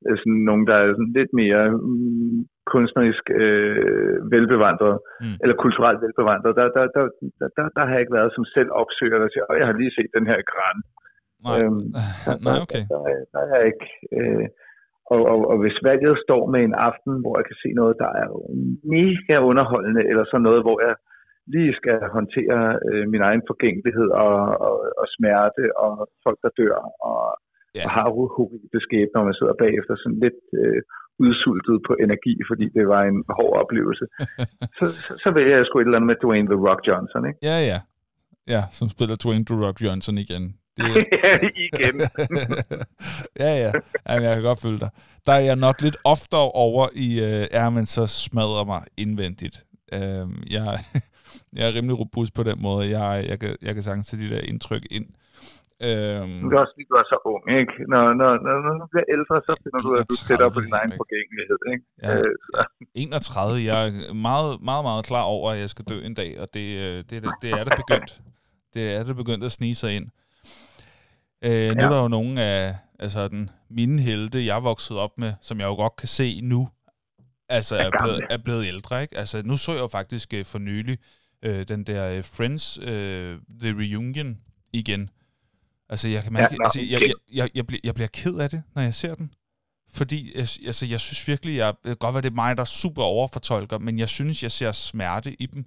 [0.07, 2.39] øh, sådan nogen, der er sådan lidt mere mm,
[2.73, 5.37] kunstnerisk øh, velbevandret, mm.
[5.43, 6.53] eller kulturelt velbevandret.
[6.59, 7.05] Der, der, der,
[7.41, 9.95] der, der, der har jeg ikke været som selv opsøger, der siger, jeg har lige
[9.97, 10.77] set den her gran.
[11.47, 11.87] Nej, øhm,
[12.27, 12.83] der, Nej okay.
[12.91, 13.87] Der, der, der, der er ikke...
[14.19, 14.47] Øh,
[15.11, 18.11] og, og, og hvis valget står med en aften, hvor jeg kan se noget, der
[18.23, 18.29] er
[18.97, 20.95] mega underholdende, eller så noget, hvor jeg
[21.55, 24.35] lige skal håndtere øh, min egen forgængelighed og,
[24.67, 25.93] og, og smerte og
[26.25, 26.77] folk, der dør,
[27.11, 27.23] og,
[27.77, 27.85] ja.
[27.85, 30.81] og har horrible skæbner, når man sidder bagefter sådan lidt øh,
[31.25, 34.05] udsultet på energi, fordi det var en hård oplevelse,
[34.79, 37.39] så, så, så vælger jeg sgu et eller andet med Dwayne The Rock Johnson, ikke?
[37.51, 37.79] Ja, ja.
[38.55, 40.45] Ja, som spiller Dwayne The Rock Johnson igen.
[40.77, 40.85] Det
[41.23, 41.33] ja,
[41.67, 42.01] igen.
[43.43, 43.73] ja, ja.
[44.09, 44.91] Jamen, jeg kan godt følge dig.
[45.27, 49.65] Der er jeg nok lidt oftere over i, øh, er man så smadrer mig indvendigt.
[49.93, 50.79] Øh, jeg,
[51.57, 52.99] jeg er rimelig robust på den måde.
[52.99, 55.07] Jeg, jeg, kan, jeg kan sagtens tage de der indtryk ind.
[55.89, 57.75] Øhm, du er også lige, du er så ung, ikke?
[57.93, 60.75] Når, når, når, når du bliver ældre, så finder du, at du sætter på din
[60.81, 61.85] egen forgængelighed, ikke?
[62.03, 66.15] Ja, øh, 31, jeg er meget, meget, meget klar over, at jeg skal dø en
[66.15, 68.11] dag, og det, øh, det, det, det er det begyndt.
[68.75, 70.07] Det er det begyndt at snige sig ind.
[71.45, 71.75] Øh, ja.
[71.75, 75.61] Nu er der jo nogle af altså, den, mine helte, jeg vokset op med, som
[75.61, 76.69] jeg jo godt kan se nu,
[77.49, 79.03] altså er, er, blevet, er blevet ældre.
[79.03, 79.19] Ikke?
[79.19, 80.99] Altså, nu så jeg jo faktisk uh, for nylig
[81.47, 82.85] uh, den der uh, Friends uh,
[83.61, 84.39] The Reunion
[84.73, 85.11] igen.
[85.89, 88.51] Altså, jeg kan mærke, ja, altså, jeg, jeg, jeg, jeg, bliver, jeg bliver ked af
[88.51, 89.35] det, når jeg ser den.
[89.91, 93.79] Fordi altså, jeg synes virkelig, jeg, godt være, det er mig, der er super overfortolker,
[93.79, 95.67] men jeg synes, jeg ser smerte i dem.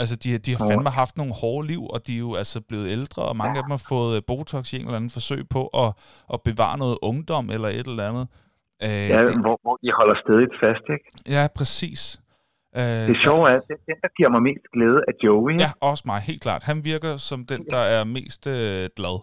[0.00, 2.88] Altså, de, de har fandme haft nogle hårde liv, og de er jo altså blevet
[2.96, 3.58] ældre, og mange ja.
[3.58, 5.90] af dem har fået øh, Botox i en eller anden forsøg på at,
[6.34, 8.26] at bevare noget ungdom eller et eller andet.
[8.86, 11.06] Øh, ja, det, hvor, hvor de holder stedet fast, ikke?
[11.36, 12.00] Ja, præcis.
[12.78, 15.56] Øh, det sjove er, at den, der giver mig mest glæde, er Joey.
[15.64, 16.62] Ja, også mig, helt klart.
[16.70, 19.16] Han virker som den, der er mest øh, glad.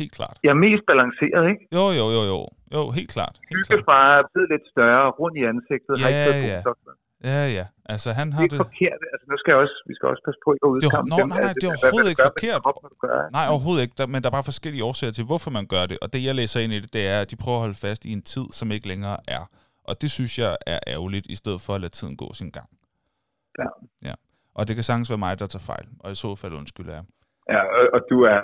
[0.00, 0.36] Helt klart.
[0.46, 1.62] Ja, mest balanceret, ikke?
[1.76, 2.40] Jo, jo, jo, jo.
[2.76, 3.34] Jo, helt klart.
[3.52, 5.94] Hyggefar er blevet lidt større, rundt i ansigtet.
[5.98, 6.60] Ja, har ikke ja.
[6.64, 6.78] Botox,
[7.24, 7.66] Ja, ja.
[7.92, 8.66] Altså, han har det er det...
[8.66, 9.00] forkert.
[9.12, 11.10] Altså, nu skal jeg også, vi skal også passe på at udkampe.
[11.10, 12.60] Nå, nej, nej, det er overhovedet ikke forkert.
[13.38, 13.94] Nej, overhovedet ikke.
[14.12, 15.96] men der er bare forskellige årsager til, hvorfor man gør det.
[16.02, 18.02] Og det, jeg læser ind i det, det er, at de prøver at holde fast
[18.04, 19.44] i en tid, som ikke længere er.
[19.88, 22.68] Og det synes jeg er ærgerligt, i stedet for at lade tiden gå sin gang.
[23.62, 23.68] Ja.
[24.08, 24.14] ja.
[24.58, 25.86] Og det kan sagtens være mig, der tager fejl.
[26.04, 27.04] Og i så fald undskylder jeg.
[27.54, 27.62] Ja,
[27.94, 28.40] og du er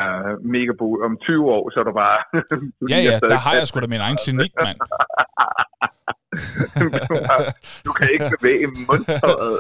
[0.55, 0.89] mega bo.
[1.09, 2.18] Om 20 år, så er du bare...
[2.81, 4.79] du ja, ja, der har jeg sgu da min egen klinik, mand.
[6.81, 7.39] du, har,
[7.87, 9.57] du kan ikke bevæge mundtøjet.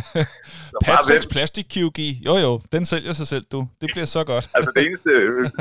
[0.86, 2.10] Patricks plastikkirurgi.
[2.28, 3.60] Jo, jo, den sælger sig selv, du.
[3.80, 4.44] Det bliver så godt.
[4.56, 5.10] altså det eneste,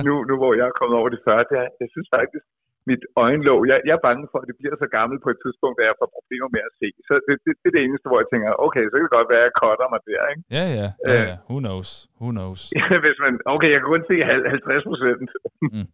[0.07, 2.45] nu, nu hvor jeg er kommet over det før, det er, jeg synes faktisk,
[2.89, 3.59] mit øjenlåg.
[3.71, 5.95] Jeg, jeg er bange for, at det bliver så gammelt på et tidspunkt, at jeg
[6.01, 6.87] får problemer med at se.
[7.07, 9.29] Så det, det, det er det eneste, hvor jeg tænker, okay, så kan det godt
[9.33, 10.41] være, at jeg cutter mig der, ikke?
[10.57, 11.35] Ja, ja, ja, ja.
[11.49, 11.89] Who knows?
[12.21, 12.61] Who knows?
[13.05, 14.15] Hvis man, okay, jeg kan kun se
[14.55, 15.29] 50 procent.
[15.73, 15.87] Mm.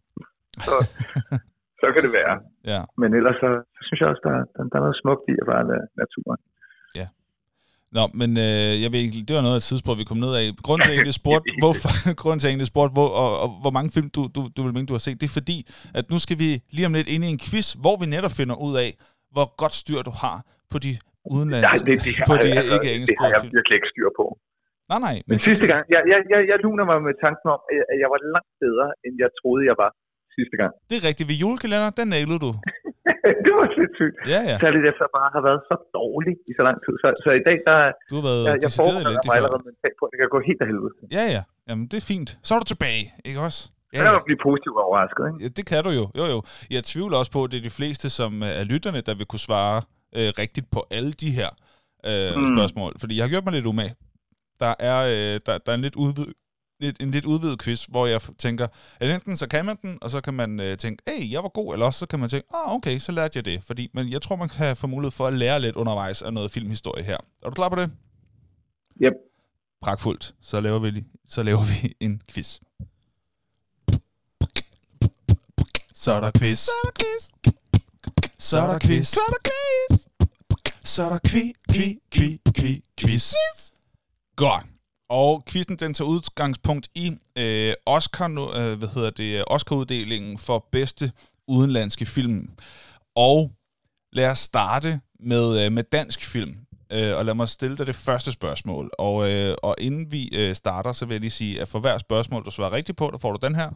[0.66, 0.74] så,
[1.80, 2.34] så kan det være.
[2.72, 2.82] Ja.
[3.00, 5.46] Men ellers så, så synes jeg også, der, der, der er noget smukt i at
[5.52, 6.40] bare lade naturen.
[7.96, 10.32] Nå, men øh, jeg ved ikke, det var noget af et tidspunkt, vi kom ned
[10.40, 10.44] af.
[10.66, 11.90] Grunden til, at jeg spurgte, hvorfor,
[12.22, 14.72] grunden til, at jeg spurgte hvor, og, og, hvor mange film du, du, du vil
[14.76, 15.58] mene, du har set, det er fordi,
[15.98, 18.56] at nu skal vi lige om lidt ind i en quiz, hvor vi netop finder
[18.66, 18.90] ud af,
[19.34, 20.36] hvor godt styr du har
[20.72, 20.92] på de
[21.34, 24.08] udenlands, Nej, det, det, på de altså, ikke engelske Det har jeg virkelig ikke styr
[24.20, 24.26] på.
[24.90, 25.16] Nej, nej.
[25.26, 27.60] Men, men sidste gang, jeg, jeg, jeg, jeg luner mig med tanken om,
[27.92, 29.90] at jeg var langt bedre, end jeg troede, jeg var
[30.38, 30.72] sidste gang.
[30.88, 31.26] Det er rigtigt.
[31.30, 32.50] Ved julekalender, den nailede du.
[33.44, 34.14] det var sindssygt.
[34.34, 34.56] Ja, ja.
[34.64, 36.94] Særligt efter at bare har været så dårlig i så lang tid.
[37.02, 37.78] Så, så i dag, der
[38.10, 40.60] du har været jeg, jeg forbereder mig allerede mentalt på, at det kan gå helt
[40.64, 40.92] af helvede.
[41.18, 41.42] Ja, ja.
[41.68, 42.30] Jamen, det er fint.
[42.46, 43.60] Så er du tilbage, ikke også?
[43.94, 44.18] Ja, ja.
[44.28, 45.38] blive positivt overrasket, ikke?
[45.44, 46.04] Ja, det kan du jo.
[46.20, 46.38] Jo, jo.
[46.76, 49.44] Jeg tvivler også på, at det er de fleste som er lytterne, der vil kunne
[49.50, 49.76] svare
[50.18, 51.50] øh, rigtigt på alle de her
[52.08, 52.46] øh, mm.
[52.52, 52.92] spørgsmål.
[53.00, 53.94] Fordi jeg har gjort mig lidt umage.
[54.62, 56.28] Der er, øh, der, der er en lidt udvid,
[56.80, 58.68] lidt, en lidt udvidet quiz, hvor jeg tænker,
[59.00, 61.48] at enten så kan man den, og så kan man øh, tænke, hey, jeg var
[61.48, 63.64] god, eller også så kan man tænke, ah, okay, så lærte jeg det.
[63.64, 66.50] Fordi, men jeg tror, man kan få mulighed for at lære lidt undervejs af noget
[66.50, 67.16] filmhistorie her.
[67.42, 67.90] Er du klar på det?
[69.02, 69.12] Yep.
[69.82, 70.34] Pragtfuldt.
[70.40, 72.58] Så laver vi, så laver vi en quiz.
[75.94, 76.58] Så er der quiz.
[76.58, 77.30] Så er der quiz.
[78.38, 79.08] Så er der quiz.
[79.08, 80.08] Så er der quiz.
[80.84, 82.00] Så er der kvi, kvi,
[82.54, 83.34] kvi, quiz.
[84.36, 84.66] Godt.
[85.10, 91.12] Og quizzen den tager udgangspunkt i øh, Oscar, øh, hvad hedder det, Oscar-uddelingen for bedste
[91.48, 92.50] udenlandske film.
[93.16, 93.50] Og
[94.12, 96.56] lad os starte med, øh, med dansk film.
[96.92, 98.90] Øh, og lad mig stille dig det første spørgsmål.
[98.98, 101.98] Og, øh, og inden vi øh, starter, så vil jeg lige sige, at for hver
[101.98, 103.70] spørgsmål, du svarer rigtigt på, der får du den her.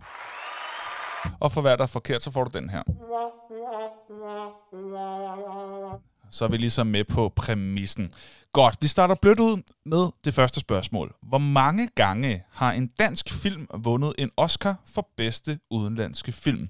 [1.40, 2.82] Og for hver, der er forkert, så får du den her.
[6.36, 8.06] Så er vi ligesom med på præmissen.
[8.58, 9.56] Godt, vi starter blødt ud
[9.92, 11.08] med det første spørgsmål.
[11.30, 16.64] Hvor mange gange har en dansk film vundet en Oscar for bedste udenlandske film?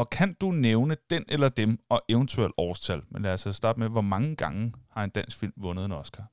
[0.00, 3.00] Og kan du nævne den eller dem og eventuelt årstal?
[3.10, 5.92] Men lad os altså starte med, hvor mange gange har en dansk film vundet en
[5.92, 6.24] Oscar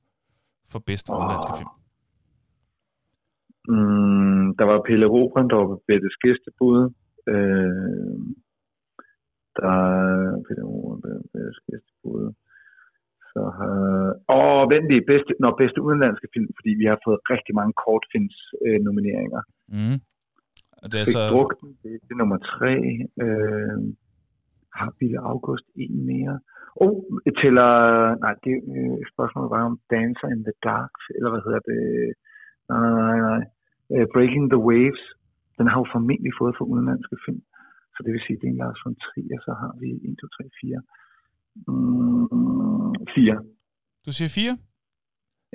[0.70, 1.72] for bedste udenlandske film?
[3.74, 6.78] Mm, der var Pelle Robren, der var på Bettes gæstebud.
[7.32, 8.18] Øh,
[9.56, 9.76] der
[10.26, 12.32] er Bettes gæstebud.
[13.32, 13.74] Så har...
[14.34, 18.36] Åh, vent lige, bedste, når bedste udenlandske film, fordi vi har fået rigtig mange kortfilms
[18.66, 19.42] øh, nomineringer.
[19.74, 19.98] Mm.
[20.82, 21.22] Og det er så...
[21.32, 21.50] druk,
[21.82, 22.74] det er nummer tre.
[23.24, 23.78] Øh,
[24.78, 26.34] har Bille August en mere?
[26.82, 26.94] Oh,
[27.40, 27.70] tæller...
[28.24, 31.80] Nej, det øh, spørgsmålet var om Dancer in the Dark, eller hvad hedder det?
[32.68, 33.42] Nej, nej, nej, nej.
[33.94, 35.04] Uh, Breaking the Waves.
[35.58, 37.42] Den har jo formentlig fået for udenlandske film.
[38.00, 40.26] Så det vil sige, det er en Lars von Trier, så har vi 1, 2,
[40.26, 40.82] 3, 4.
[41.68, 43.44] Mm, 4.
[44.06, 44.54] Du siger fire?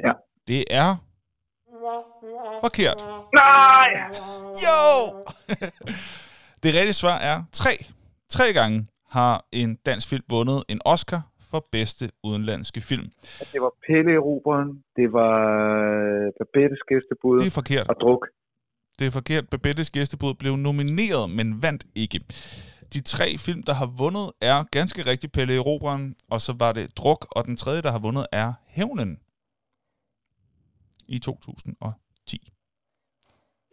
[0.06, 0.14] Ja.
[0.48, 0.90] Det er
[2.66, 3.00] forkert.
[3.42, 3.90] Nej!
[4.66, 4.82] Jo!
[6.64, 7.74] det rigtige svar er tre.
[8.30, 8.88] Tre gange
[9.18, 11.22] har en dansk film vundet en Oscar
[11.52, 13.08] for bedste udenlandske film.
[13.54, 15.36] Det var Pelle Roberen, det var
[15.94, 17.88] øh, Babettes gæstebud Det er forkert.
[17.90, 18.24] og Druk.
[19.00, 19.50] Det er forkert.
[19.50, 22.20] Babettes gæstebud blev nomineret, men vandt ikke.
[22.94, 26.98] De tre film, der har vundet, er ganske rigtigt Pelle Eroberen, og så var det
[26.98, 29.20] Druk, og den tredje, der har vundet, er Hævnen
[31.08, 32.52] i 2010.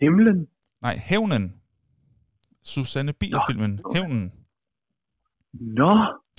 [0.00, 0.46] Himlen.
[0.82, 1.60] Nej, Hævnen.
[2.64, 3.80] Susanne Bier-filmen.
[3.94, 4.32] Hævnen.
[5.52, 5.92] Nå,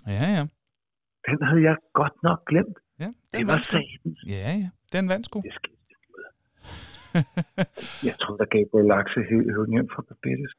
[0.07, 0.45] Ja, ja.
[1.27, 2.77] den havde jeg godt nok glemt.
[2.99, 3.77] ja Det den var vandt sgu.
[3.77, 4.19] satans.
[4.27, 4.69] Ja, ja.
[4.91, 5.41] Den vandt sgu.
[5.41, 5.69] Det skal
[8.07, 10.53] Jeg tror, der Gabriel Lakse hævde hjem fra Babettes.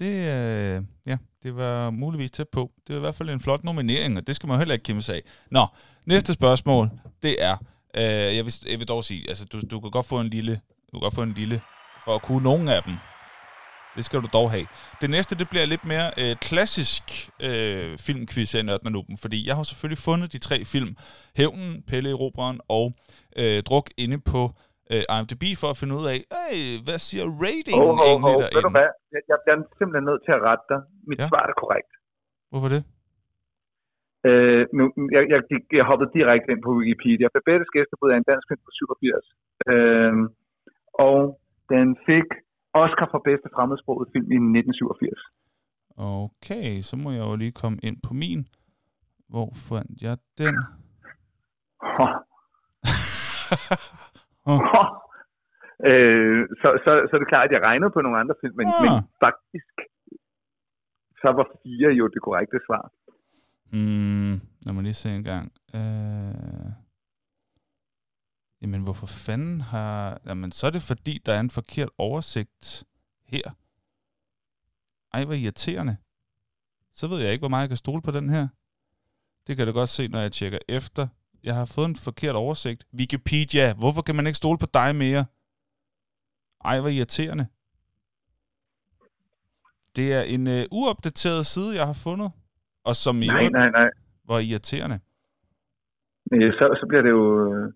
[0.00, 0.78] Det, øh,
[1.10, 2.70] ja, det var muligvis tæt på.
[2.84, 5.02] Det var i hvert fald en flot nominering, og det skal man heller ikke kæmpe
[5.02, 5.22] sig af.
[5.50, 5.64] Nå,
[6.06, 6.90] næste spørgsmål,
[7.22, 7.56] det er,
[8.00, 10.54] øh, jeg, vil, jeg vil dog sige, altså du, du kan godt få en lille,
[10.86, 11.60] du kan godt få en lille,
[12.04, 12.94] for at kunne nogen af dem.
[13.96, 14.66] Det skal du dog have.
[15.00, 17.02] Det næste, det bliver lidt mere øh, klassisk
[17.42, 20.96] øh, filmquiz af Nørden og fordi jeg har selvfølgelig fundet de tre film,
[21.36, 22.94] Hævnen, Pelle i Eroberen og
[23.36, 24.54] øh, Druk inde på
[24.94, 28.40] øh, IMDb for at finde ud af, hey, hvad siger ratingen oh, oh, egentlig oh.
[28.42, 28.56] derinde?
[28.58, 28.90] Ved du hvad?
[29.14, 30.80] Jeg, jeg bliver simpelthen nødt til at rette dig.
[31.10, 31.26] Mit Ja.
[31.30, 31.90] svar er korrekt.
[32.52, 32.82] Hvorfor det?
[34.28, 34.84] Øh, nu,
[35.16, 35.40] jeg, jeg,
[35.78, 37.26] jeg hoppede direkte ind på Wikipedia.
[37.34, 39.26] Babettes gæstebud er en dansk film fra 87.
[39.72, 40.14] Øh,
[41.08, 41.18] og
[41.74, 42.28] den fik
[42.82, 45.20] Oscar for bedste fremmedsproget film i 1987.
[45.96, 48.40] Okay, så må jeg jo lige komme ind på min.
[49.32, 50.54] Hvor fandt jeg den?
[54.46, 54.54] Ho.
[55.90, 58.66] Øh, så, så, så er det klart, at jeg regnede på nogle andre film, men,
[58.66, 58.82] Ah.
[58.82, 58.92] men
[59.24, 59.74] faktisk
[61.22, 62.84] så var fire jo det korrekte svar.
[63.72, 64.32] Hmm,
[64.64, 65.52] lad mig lige se en gang.
[65.74, 66.70] Øh...
[68.62, 70.20] Jamen, hvorfor fanden har...
[70.26, 72.84] Jamen, så er det fordi, der er en forkert oversigt
[73.26, 73.46] her.
[75.14, 75.96] Ej, hvor irriterende.
[76.92, 78.48] Så ved jeg ikke, hvor meget jeg kan stole på den her.
[79.46, 81.08] Det kan du godt se, når jeg tjekker efter.
[81.44, 82.86] Jeg har fået en forkert oversigt.
[82.98, 85.24] Wikipedia, hvorfor kan man ikke stole på dig mere?
[86.64, 87.46] Ej, hvor irriterende.
[89.96, 92.32] Det er en øh, uopdateret side, jeg har fundet.
[92.84, 93.90] Og som i Nej, nej, nej.
[94.24, 95.00] var irriterende.
[96.32, 97.72] Øh, Så, så bliver det jo øh,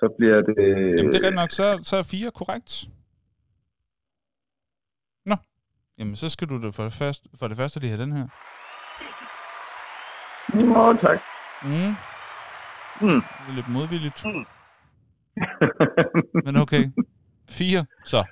[0.00, 0.56] så bliver det...
[0.96, 2.70] Jamen, det er rigtigt nok, så, så er fire korrekt.
[5.26, 5.36] Nå,
[5.98, 8.28] jamen så skal du da for det første, for det første lige have den her.
[10.54, 11.18] Nå, tak.
[11.62, 11.94] Mm.
[13.00, 13.20] Mm.
[13.20, 14.24] Det er lidt modvilligt,
[16.44, 16.84] men okay.
[17.48, 18.24] Fire, så.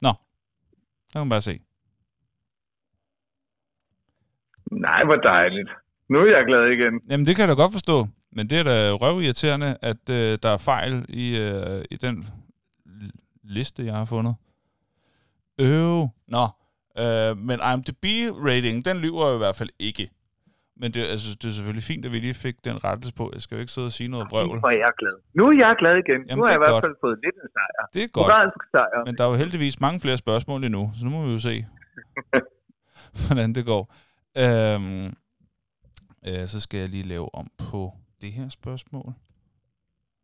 [0.00, 1.60] Nå, der kan man bare se.
[4.72, 5.70] Nej, hvor dejligt.
[6.08, 7.00] Nu er jeg glad igen.
[7.10, 8.06] Jamen, det kan jeg da godt forstå.
[8.32, 12.26] Men det er da røvirriterende, at øh, der er fejl i, øh, i den
[13.42, 14.34] liste, jeg har fundet.
[15.58, 16.08] Øv.
[16.28, 16.44] Nå.
[16.98, 20.10] Øh, men IMDb-rating, den lyver jo i hvert fald ikke.
[20.82, 23.24] Men det, altså, det er selvfølgelig fint, at vi lige fik den rettelse på.
[23.34, 24.56] Jeg skal jo ikke sidde og sige noget vrøvl.
[24.60, 25.16] Nu er jeg glad.
[25.38, 26.20] Nu er jeg glad igen.
[26.28, 27.84] Jamen, nu har jeg i hvert fald fået lidt en sejr.
[27.94, 28.26] Det er godt.
[28.26, 29.04] Moralsk sejr.
[29.06, 31.66] Men der er jo heldigvis mange flere spørgsmål endnu, så nu må vi jo se,
[33.26, 33.82] hvordan det går.
[34.42, 35.06] Øhm,
[36.28, 39.12] øh, så skal jeg lige lave om på det her spørgsmål.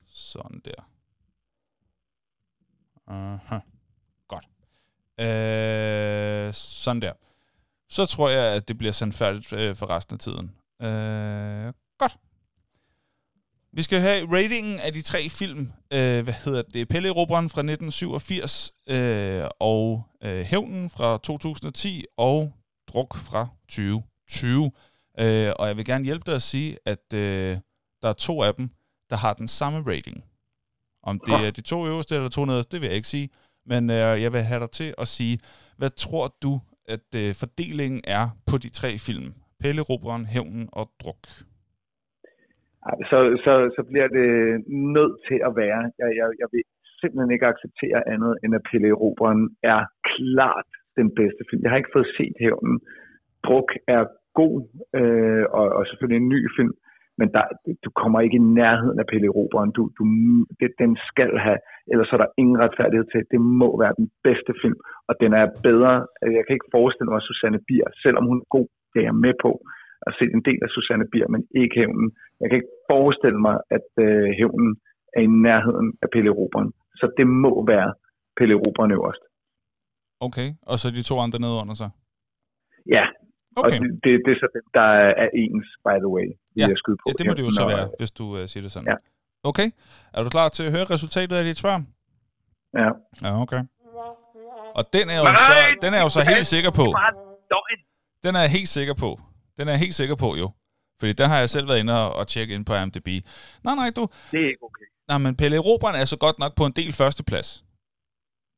[0.07, 0.81] Sådan der.
[3.07, 3.59] Aha.
[4.29, 4.47] Godt.
[5.21, 7.13] Øh, sådan der.
[7.91, 10.51] Så tror jeg, at det bliver sandfærdigt øh, for resten af tiden.
[10.83, 12.19] Øh, godt.
[13.73, 15.73] Vi skal have ratingen af de tre film.
[15.93, 16.89] Øh, hvad hedder det?
[16.89, 22.53] Pelle Robren fra 1987, øh, og øh, Hævnen fra 2010, og
[22.89, 24.73] Druk fra 2020.
[25.21, 27.57] Øh, og jeg vil gerne hjælpe dig at sige, at øh,
[28.03, 28.71] der er to af dem,
[29.11, 30.25] der har den samme rating.
[31.03, 33.31] Om det er de to øverste eller to nederste, det vil jeg ikke sige.
[33.67, 35.39] Men øh, jeg vil have dig til at sige,
[35.77, 36.61] hvad tror du,
[36.95, 39.29] at øh, fordelingen er på de tre film?
[39.63, 41.25] Pelle Robren, Hævnen og Druk.
[43.11, 44.31] Så, så, så bliver det
[44.97, 45.81] nødt til at være.
[46.01, 46.63] Jeg, jeg, jeg vil
[47.01, 49.43] simpelthen ikke acceptere andet, end at Pelle Roberen
[49.75, 49.81] er
[50.13, 50.71] klart
[51.01, 51.63] den bedste film.
[51.63, 52.77] Jeg har ikke fået set hævnen.
[53.47, 54.03] Druk er
[54.41, 54.55] god,
[55.01, 56.75] øh, og, og selvfølgelig en ny film,
[57.19, 57.45] men der,
[57.85, 59.71] du kommer ikke i nærheden af Pelle Roberen.
[59.79, 60.03] Du, du,
[60.61, 61.59] det, den skal have,
[61.93, 63.21] ellers er der ingen retfærdighed til.
[63.35, 65.93] Det må være den bedste film, og den er bedre.
[66.37, 69.19] Jeg kan ikke forestille mig, at Susanne Bier, selvom hun er god, det er jeg
[69.27, 69.53] med på,
[70.07, 72.09] at se en del af Susanne Bier, men ikke hævnen.
[72.41, 74.71] Jeg kan ikke forestille mig, at øh, hævnen
[75.17, 76.71] er i nærheden af Pelle Roberen.
[77.01, 77.91] Så det må være
[78.39, 79.23] Pelle Roberen øverst.
[80.27, 81.91] Okay, og så de to andre nede under sig?
[82.97, 83.05] Ja,
[83.61, 83.65] Okay.
[83.65, 84.89] og det, det, det er så den, der
[85.23, 87.07] er ens, by the way, vil Ja, jeg skyde på.
[87.09, 88.89] Ja, det må det jo så være, hvis du uh, siger det sådan.
[88.93, 88.97] Ja.
[89.45, 89.71] Okay,
[90.15, 91.83] er du klar til at høre resultatet af dit svar?
[92.75, 92.91] Ja.
[93.23, 93.63] Ja, okay.
[94.75, 96.95] Og den er jo så, den er jo så helt sikker på.
[98.23, 99.21] Den er jeg helt sikker på.
[99.59, 100.51] Den er jeg helt sikker på, jo.
[101.01, 103.09] Fordi den har jeg selv været inde og, og tjekke ind på IMDb.
[103.65, 104.09] Nej, nej, du.
[104.33, 104.85] Det er ikke okay.
[105.09, 107.65] Nej, men Pelle Robren er så godt nok på en del førsteplads.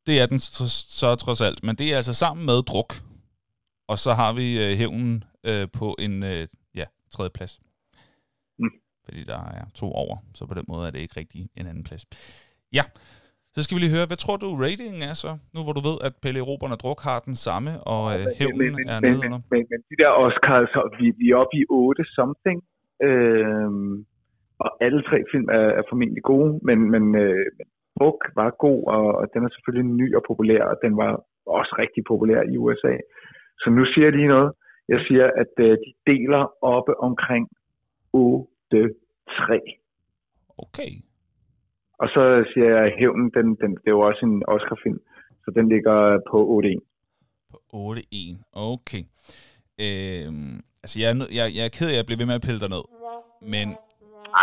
[0.07, 1.63] Det er den så, så trods alt.
[1.63, 2.95] Men det er altså sammen med Druk.
[3.89, 7.59] Og så har vi øh, hævnen øh, på en øh, ja, tredje plads.
[7.61, 7.70] Mm.
[9.11, 10.17] Fordi der er to over.
[10.39, 12.05] Så på den måde er det ikke rigtig en anden plads.
[12.79, 12.85] Ja,
[13.55, 15.31] så skal vi lige høre, hvad tror du ratingen er så?
[15.55, 18.75] Nu hvor du ved, at Pelle Robren og Druk har den samme, og øh, hævnen
[18.79, 19.41] men, er men, nede men, under.
[19.53, 22.59] men, men de der Oscars, så vi, vi er oppe i 8 something.
[23.09, 23.95] Øhm,
[24.65, 27.67] og alle tre film er, er formentlig gode, men, men øh, men
[28.01, 31.13] Book var god, og, og den er selvfølgelig ny og populær, og den var
[31.59, 32.95] også rigtig populær i USA.
[33.63, 34.51] Så nu siger jeg lige noget.
[34.93, 36.43] Jeg siger, at øh, de deler
[36.77, 37.45] oppe omkring
[38.75, 38.79] 8-3.
[40.59, 40.93] Okay.
[42.03, 45.01] Og så siger jeg, at Hævnen, den, den, det er jo også en Oscar-film,
[45.43, 45.97] så den ligger
[46.31, 46.81] på 8-1.
[47.71, 48.39] På 8-1.
[48.53, 49.03] Okay.
[49.85, 52.47] Øhm, altså, jeg er, jeg, jeg er ked af, at jeg bliver ved med at
[52.47, 52.85] pille dig ned.
[53.55, 53.67] Men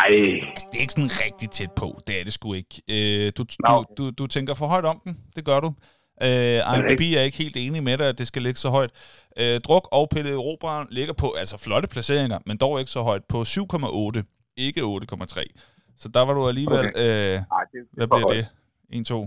[0.01, 0.13] Ej,
[0.49, 1.87] altså, det er ikke sådan rigtig tæt på.
[2.07, 2.75] Det er det sgu ikke.
[2.95, 5.13] Øh, du, Nå, du, du, du tænker for højt om den.
[5.35, 5.69] Det gør du.
[6.23, 8.91] Øh, IMDb er ikke helt enig med dig, at det skal ligge så højt.
[9.39, 13.23] Øh, Druk og Pelle Roberen ligger på altså flotte placeringer, men dog ikke så højt
[13.25, 14.53] på 7,8.
[14.57, 15.43] Ikke 8,3.
[15.97, 16.79] Så der var du alligevel...
[16.79, 16.91] Okay.
[16.95, 17.39] Øh, Ej,
[17.71, 18.35] det, hvad er bliver højt.
[18.91, 18.99] det?
[18.99, 19.23] 1, 2,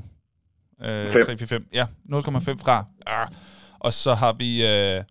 [0.80, 1.22] øh, Fem.
[1.22, 1.66] 3, 4, 5.
[1.72, 2.84] Ja, 0,5 fra.
[3.06, 3.28] Ah.
[3.78, 5.04] Og så har vi øh,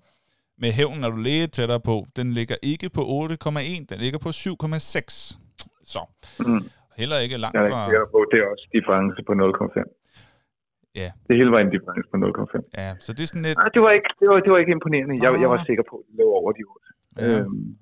[0.62, 4.30] med hævnen, når du lidt tættere på, den ligger ikke på 8,1, den ligger på
[4.30, 5.38] 7,6.
[5.84, 6.02] Så
[6.40, 6.70] Mm.
[6.98, 7.86] heller ikke langt Jeg er fra...
[7.86, 9.99] ikke sikker på, det er også difference på 0,5.
[10.96, 11.10] Ja.
[11.28, 12.82] Det hele var en difference på 0,5.
[12.82, 13.58] Ja, så det er sådan lidt...
[13.58, 15.14] Nej, det var ikke, det var, det var ikke imponerende.
[15.26, 15.70] Jeg, jeg var Nå.
[15.70, 16.88] sikker på, at det lå over de 8.
[17.18, 17.40] Ja.
[17.40, 17.78] Øhm,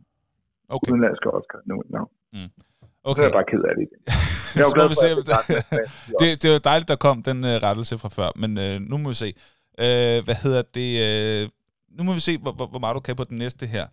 [0.70, 1.60] Okay, udenlandske Oscar.
[1.66, 2.06] No, no.
[2.34, 3.24] Så er okay.
[3.24, 4.02] jeg bare ked af det igen.
[4.58, 8.10] Jeg må glad for, at det det, jo dejligt, der kom den uh, rettelse fra
[8.10, 9.34] før, men uh, nu må vi se.
[9.82, 10.90] Uh, hvad hedder det?
[11.06, 11.50] Uh,
[11.98, 13.86] nu må vi se, hvor, hvor, hvor meget du kan på den næste her.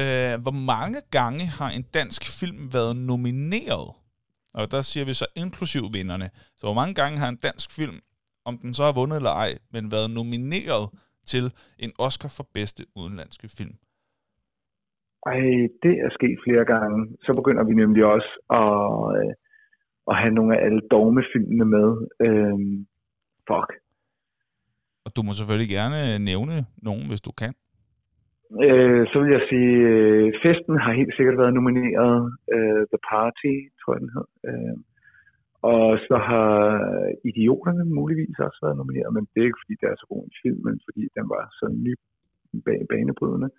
[0.00, 3.88] Uh, hvor mange gange har en dansk film været nomineret?
[4.54, 6.30] Og der siger vi så inklusiv vinderne.
[6.56, 8.00] Så hvor mange gange har en dansk film,
[8.48, 10.84] om den så har vundet eller ej, men været nomineret
[11.32, 11.44] til
[11.84, 13.74] en Oscar for bedste udenlandske film?
[15.26, 15.40] Ej,
[15.84, 17.16] det er sket flere gange.
[17.26, 18.32] Så begynder vi nemlig også
[18.62, 18.76] at,
[19.16, 19.32] øh,
[20.10, 21.88] at have nogle af alle dogmefilmene med.
[22.26, 22.86] Øhm,
[23.48, 23.70] fuck.
[25.04, 26.56] Og du må selvfølgelig gerne nævne
[26.88, 27.54] nogen, hvis du kan.
[28.66, 32.16] Øh, så vil jeg sige, øh, Festen har helt sikkert været nomineret.
[32.54, 34.26] Øh, The Party, tror jeg den hed.
[34.48, 34.76] Øh,
[35.72, 36.52] og så har
[37.28, 40.38] Idioterne muligvis også været nomineret, men det er ikke fordi, det er så god en
[40.42, 41.94] film, men fordi den var så ny
[42.90, 43.50] banebrydende.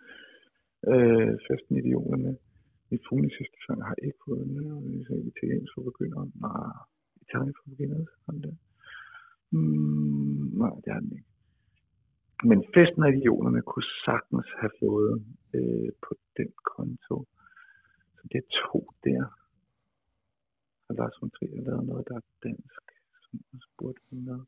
[0.91, 2.31] Øh, Festen Idioterne.
[2.91, 4.55] Mit fugle sidste sang har ikke fået den.
[5.31, 6.25] Italiensk for begyndere.
[6.45, 6.73] Nej,
[7.23, 8.05] Italien for begyndere.
[8.25, 8.55] Sådan der.
[9.55, 11.31] Mm, nej, det har den ikke.
[12.49, 15.13] Men festen af idioterne kunne sagtens have fået
[15.57, 17.15] øh, på den konto.
[18.15, 19.23] Så det er to der.
[20.87, 22.83] Og Lars von Trier lavet noget, der er dansk,
[23.23, 24.39] som jeg spurgte ham med.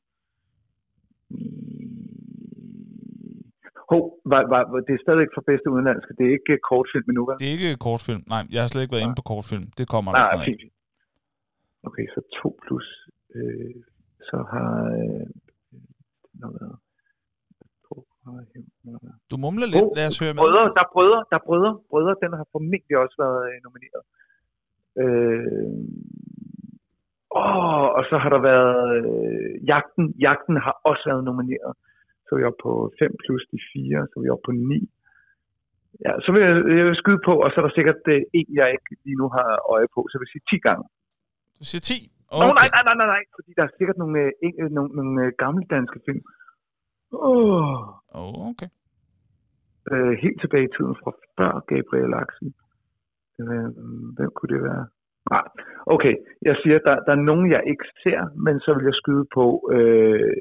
[3.92, 6.12] Hov, var, var, var, det er stadigvæk for bedste udenlandske.
[6.18, 7.36] Det er ikke øh, kortfilm endnu, vel?
[7.42, 8.24] Det er ikke kortfilm.
[8.34, 9.10] Nej, jeg har slet ikke været Nej.
[9.12, 9.66] inde på kortfilm.
[9.80, 10.46] Det kommer Nej, noget af.
[10.50, 10.64] fint.
[11.88, 12.88] Okay, så 2 plus.
[13.36, 13.76] Øh,
[14.30, 14.72] så har...
[15.00, 15.26] Øh,
[16.44, 16.78] har været...
[19.32, 19.88] Du mumler lidt.
[20.00, 20.42] Lad os høre med.
[20.44, 21.72] Brødre, der er brødre, der er brødre.
[21.92, 24.04] Brødre, den har formentlig også været øh, nomineret.
[25.04, 25.78] Øh,
[27.42, 30.06] åh, og så har der været øh, Jagten.
[30.26, 31.74] Jagten har også været nomineret.
[32.24, 34.90] Så er vi oppe på 5 plus de 4, så er vi oppe på 9.
[36.06, 38.48] Ja, så vil jeg, jeg vil skyde på, og så er der sikkert øh, en,
[38.60, 40.84] jeg ikke lige nu har øje på, så jeg vil sige 10 gange.
[41.60, 41.94] Du siger 10.
[42.36, 42.48] Okay.
[42.48, 44.92] Nå, nej, nej, nej, nej, nej, fordi der er sikkert nogle, øh, en, øh, nogle,
[45.00, 46.24] nogle øh, gamle danske film.
[47.12, 47.78] Åh,
[48.20, 48.70] Oh, okay.
[49.92, 52.48] øh, helt tilbage i tiden fra før Gabriel Axel.
[53.42, 53.68] Øh,
[54.18, 54.86] hvem kunne det være?
[55.34, 55.46] Nej,
[55.86, 56.14] okay.
[56.42, 59.46] Jeg siger, der, der er nogen, jeg ikke ser, men så vil jeg skyde på,
[59.76, 60.34] øh,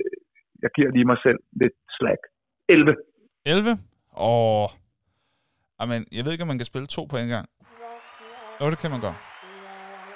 [0.63, 2.21] jeg giver lige mig selv lidt slag.
[2.69, 2.97] 11.
[3.47, 3.71] 11.
[4.29, 4.69] Åh.
[5.79, 7.47] Amen, jeg ved ikke, om man kan spille to på en gang.
[8.61, 9.19] Jo, det kan man godt.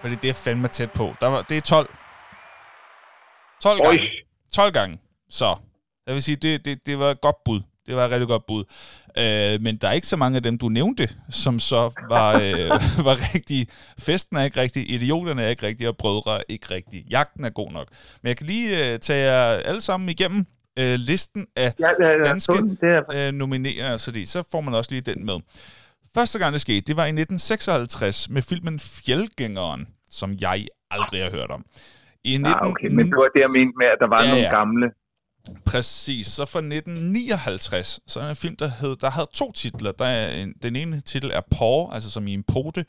[0.00, 1.06] Fordi det er fandme tæt på.
[1.20, 1.88] Der var, det er 12.
[3.60, 4.08] 12 Oj, gange.
[4.52, 4.94] 12 gange.
[5.28, 5.50] Så.
[6.06, 7.60] Jeg vil sige, det, det, det var et godt bud.
[7.86, 8.64] Det var et rigtig godt bud.
[9.18, 12.68] Øh, men der er ikke så mange af dem, du nævnte, som så var, øh,
[13.08, 13.66] var rigtige.
[13.98, 17.04] Festen er ikke rigtig, idioterne er ikke rigtige, og brødre er ikke rigtige.
[17.10, 17.88] Jagten er god nok.
[18.22, 20.46] Men jeg kan lige øh, tage jer alle sammen igennem
[20.78, 22.52] øh, listen af ja, ja, ja, danske
[23.14, 25.38] øh, nominerer, så, det, så får man også lige den med.
[26.14, 31.30] Første gang det skete, det var i 1956 med filmen Fjeldgængeren, som jeg aldrig har
[31.30, 31.64] hørt om.
[32.24, 32.46] I 19...
[32.46, 34.56] ah, okay, men det var det, jeg mente med, at der var ja, nogle ja.
[34.58, 34.86] gamle.
[35.66, 36.26] Præcis.
[36.26, 39.92] Så fra 1959, så er der en film, der, hed, der havde to titler.
[39.92, 42.82] Der er en, den ene titel er Paw, altså som i en pote,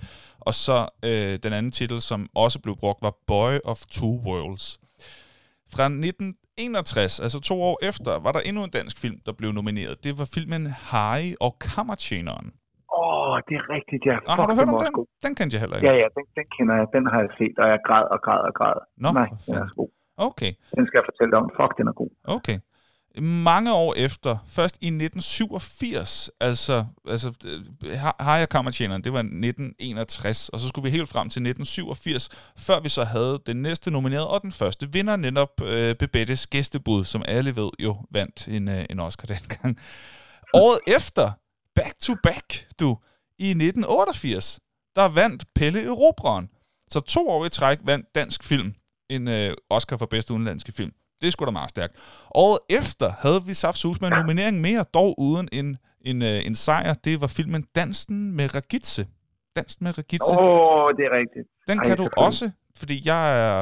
[0.47, 0.77] og så
[1.09, 4.65] øh, den anden titel, som også blev brugt, var Boy of Two Worlds.
[5.73, 10.03] Fra 1961, altså to år efter, var der endnu en dansk film, der blev nomineret.
[10.05, 12.47] Det var filmen Harry og Kammertjeneren.
[12.99, 14.17] Åh, oh, det er rigtigt, ja.
[14.29, 14.93] Og har du hørt om den?
[14.99, 15.07] God.
[15.25, 15.87] Den kendte jeg heller ikke.
[15.89, 16.85] Ja, ja, den, den kender jeg.
[16.95, 18.77] Den har jeg set, og jeg græd og græd og græd.
[19.03, 19.91] Nå, Nej, den er så god.
[20.17, 20.51] Okay.
[20.75, 21.49] Den skal jeg fortælle dig om.
[21.59, 22.09] Fuck, den er god.
[22.23, 22.59] Okay.
[23.19, 30.49] Mange år efter, først i 1987, altså, altså øh, har jeg kammertjeneren, det var 1961,
[30.49, 34.27] og så skulle vi helt frem til 1987, før vi så havde den næste nomineret
[34.27, 38.85] og den første vinder, netop øh, Bebettes gæstebud, som alle ved jo vandt en, øh,
[38.89, 39.79] en Oscar dengang.
[40.53, 41.31] Året efter,
[41.75, 42.97] back to back, du,
[43.39, 44.59] i 1988,
[44.95, 46.49] der vandt Pelle Erobreren.
[46.89, 48.73] Så to år i træk vandt dansk film
[49.15, 50.93] en øh, Oscar for bedste udenlandske film.
[51.19, 51.93] Det er sgu da meget stærkt.
[52.43, 55.67] Året efter havde vi Saft med en nominering mere, dog uden en,
[56.09, 56.93] en, øh, en sejr.
[57.07, 59.03] Det var filmen Dansen med Ragitze.
[59.57, 60.33] Dansen med Ragitze.
[60.33, 61.47] Åh, oh, det er rigtigt.
[61.69, 62.45] Den ej, kan du også,
[62.81, 63.59] fordi jeg er,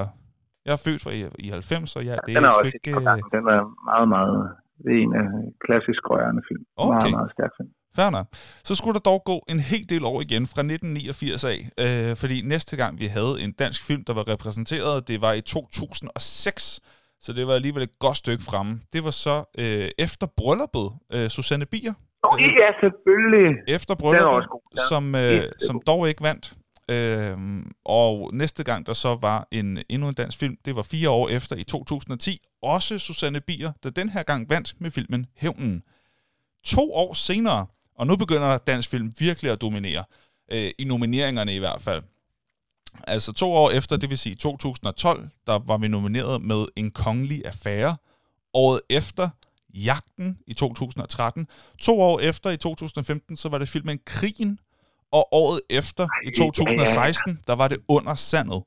[0.66, 2.92] jeg er født fra i, i 90, så jeg, det Den er sgu også ikke...
[2.92, 4.40] øh, den er meget, meget...
[4.84, 5.28] Det er en af
[5.66, 6.64] klassisk rørende film.
[6.78, 6.90] Okay.
[6.96, 7.72] Meget, meget stærk film.
[7.96, 8.28] Fair nok.
[8.64, 12.42] Så skulle der dog gå en hel del år igen fra 1989 af, øh, fordi
[12.42, 16.80] næste gang vi havde en dansk film, der var repræsenteret, det var i 2006,
[17.22, 18.82] så det var alligevel et godt stykke fremme.
[18.94, 23.56] Det var så øh, efter brylluppet, øh, Susanne Bier, Åh, oh, ja, selvfølgelig.
[23.68, 26.54] efter er brylluppet, er som, øh, som dog ikke vandt.
[26.92, 31.10] Øhm, og næste gang, der så var en, endnu en dansk film, det var fire
[31.10, 35.84] år efter i 2010, også Susanne Bier, der den her gang vandt med filmen Hævnen.
[36.66, 37.66] To år senere,
[38.00, 40.04] og nu begynder dansk film virkelig at dominere,
[40.52, 42.04] øh, i nomineringerne i hvert fald.
[43.08, 47.46] Altså to år efter, det vil sige 2012, der var vi nomineret med En Kongelig
[47.46, 47.98] Affære.
[48.54, 49.30] Året efter,
[49.74, 51.48] Jagten i 2013.
[51.82, 54.60] To år efter, i 2015, så var det filmen Krigen.
[55.12, 58.64] Og året efter, i 2016, der var det Under Sandet.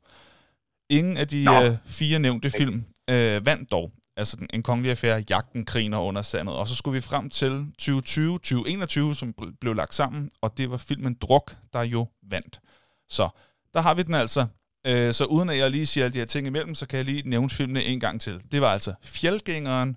[0.90, 3.92] Ingen af de øh, fire nævnte film øh, vandt dog.
[4.16, 6.54] Altså den, en kongelig affære, jagten, krigen og under sandet.
[6.54, 10.76] Og så skulle vi frem til 2020-2021, som bl- blev lagt sammen, og det var
[10.76, 12.60] filmen Druk, der jo vandt.
[13.08, 13.28] Så
[13.74, 14.46] der har vi den altså.
[14.86, 17.04] Øh, så uden at jeg lige siger alle de her ting imellem, så kan jeg
[17.04, 18.42] lige nævne filmene en gang til.
[18.52, 19.96] Det var altså Fjeldgængeren,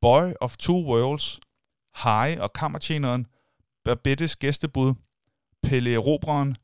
[0.00, 1.40] Boy of Two Worlds,
[2.02, 3.26] High og Kammertjeneren,
[3.84, 4.94] Babettes gæstebud,
[5.62, 6.56] Pelle Erobreren,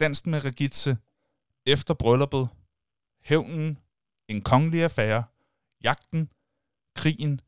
[0.00, 0.96] Dansen med Regitze,
[1.66, 2.48] Efter brylluppet,
[3.24, 3.78] Hævnen,
[4.28, 5.24] En kongelig affære,
[5.84, 6.28] Jagten,
[6.94, 7.40] Krigen,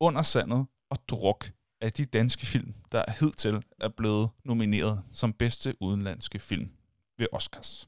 [0.00, 1.50] Under sandet og Druk
[1.80, 6.70] af de danske film, der hidtil er blevet nomineret som bedste udenlandske film
[7.18, 7.86] ved Oscars.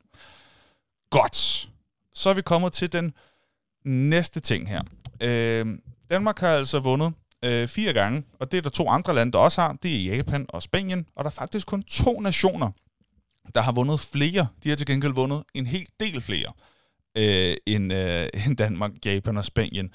[1.10, 1.70] Godt.
[2.14, 3.14] Så er vi kommet til den
[3.84, 4.82] næste ting her.
[5.20, 5.78] Øh,
[6.10, 7.14] Danmark har altså vundet
[7.44, 9.72] øh, fire gange, og det er der to andre lande, der også har.
[9.72, 12.70] Det er Japan og Spanien, og der er faktisk kun to nationer,
[13.54, 14.46] der har vundet flere.
[14.64, 16.52] De har til gengæld vundet en hel del flere
[17.22, 19.88] øh, end, øh, end Danmark, Japan og Spanien.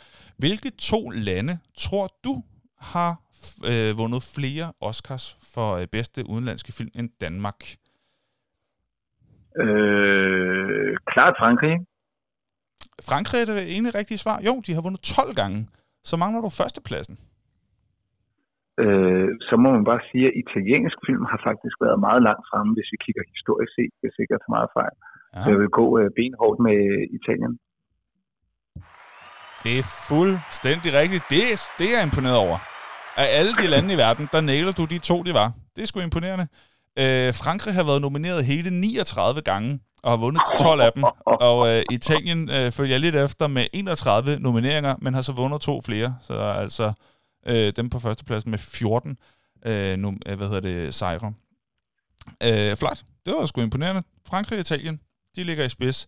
[0.43, 1.53] Hvilke to lande
[1.83, 2.33] tror du
[2.93, 3.11] har
[3.71, 7.59] øh, vundet flere Oscars for øh, bedste udenlandske film end Danmark?
[9.63, 11.75] Øh, klart Frankrig.
[13.09, 14.37] Frankrig er det egentlig rigtige svar.
[14.47, 15.59] Jo, de har vundet 12 gange.
[16.09, 17.15] Så mangler du førstepladsen.
[18.83, 22.71] Øh, så må man bare sige, at italiensk film har faktisk været meget langt fremme,
[22.75, 24.95] hvis vi kigger historisk set, ikke jeg tager meget fejl.
[25.35, 25.39] Ja.
[25.49, 26.77] Jeg vil gå øh, benhårdt med
[27.17, 27.53] Italien.
[29.63, 31.23] Det er fuldstændig rigtigt.
[31.29, 31.41] Det,
[31.77, 32.57] det er jeg imponeret over.
[33.17, 35.51] Af alle de lande i verden, der nailer du de to, det var.
[35.75, 36.47] Det er sgu imponerende.
[36.99, 41.03] Øh, Frankrig har været nomineret hele 39 gange og har vundet 12 af dem.
[41.25, 45.81] Og øh, Italien øh, følger lidt efter med 31 nomineringer, men har så vundet to
[45.81, 46.15] flere.
[46.21, 46.93] Så altså
[47.47, 49.17] øh, dem på førstepladsen med 14
[49.65, 51.33] øh, nu, øh, hvad hedder det, sejre.
[52.43, 52.99] Øh, flot.
[53.25, 54.03] Det var sgu imponerende.
[54.27, 54.99] Frankrig og Italien,
[55.35, 56.07] de ligger i spids.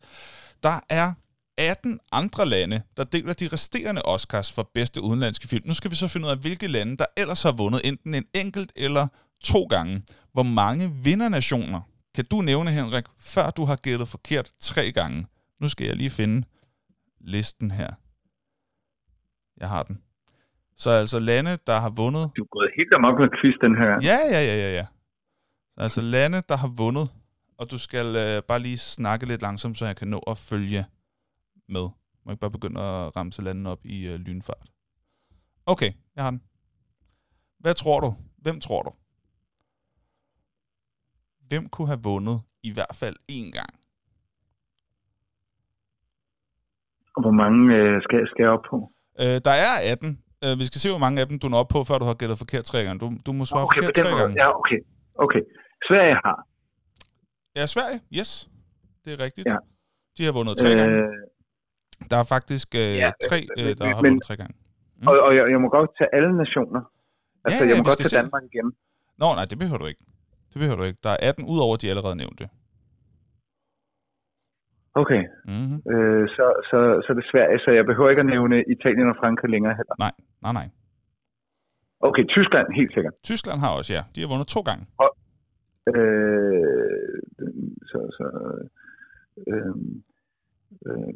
[0.64, 1.14] Der er
[1.58, 5.68] 18 andre lande, der deler de resterende Oscars for bedste udenlandske film.
[5.68, 8.26] Nu skal vi så finde ud af, hvilke lande, der ellers har vundet enten en
[8.34, 9.08] enkelt eller
[9.44, 10.04] to gange.
[10.34, 11.82] Hvor mange vindernationer
[12.16, 15.28] kan du nævne, Henrik, før du har gættet forkert tre gange?
[15.60, 16.48] Nu skal jeg lige finde
[17.22, 17.90] listen her.
[19.58, 20.02] Jeg har den.
[20.78, 22.32] Så altså lande, der har vundet...
[22.38, 23.92] Du er gået helt amok med quiz, den her.
[24.10, 24.86] Ja, ja, ja, ja, ja.
[25.78, 27.10] Altså lande, der har vundet,
[27.60, 30.86] og du skal øh, bare lige snakke lidt langsomt, så jeg kan nå at følge
[31.68, 31.86] med.
[32.24, 34.68] Må ikke bare begynde at ramse landene op i øh, lynfart.
[35.66, 36.42] Okay, jeg har den.
[37.60, 38.10] Hvad tror du?
[38.38, 38.92] Hvem tror du?
[41.50, 43.74] Hvem kunne have vundet i hvert fald én gang?
[47.16, 48.78] Og hvor mange øh, skal, skal jeg op på?
[49.22, 50.24] Øh, der er 18.
[50.44, 52.18] Øh, vi skal se, hvor mange af dem du når op på, før du har
[52.22, 53.00] gættet forkert tre gange.
[53.04, 54.36] Du, du må svare Okay, forkert tre gange.
[54.42, 54.80] Ja, okay.
[55.26, 55.44] Okay.
[55.88, 56.38] Sverige har.
[57.56, 58.00] Ja, Sverige.
[58.20, 58.50] Yes.
[59.06, 59.48] Det er rigtigt.
[59.48, 59.58] Ja.
[60.18, 60.96] De har vundet tre gange.
[60.96, 61.08] Øh,
[62.12, 64.56] Der er faktisk øh, ja, tre, øh, øh, der har men- vundet tre gange.
[65.02, 65.08] Mm.
[65.08, 66.82] og, og jeg, jeg må godt tage alle nationer.
[67.46, 68.18] Altså, ja, jeg må godt tage se.
[68.22, 68.68] Danmark igen.
[69.22, 70.04] Nå, nej, det behøver du ikke.
[70.52, 71.00] Det behøver du ikke.
[71.04, 72.44] Der er 18 ud over de allerede nævnte.
[75.02, 75.22] Okay.
[75.52, 75.78] Mm-hmm.
[75.94, 79.18] Øh, så, så, så er det Sverige, så jeg behøver ikke at nævne Italien og
[79.22, 79.96] Frankrig længere heller.
[80.06, 80.14] Nej,
[80.46, 80.68] nej, nej.
[82.08, 83.14] Okay, Tyskland, helt sikkert.
[83.32, 84.02] Tyskland har også, ja.
[84.16, 84.84] De har vundet to gange.
[85.94, 87.20] Øh,
[87.90, 88.28] så, så,
[89.48, 89.76] øh,
[90.88, 91.14] øh,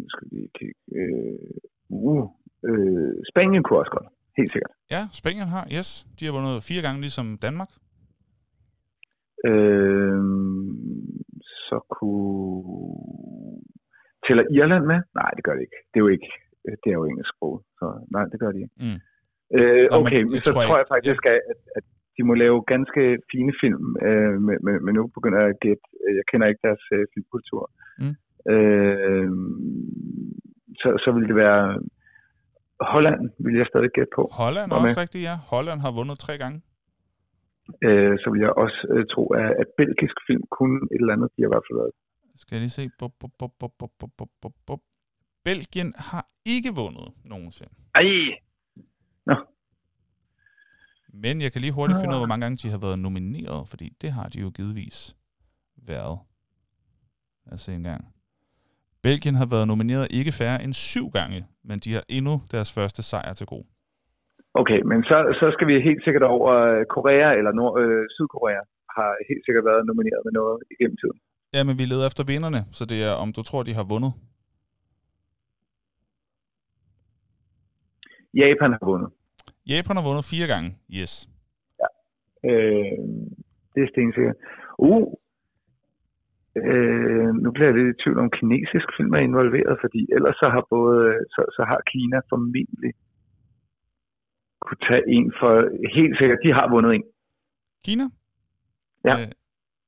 [0.00, 0.74] nu skal vi kigge.
[0.94, 1.38] Øh,
[1.88, 2.28] uh,
[2.68, 4.72] øh, Spanien kunne også godt, helt sikkert.
[4.90, 6.06] Ja, Spanien har, yes.
[6.20, 7.70] De har vundet fire gange, ligesom Danmark.
[9.50, 10.22] Øh,
[11.68, 12.62] så kunne...
[14.26, 15.00] Tæller Irland med?
[15.20, 15.78] Nej, det gør det ikke.
[15.90, 16.30] Det er jo ikke.
[16.82, 18.74] Det er jo engelsk sprog, så nej, det gør de ikke.
[18.84, 18.98] Mm.
[19.56, 21.84] Øh, Nå, okay, jeg men så tror tror jeg faktisk, at, at, at
[22.16, 23.02] de må lave ganske
[23.32, 25.84] fine film, øh, men, men, men nu begynder jeg at gætte.
[26.02, 27.62] Øh, jeg kender ikke deres øh, filmkultur.
[28.02, 28.14] Mm.
[28.52, 29.30] Øh,
[30.80, 31.62] så, så vil det være
[32.94, 34.22] Holland, vil jeg stadig gætte på.
[34.42, 35.36] Holland er også rigtigt, ja.
[35.52, 36.58] Holland har vundet tre gange.
[37.86, 41.28] Øh, så vil jeg også øh, tro, at, at belgisk film kunne et eller andet,
[41.34, 41.94] de har i hvert fald været.
[42.42, 42.84] Skal jeg lige se.
[42.98, 44.82] Bup, bup, bup, bup, bup, bup, bup, bup.
[45.44, 47.72] Belgien har ikke vundet nogensinde.
[47.94, 48.10] Ej!
[49.26, 49.36] Nå.
[51.12, 53.68] Men jeg kan lige hurtigt finde ud af, hvor mange gange de har været nomineret,
[53.70, 55.16] fordi det har de jo givetvis
[55.86, 56.18] været.
[57.46, 58.02] Lad os se en gang.
[59.02, 61.38] Belgien har været nomineret ikke færre end syv gange,
[61.68, 63.64] men de har endnu deres første sejr til god.
[64.54, 68.62] Okay, men så, så skal vi helt sikkert over øh, Korea eller Nord, øh, Sydkorea
[68.96, 71.18] har helt sikkert været nomineret med noget igennem tiden.
[71.54, 74.12] Ja, men vi leder efter vinderne, så det er, om du tror, de har vundet.
[78.42, 79.10] Japan har vundet.
[79.66, 81.12] Japan har vundet fire gange, yes.
[82.50, 82.98] Øh,
[83.72, 84.38] det er stensikkert.
[84.78, 85.06] Uh,
[86.62, 90.48] øh, nu bliver jeg lidt i tvivl om kinesisk film er involveret, fordi ellers så
[90.54, 91.02] har både
[91.34, 92.92] så, så har Kina formentlig
[94.64, 95.54] kunne tage en for
[95.96, 97.04] helt sikkert, de har vundet en.
[97.86, 98.04] Kina?
[99.04, 99.14] Ja.
[99.20, 99.28] Øh,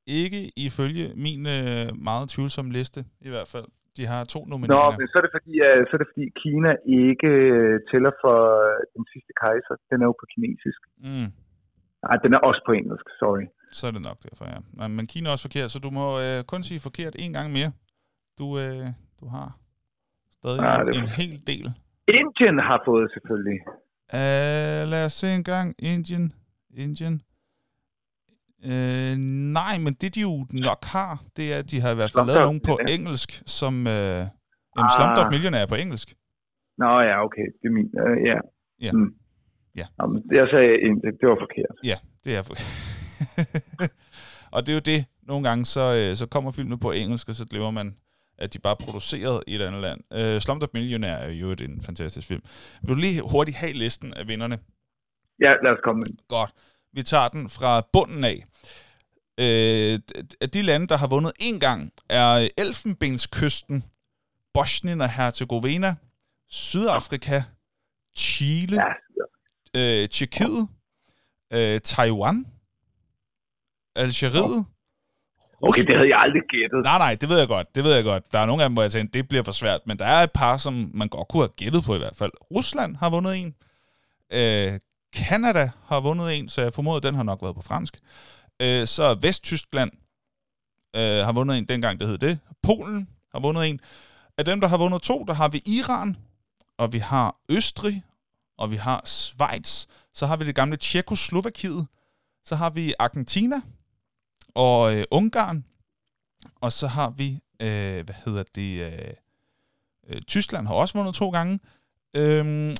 [0.07, 3.69] ikke ifølge min øh, meget tvivlsomme liste, i hvert fald.
[3.99, 4.99] De har to Nå, nomineringer.
[5.01, 6.71] men så er det fordi, uh, så er det fordi Kina
[7.05, 9.75] ikke øh, tæller for øh, den sidste kejser.
[9.91, 10.81] Den er jo på kinesisk.
[11.09, 11.29] Mm,
[12.07, 13.45] Nej, den er også på engelsk, sorry.
[13.79, 14.59] så er det nok derfor, ja.
[14.79, 17.49] Men, men Kina er også forkert, så du må øh, kun sige forkert en gang
[17.59, 17.71] mere.
[18.41, 18.87] Du, øh,
[19.21, 19.49] du har
[20.39, 21.67] stadig Ah, en, en hel del.
[22.21, 23.59] Indien har fået selvfølgelig.
[24.19, 25.67] Uh, lad os se en gang.
[25.93, 26.33] Indien.
[26.85, 27.15] Indien.
[28.71, 29.15] Uh,
[29.61, 32.27] nej, men det de jo nok har, det er, at de har i hvert fald
[32.27, 32.99] lavet Slumdog nogen på Millionaire.
[33.01, 33.75] engelsk, som...
[33.87, 34.21] Uh,
[34.77, 35.33] jamen, Slumdog Ah.
[35.35, 36.09] Millionaire er på engelsk.
[36.79, 37.89] Nå ja, okay, det er min.
[38.03, 38.39] Uh, ja.
[38.87, 38.93] Ja.
[38.93, 39.11] Mm.
[39.81, 39.87] Ja.
[39.99, 40.71] Jamen, jeg sagde,
[41.21, 41.75] det, var forkert.
[41.91, 42.55] Ja, det er for...
[44.55, 45.01] og det er jo det.
[45.31, 47.89] Nogle gange, så, øh, så kommer filmene på engelsk, og så glemmer man,
[48.39, 50.01] at de bare er produceret i et andet land.
[50.19, 52.43] Uh, Slumdog Millionaire er jo en fantastisk film.
[52.83, 54.57] Vil du lige hurtigt have listen af vinderne?
[55.45, 56.19] Ja, lad os komme ind.
[56.29, 56.51] Godt.
[56.95, 58.45] Vi tager den fra bunden af.
[59.41, 59.99] Øh,
[60.41, 63.85] af de lande, der har vundet én gang, er Elfenbenskysten,
[64.55, 65.95] Bosnien og Herzegovina,
[66.49, 67.43] Sydafrika,
[68.17, 68.83] Chile,
[69.77, 70.69] øh, Tjekkiet,
[71.53, 72.47] øh, Taiwan,
[73.97, 74.65] Algeriet.
[75.63, 76.83] okay, det havde jeg aldrig gættet.
[76.85, 77.75] Nej, nej, det ved jeg godt.
[77.75, 78.33] Det ved jeg godt.
[78.33, 79.81] Der er nogle af dem, hvor jeg tænker, det bliver for svært.
[79.87, 82.33] Men der er et par, som man godt kunne have gættet på i hvert fald.
[82.51, 83.55] Rusland har vundet en.
[84.33, 84.81] Øh,
[85.15, 87.99] Canada har vundet en, så jeg formoder, den har nok været på fransk.
[88.61, 89.91] Øh, så Vesttyskland
[90.97, 92.39] øh, har vundet en, dengang det hed det.
[92.63, 93.81] Polen har vundet en.
[94.39, 96.17] Af dem, der har vundet to, der har vi Iran,
[96.79, 98.05] og vi har Østrig,
[98.59, 99.87] og vi har Schweiz.
[100.15, 101.87] Så har vi det gamle Tjekoslovakiet.
[102.45, 103.61] Så har vi Argentina
[104.55, 105.65] og øh, Ungarn.
[106.61, 109.15] Og så har vi, øh, hvad hedder det, øh,
[110.09, 111.61] øh, Tyskland har også vundet to gange.
[112.17, 112.77] Øhm,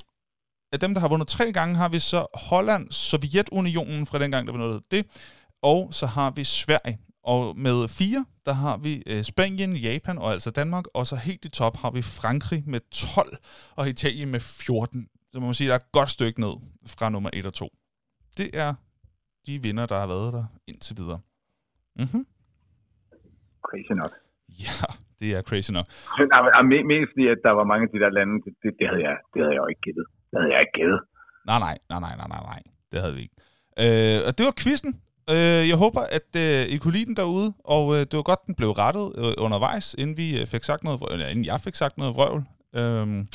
[0.73, 4.53] af dem, der har vundet tre gange, har vi så Holland, Sovjetunionen fra dengang, der
[4.53, 5.03] var noget det.
[5.61, 6.99] Og så har vi Sverige.
[7.23, 10.85] Og med fire, der har vi øh, Spanien, Japan og altså Danmark.
[10.93, 13.37] Og så helt i top har vi Frankrig med 12
[13.75, 15.07] og Italien med 14.
[15.33, 16.53] Så må man sige, der er et godt stykke ned
[16.87, 17.69] fra nummer 1 og 2.
[18.37, 18.73] Det er
[19.47, 21.19] de vinder, der har været der indtil videre.
[21.95, 22.21] Mhm.
[23.67, 24.11] Crazy nok.
[24.65, 24.77] Ja,
[25.19, 25.87] det er crazy nok.
[26.17, 26.27] Men,
[26.69, 29.03] me- mest fordi, at der var mange af de der lande, det, det, det, havde,
[29.07, 30.05] jeg, det havde jeg jo ikke gættet.
[30.31, 30.99] Det havde jeg ikke givet.
[31.49, 32.61] Nej, nej, nej, nej, nej, nej, nej.
[32.91, 33.35] Det havde vi ikke.
[33.83, 35.01] Øh, og det var quizzen.
[35.29, 38.45] Øh, jeg håber, at øh, I kunne lide den derude, og øh, det var godt,
[38.47, 41.59] den blev rettet øh, undervejs, inden vi øh, fik sagt noget, vrøvl, eller inden jeg
[41.59, 42.43] fik sagt noget vrøvl
[42.75, 43.25] øh,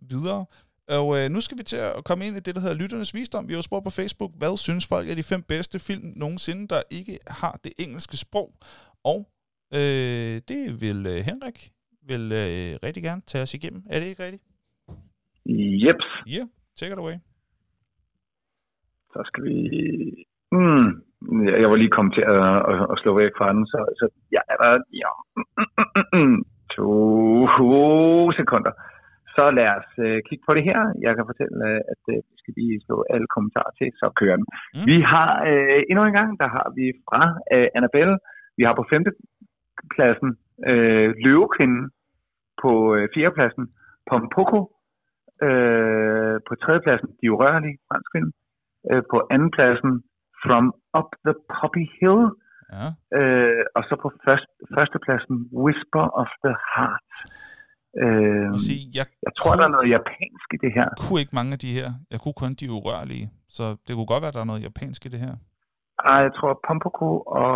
[0.00, 0.46] videre.
[0.88, 3.48] Og øh, nu skal vi til at komme ind i det, der hedder Lytternes Visdom.
[3.48, 6.68] Vi har jo spurgt på Facebook, hvad synes folk er de fem bedste film nogensinde,
[6.68, 8.54] der ikke har det engelske sprog.
[9.04, 9.28] Og
[9.74, 11.70] øh, det vil øh, Henrik
[12.06, 13.82] vil øh, rigtig gerne tage os igennem.
[13.90, 14.42] Er det ikke rigtigt?
[15.46, 17.16] Jeps, Yeah, take it away.
[19.12, 19.56] så skal vi...
[20.52, 20.88] Mm,
[21.62, 24.04] jeg var lige kommet til at, at, at slå væk fra den, så, så
[24.36, 24.72] jeg er der...
[25.02, 25.10] Ja.
[26.76, 26.90] to
[28.40, 28.72] sekunder.
[29.34, 30.80] Så lad os uh, kigge på det her.
[31.04, 34.36] Jeg kan fortælle, uh, at uh, vi skal lige slå alle kommentarer til, så kører
[34.40, 34.46] den.
[34.74, 34.86] Mm.
[34.90, 37.22] Vi har uh, endnu en gang, der har vi fra
[37.54, 38.16] uh, Annabelle.
[38.58, 39.10] Vi har på femte
[39.94, 40.30] pladsen
[40.70, 41.84] uh, Løvekvinden.
[42.62, 43.64] På uh, fjerdepladsen
[44.10, 44.58] Pompoko.
[45.44, 48.30] Uh, på tredjepladsen De Urørlige, fransk film.
[48.90, 49.92] Uh, på andenpladsen
[50.44, 50.64] From
[50.98, 52.22] Up the Poppy Hill.
[52.78, 52.86] Ja.
[53.18, 57.12] Øh, og så på først, førstepladsen Whisper of the Heart.
[58.02, 60.88] Øh, sige, jeg, jeg tror, der er noget japansk i det her.
[61.04, 61.88] kunne ikke mange af de her.
[62.12, 63.26] Jeg kunne kun de urørlige.
[63.56, 65.34] Så det kunne godt være, der er noget japansk i det her.
[66.12, 67.08] Ej, jeg tror Pompoko
[67.42, 67.54] og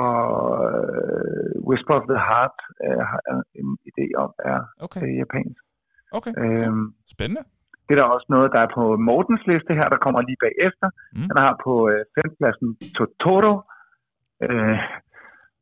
[0.73, 5.63] øh, Whisper of the Heart øh, har jeg en idé om er Okay, øh, japansk.
[6.19, 6.33] okay.
[6.43, 6.73] Øh,
[7.15, 7.43] Spændende.
[7.89, 10.89] Det er der også noget, der er på Mortens liste her, der kommer lige bagefter.
[11.17, 11.29] Mm.
[11.31, 13.55] Han har på øh, femtepladsen Totoro.
[14.45, 14.79] Øh,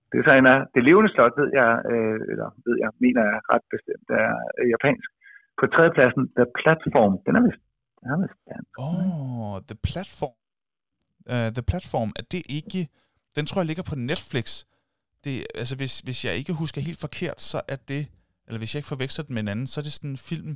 [0.08, 3.22] det er så en af det levende slot, ved jeg, øh, eller ved jeg, mener
[3.30, 5.08] jeg ret bestemt, er øh, japansk.
[5.60, 7.14] På tredjepladsen The Platform.
[7.26, 7.62] Den er vist,
[8.00, 8.72] den er vist dansk.
[8.86, 10.36] Åh, oh, The Platform.
[11.32, 12.80] Uh, the Platform, er det ikke...
[13.36, 14.46] Den tror jeg ligger på Netflix.
[15.24, 18.02] Det, altså, hvis, hvis jeg ikke husker helt forkert, så er det...
[18.46, 20.52] Eller hvis jeg ikke forveksler den med en anden, så er det sådan en film,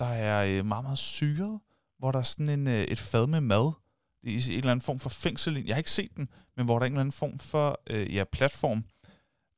[0.00, 1.60] der er øh, meget, meget syret,
[1.98, 3.72] hvor der er sådan en, øh, et fad med mad
[4.22, 5.64] i en eller anden form for fængsel.
[5.66, 8.14] Jeg har ikke set den, men hvor der er en eller anden form for øh,
[8.14, 8.84] ja, platform.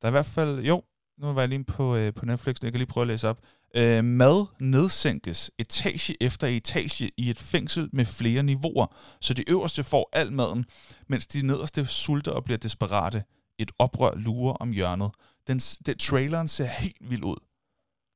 [0.01, 0.59] Der er i hvert fald...
[0.59, 0.83] Jo,
[1.17, 3.41] nu var jeg lige på, øh, på Netflix, jeg kan lige prøve at læse op.
[3.75, 9.83] Øh, mad nedsænkes etage efter etage i et fængsel med flere niveauer, så de øverste
[9.83, 10.65] får al maden,
[11.07, 13.23] mens de nederste sulter og bliver desperate.
[13.57, 15.11] Et oprør lurer om hjørnet.
[15.47, 17.35] Den, den traileren ser helt vild ud.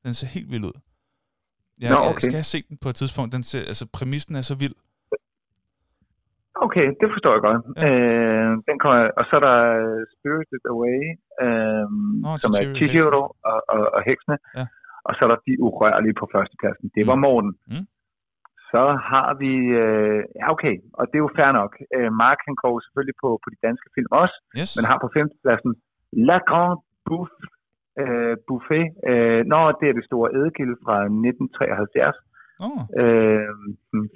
[0.04, 0.82] Den ser helt vild ud.
[1.82, 2.20] Jeg, Nå, jeg okay.
[2.26, 3.30] skal have set den på et tidspunkt.
[3.38, 4.76] Den ser, altså, præmissen er så vild.
[6.66, 7.60] Okay, det forstår jeg godt.
[7.68, 7.88] Ja.
[7.88, 9.58] Øh, den kommer, og så er der
[10.14, 11.02] Spirited Away,
[11.46, 11.86] øh,
[12.26, 14.38] Nå, som er Chihiro, og, og, og Heksene.
[14.58, 14.66] Ja.
[15.08, 16.86] Og så er der De Urørlige på førstepladsen.
[16.96, 17.24] Det var Mm.
[17.28, 17.52] Morten.
[17.72, 17.86] Mm.
[18.72, 19.54] Så har vi,
[19.84, 21.72] øh, ja okay, og det er jo fair nok.
[21.96, 24.70] Øh, Mark han går selvfølgelig på, på de danske film også, Yes.
[24.78, 25.72] men har på femtepladsen
[26.28, 26.76] La Grande
[27.06, 27.36] Bouffe,
[28.02, 28.86] øh, Buffet.
[29.10, 32.18] Øh, når det er det store ædegild fra 1973,
[32.66, 32.82] Oh.
[33.02, 33.54] Øh,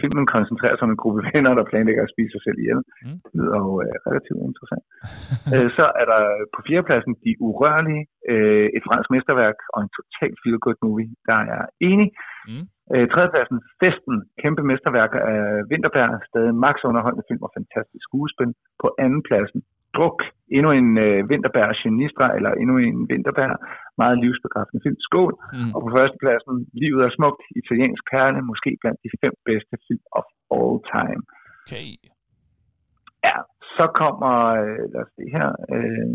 [0.01, 2.81] filmen koncentrerer sig om en gruppe venner, der planlægger at spise sig selv ihjel.
[3.05, 3.17] Mm.
[3.25, 4.83] Det lyder jo øh, relativt interessant.
[5.53, 6.21] øh, så er der
[6.55, 11.63] på fjerdepladsen De Urørlige, øh, et fransk mesterværk og en total feel-good movie, der er
[11.89, 12.09] enig.
[12.49, 12.65] Mm.
[12.93, 18.49] Øh, tredjepladsen, Festen, kæmpe mesterværk af Vinterberg, stadig max underholdende film og fantastisk skuespil.
[18.81, 19.59] På anden pladsen,
[19.95, 20.19] Druk,
[20.55, 23.55] endnu en øh, Vinterberg genistra, eller endnu en Vinterberg,
[24.01, 24.99] meget livsbekræftende film.
[25.07, 25.33] Skål!
[25.55, 25.71] Mm.
[25.75, 30.27] Og på førstepladsen, Livet er smukt, italiensk perle, måske blandt de fem bedste film of
[30.57, 31.21] all time.
[31.65, 31.89] Okay.
[33.27, 33.37] Ja,
[33.77, 36.09] så kommer, øh, lad os se her, øh,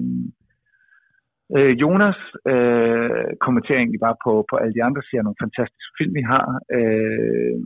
[1.56, 2.20] øh, Jonas
[2.52, 6.46] øh, kommenterer egentlig bare på, på alle de andre, siger nogle fantastiske film, vi har.
[6.78, 7.56] Øh,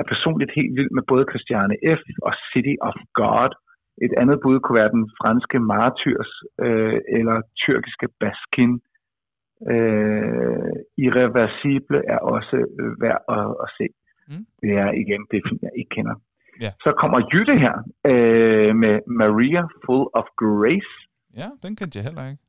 [0.00, 2.02] er personligt helt vild med både Christiane F.
[2.26, 3.50] og City of God.
[4.02, 6.32] Et andet bud kunne være den franske Martyrs
[6.64, 8.72] øh, eller tyrkiske Baskin.
[9.72, 10.72] Øh,
[11.04, 13.86] Irreversible er også øh, værd at, at se.
[14.28, 14.44] Mm.
[14.62, 16.14] Det er igen det film, jeg ikke kender.
[16.64, 16.70] Ja.
[16.84, 17.74] Så kommer Jytte her
[18.10, 20.92] øh, med Maria Full of Grace.
[21.40, 22.42] Ja, den kendte jeg heller ikke.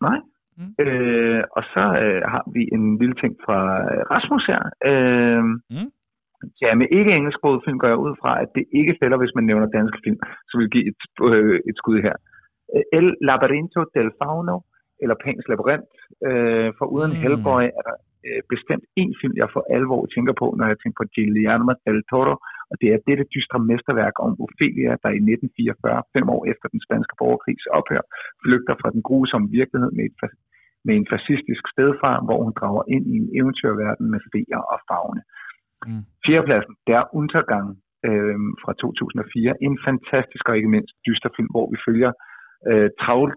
[0.00, 0.18] Nej.
[0.58, 0.72] Mm.
[0.84, 3.58] Øh, og så øh, har vi en lille ting fra
[4.12, 4.62] Rasmus her.
[4.90, 5.44] Øh,
[5.76, 5.90] Mm.
[6.62, 9.44] Ja, med ikke engelsksproget film går jeg ud fra, at det ikke fælder, hvis man
[9.44, 10.18] nævner danske film,
[10.48, 12.16] så vil give et, øh, et skud her.
[12.74, 14.56] Øh, El Labyrinto del Fauno,
[15.02, 15.92] eller Pans Labyrinth.
[16.28, 17.20] Øh, for uden Mm.
[17.22, 20.98] Hellboy er der øh, bestemt en film, jeg for alvor tænker på, når jeg tænker
[21.00, 22.34] på Guillermo del Toro,
[22.70, 26.80] og det er dette dystre mesterværk om Ophelia, der i 1944, fem år efter den
[26.86, 28.02] spanske borgerkrigs ophør,
[28.44, 30.16] flygter fra den grusomme virkelighed med, et,
[30.86, 35.22] med en fascistisk stedfar, hvor hun drager ind i en eventyrverden med feer og fagne.
[35.88, 36.04] Mm.
[36.26, 37.66] Fjerdepladsen, Der Untergang
[38.08, 39.54] øh, fra 2004.
[39.66, 42.12] En fantastisk og ikke mindst dyster film, hvor vi følger
[42.70, 43.32] øh, Traudl,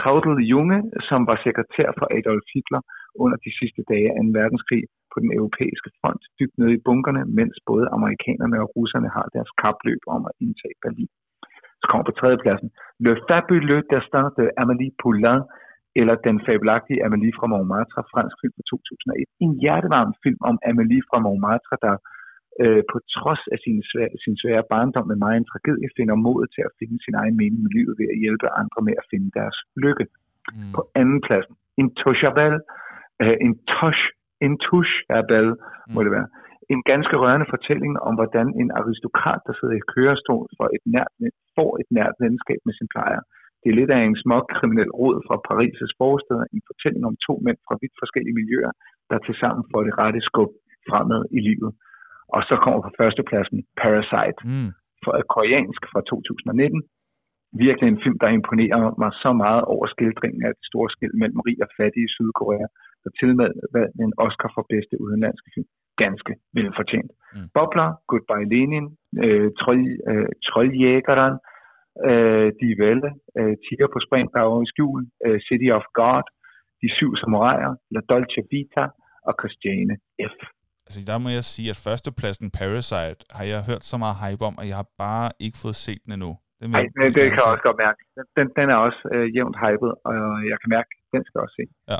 [0.00, 0.78] Traudl Junge,
[1.08, 2.82] som var sekretær for Adolf Hitler
[3.22, 4.38] under de sidste dage af 2.
[4.40, 4.82] verdenskrig
[5.12, 9.50] på den europæiske front, dybt nede i bunkerne, mens både amerikanerne og russerne har deres
[9.62, 11.12] kapløb om at indtage Berlin.
[11.80, 12.68] Så kommer på tredjepladsen
[13.04, 15.42] Le Fabuleux Destin de Amélie Poulain,
[16.00, 19.26] eller Den fabelagtige Amélie fra Montmartre, fransk film fra 2001.
[19.44, 21.94] En hjertevarm film om Amélie fra Montmartre, der
[22.62, 26.48] øh, på trods af sin svære, sin svære barndom med meget en tragedie, finder modet
[26.54, 29.28] til at finde sin egen mening med livet ved at hjælpe andre med at finde
[29.38, 30.06] deres lykke.
[30.56, 30.72] Mm.
[30.76, 32.54] På anden pladsen, en Toshabal,
[33.22, 34.02] øh, en Tosh,
[34.46, 35.48] en Tushabal,
[35.94, 36.04] må Mm.
[36.06, 36.28] det være.
[36.74, 41.12] En ganske rørende fortælling om, hvordan en aristokrat, der sidder i kørestol, for et nært,
[41.56, 43.22] får et nært venskab med sin plejer.
[43.62, 47.34] Det er lidt af en smuk kriminel råd fra Paris' forsteder, en fortælling om to
[47.46, 48.72] mænd fra vidt forskellige miljøer,
[49.10, 50.50] der tilsammen får det rette skub
[50.88, 51.72] fremad i livet.
[52.34, 54.70] Og så kommer på førstepladsen Parasite, Mm.
[55.04, 56.82] fra koreansk fra 2019.
[57.66, 61.40] Virkelig en film, der imponerer mig så meget over skildringen af det store skil mellem
[61.46, 62.66] rig og fattig i Sydkorea,
[63.02, 65.68] der til med vandt en Oscar for bedste udenlandske film.
[66.04, 67.10] Ganske velfortjent.
[67.34, 67.48] Mm.
[67.56, 68.86] Bobler, Goodbye Lenin,
[69.24, 69.48] øh,
[70.10, 71.36] øh, Trolljægeren,
[72.08, 76.24] øh, De Velle, øh, Tiger på spring, der er i skjul, øh, City of God,
[76.80, 78.84] De Syv Samuraier, La Dolce Vita
[79.28, 79.94] og Christiane
[80.32, 80.36] F.
[80.86, 84.54] Altså, der må jeg sige, at førstepladsen Parasite har jeg hørt så meget hype om,
[84.60, 86.32] og jeg har bare ikke fået set den endnu.
[86.60, 88.00] Den jeg det, det kan jeg også godt mærke.
[88.16, 90.14] Den, den, den er også øh, jævnt hypet, og
[90.50, 91.64] jeg kan mærke, den skal også se.
[91.92, 91.98] Ja.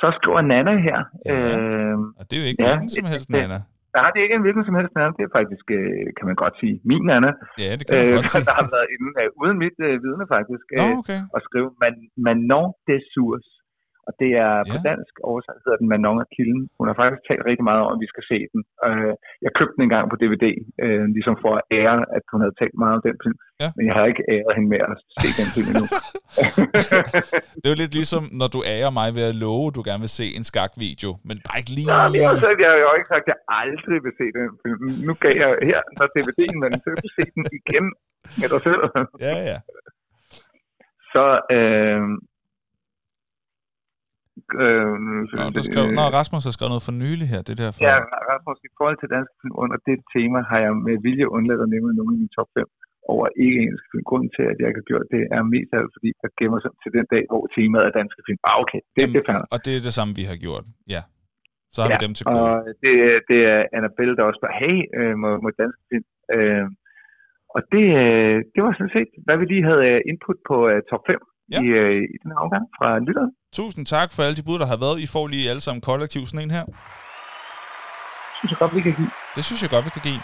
[0.00, 0.98] Så skriver Nana her.
[1.26, 1.34] Ja.
[1.34, 3.58] Øh, Og det er jo ikke Ja, hvilken som helst, det- Nana.
[3.96, 5.12] Nej, det er ikke en hvilken som helst Nana.
[5.18, 7.30] Det er faktisk, øh, kan man godt sige, min Nana.
[7.64, 8.46] Ja, det kan man Øh, godt sige.
[8.50, 11.20] der har været inde, øh, uden mit øh, vidne faktisk, øh, okay.
[11.36, 11.94] at skrive Man,
[12.26, 13.55] Manon des Sources.
[14.08, 14.84] Og det er på Ja.
[14.90, 16.62] dansk oversat, hedder den Manon af Kilden.
[16.78, 18.60] Hun har faktisk talt rigtig meget om, at vi skal se den.
[18.86, 19.12] Øh,
[19.44, 20.44] jeg købte den engang på DVD,
[20.84, 23.38] øh, ligesom for at ære, at hun havde talt meget om den film.
[23.62, 23.68] Ja.
[23.76, 25.86] Men jeg har ikke æret hende med at se den film endnu.
[27.60, 30.02] Det er jo lidt ligesom, når du ærer mig ved at love, at du gerne
[30.06, 31.88] vil se en skakvideo, men bare ikke lige...
[32.12, 34.44] Men jeg, har sagt, jeg har jo ikke sagt, at jeg aldrig vil se den
[34.64, 34.82] film.
[35.08, 37.86] Nu gav jeg her, når DVD'en, men så vil se den igen
[38.40, 38.80] med dig selv.
[39.26, 39.58] Ja, ja.
[41.14, 41.24] Så,
[41.56, 42.02] øh,
[44.64, 44.92] øh,
[45.40, 47.40] Nå, der skrev, nå, Rasmus har skrevet noget for nylig her.
[47.48, 47.80] Det der for...
[47.88, 47.96] Ja,
[48.32, 51.70] Rasmus, i forhold til dansk film under det tema, har jeg med vilje undladt at
[51.74, 52.64] nævne nogle af mine top 5
[53.14, 54.04] over ikke engelske film.
[54.10, 56.58] Grunden til, at jeg ikke har gjort det, er mest af alt, fordi jeg gemmer
[56.64, 58.40] sig til den dag, hvor temaet er danske film.
[58.48, 60.64] Ah, okay, det, det er og det er det samme, vi har gjort.
[60.94, 61.02] Ja.
[61.74, 62.40] Så har Ja, vi dem til gode.
[62.42, 62.52] og
[62.84, 62.94] det,
[63.30, 66.06] det er Annabelle, der også spørger, hey, øh, må, må danske film.
[66.36, 66.66] Øh,
[67.56, 70.78] og det, øh, det var sådan set, hvad vi lige havde øh, input på øh,
[70.90, 71.20] top 5
[71.54, 71.58] Ja.
[71.62, 73.32] i, øh, i den her omgang fra lytteren.
[73.56, 75.00] Tusind tak for alle de bud, der har været.
[75.00, 76.64] I får lige alle sammen kollektiv sådan en her.
[78.38, 79.10] synes jeg godt, vi kan give.
[79.36, 80.20] Det synes jeg godt, vi kan give.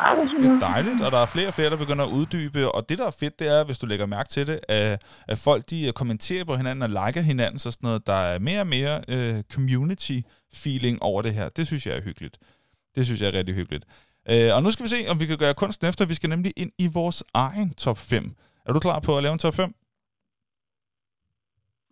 [0.00, 2.72] Ah, det Det er dejligt, og der er flere og flere, der begynder at uddybe.
[2.72, 5.38] Og det, der er fedt, det er, hvis du lægger mærke til det, at, at
[5.38, 8.06] folk de øh, kommenterer på hinanden og liker hinanden, så sådan noget.
[8.06, 11.48] Der er mere og mere øh, community-feeling over det her.
[11.48, 12.38] Det synes jeg er hyggeligt.
[12.94, 13.84] Det synes jeg er rigtig hyggeligt.
[14.30, 16.04] Øh, og nu skal vi se, om vi kan gøre kunsten efter.
[16.04, 18.34] Vi skal nemlig ind i vores egen top 5.
[18.66, 19.74] Er du klar på at lave en top 5?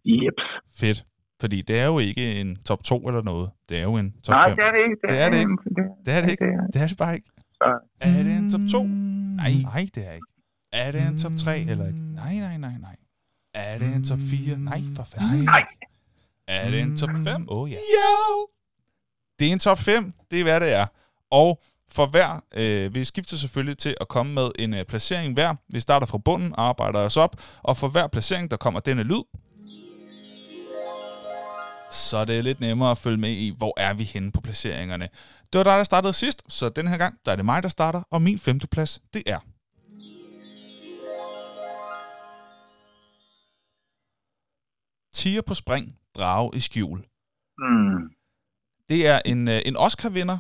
[0.05, 0.43] Jeps.
[0.81, 1.05] Fedt.
[1.41, 3.51] Fordi det er jo ikke en top 2 eller noget.
[3.69, 4.57] Det er jo en top Nej, 5.
[4.57, 4.97] det er det ikke.
[5.09, 5.57] Det er det ikke.
[5.65, 6.45] Det, Det er det ikke.
[6.45, 7.29] det er- Det er det bare ikke.
[7.55, 8.83] Så, Er det en top 2?
[8.85, 10.27] Nej, nej, det er ikke.
[10.73, 11.99] Er det en top 3 eller ikke?
[12.15, 12.97] Nej, nej, nej, nej.
[13.55, 14.57] Er det en top 4?
[14.59, 15.45] Nej, for fanden.
[15.45, 15.65] nej.
[16.49, 17.47] Er det en top 5?
[17.49, 17.77] Åh oh, ja.
[17.77, 18.49] Jo!
[19.39, 20.13] Det er en top 5.
[20.31, 20.87] Det er, hvad det er.
[21.31, 25.55] Og for hver, øh, vi skifter selvfølgelig til at komme med en øh, placering hver.
[25.73, 27.37] Vi starter fra bunden og arbejder os op.
[27.63, 29.23] Og for hver placering, der kommer denne lyd.
[31.93, 35.09] Så det er lidt nemmere at følge med i, hvor er vi henne på placeringerne.
[35.53, 37.69] Det var dig, der startede sidst, så den her gang, der er det mig, der
[37.69, 38.03] starter.
[38.11, 39.39] Og min femteplads, det er...
[45.13, 46.99] Tiger på spring, drage i skjul.
[47.59, 48.11] Mm.
[48.89, 50.39] Det er en, øh, en Oscar-vinder,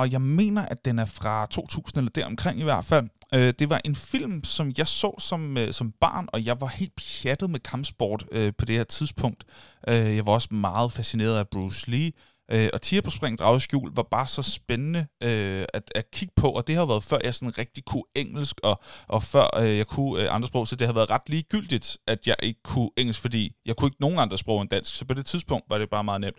[0.00, 3.08] og jeg mener, at den er fra 2000 eller deromkring i hvert fald.
[3.34, 6.66] Øh, det var en film, som jeg så som, øh, som barn, og jeg var
[6.66, 9.44] helt pjattet med kampsport øh, på det her tidspunkt.
[9.88, 12.12] Øh, jeg var også meget fascineret af Bruce Lee,
[12.52, 16.34] øh, og Tiger på spring, drage skjul var bare så spændende øh, at, at kigge
[16.36, 19.76] på, og det har været før jeg sådan rigtig kunne engelsk, og, og før øh,
[19.76, 22.90] jeg kunne øh, andre sprog, så det har været ret ligegyldigt, at jeg ikke kunne
[22.96, 25.78] engelsk, fordi jeg kunne ikke nogen andre sprog end dansk, så på det tidspunkt var
[25.78, 26.36] det bare meget nemt.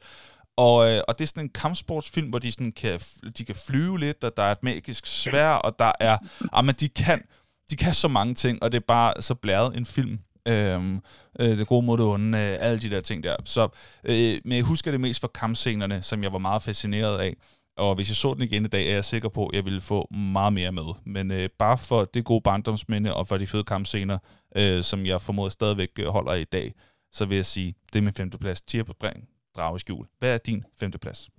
[0.66, 3.00] Og, øh, og det er sådan en kampsportsfilm, hvor de, sådan kan,
[3.38, 6.18] de kan flyve lidt, og der er et magisk svær, og der er...
[6.54, 7.22] Ah, men de kan,
[7.70, 10.20] de kan så mange ting, og det er bare så blæret en film.
[10.48, 11.02] Øhm,
[11.40, 13.36] øh, det gode mod det onde, øh, alle de der ting der.
[13.46, 13.68] Så,
[14.04, 17.36] øh, men jeg husker det mest for kampscenerne, som jeg var meget fascineret af.
[17.78, 19.82] Og hvis jeg så den igen i dag, er jeg sikker på, at jeg ville
[19.82, 20.94] få meget mere med.
[21.06, 24.18] Men øh, bare for det gode barndomsminde, og for de fede kampscener,
[24.56, 26.74] øh, som jeg formoder stadigvæk øh, holder i dag,
[27.14, 28.62] så vil jeg sige, det er min femteplads.
[28.62, 30.06] Tier på spring, drage i skjul.
[30.20, 31.30] Hvad er din femteplads?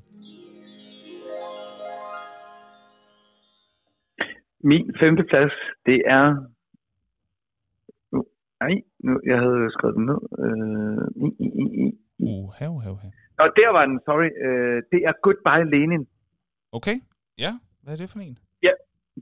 [4.65, 5.53] Min femte plads,
[5.87, 6.25] det er...
[8.61, 8.75] Nej,
[9.05, 10.21] nu, jeg havde skrevet den ned.
[10.45, 11.87] Øh, i, i, i, i.
[12.19, 12.49] Uh.
[13.39, 14.31] Nå, der var den, sorry.
[14.47, 16.07] Øh, det er Goodbye Lenin.
[16.73, 16.97] Okay,
[17.39, 17.53] ja.
[17.83, 18.39] Hvad er det for en?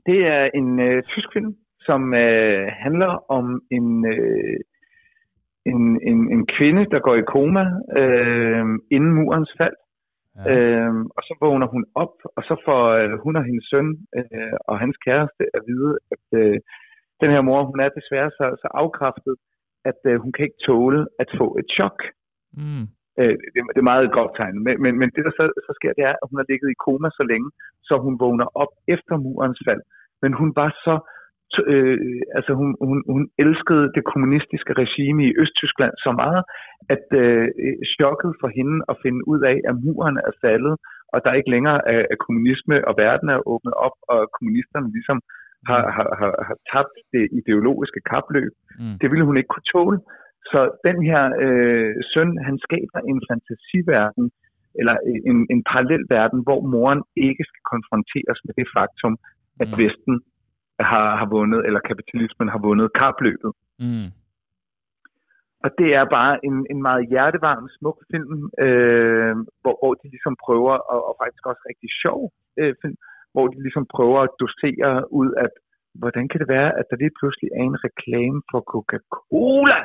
[0.05, 4.59] Det er en øh, tysk film, som øh, handler om en, øh,
[5.65, 7.63] en, en, en kvinde, der går i koma
[8.01, 8.65] øh,
[8.95, 9.77] inden murens fald.
[10.35, 10.43] Ja.
[10.51, 14.55] Øhm, og så vågner hun op, og så får øh, hun og hendes søn øh,
[14.69, 16.57] og hans kæreste at vide, at øh,
[17.21, 19.35] den her mor, hun er desværre så, så afkræftet,
[19.89, 21.97] at øh, hun kan ikke tåle at få et chok.
[22.53, 22.85] Mm.
[23.19, 24.63] Øh, det, det er meget et godt tegn.
[24.65, 26.81] Men, men, men det, der så, så sker, det er, at hun har ligget i
[26.85, 27.49] koma så længe,
[27.87, 29.81] så hun vågner op efter murens fald.
[30.21, 30.95] Men hun var så...
[31.73, 36.41] Øh, altså hun, hun, hun elskede det kommunistiske regime i Østtyskland så meget,
[36.93, 37.47] at øh,
[37.95, 40.75] chokket for hende at finde ud af, at muren er faldet,
[41.13, 45.17] og der ikke længere er, er kommunisme, og verden er åbnet op, og kommunisterne ligesom
[45.69, 48.53] har, har, har, har tabt det ideologiske kapløb.
[48.79, 48.97] Mm.
[49.01, 49.99] Det ville hun ikke kunne tåle.
[50.51, 54.25] Så den her øh, søn, han skaber en fantasiverden,
[54.79, 54.95] eller
[55.29, 59.15] en, en parallel verden, hvor moren ikke skal konfronteres med det faktum,
[59.63, 59.77] at Mm.
[59.81, 60.15] Vesten
[60.91, 63.51] har, har vundet, eller kapitalismen har vundet kapløbet.
[63.79, 64.09] Mm.
[65.63, 70.35] Og det er bare en, en meget hjertevarm, smuk film, øh, hvor, hvor de ligesom
[70.45, 72.19] prøver, og, og faktisk også rigtig sjov
[72.59, 72.97] øh, film,
[73.33, 75.53] hvor de ligesom prøver at dosere ud, at
[76.01, 79.79] hvordan kan det være, at der lige pludselig er en reklame for Coca-Cola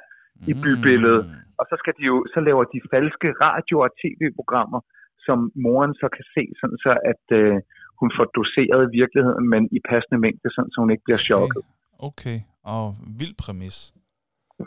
[0.50, 1.24] i bybilledet.
[1.58, 4.80] Og så skal de jo, så laver de falske radio- og tv-programmer,
[5.26, 7.56] som moren så kan se, sådan så at øh,
[8.00, 11.62] hun får doseret virkeligheden, men i passende mængde, sådan så hun ikke bliver chokket.
[12.08, 12.38] Okay,
[12.74, 12.84] og
[13.20, 13.76] vild præmis.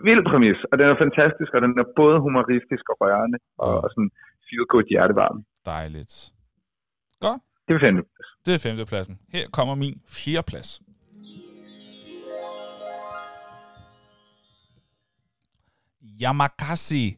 [0.08, 3.80] Vild præmis, og den er fantastisk, og den er både humoristisk og rørende, og, Ja.
[3.84, 4.12] og sådan
[4.48, 5.38] feel good hjertevarm.
[5.74, 6.16] Dejligt.
[7.68, 8.04] Det vil fandme.
[8.46, 9.20] Det er femtepladsen.
[9.34, 10.70] Her kommer min fjerdeplads.
[16.22, 17.18] Yamakasi.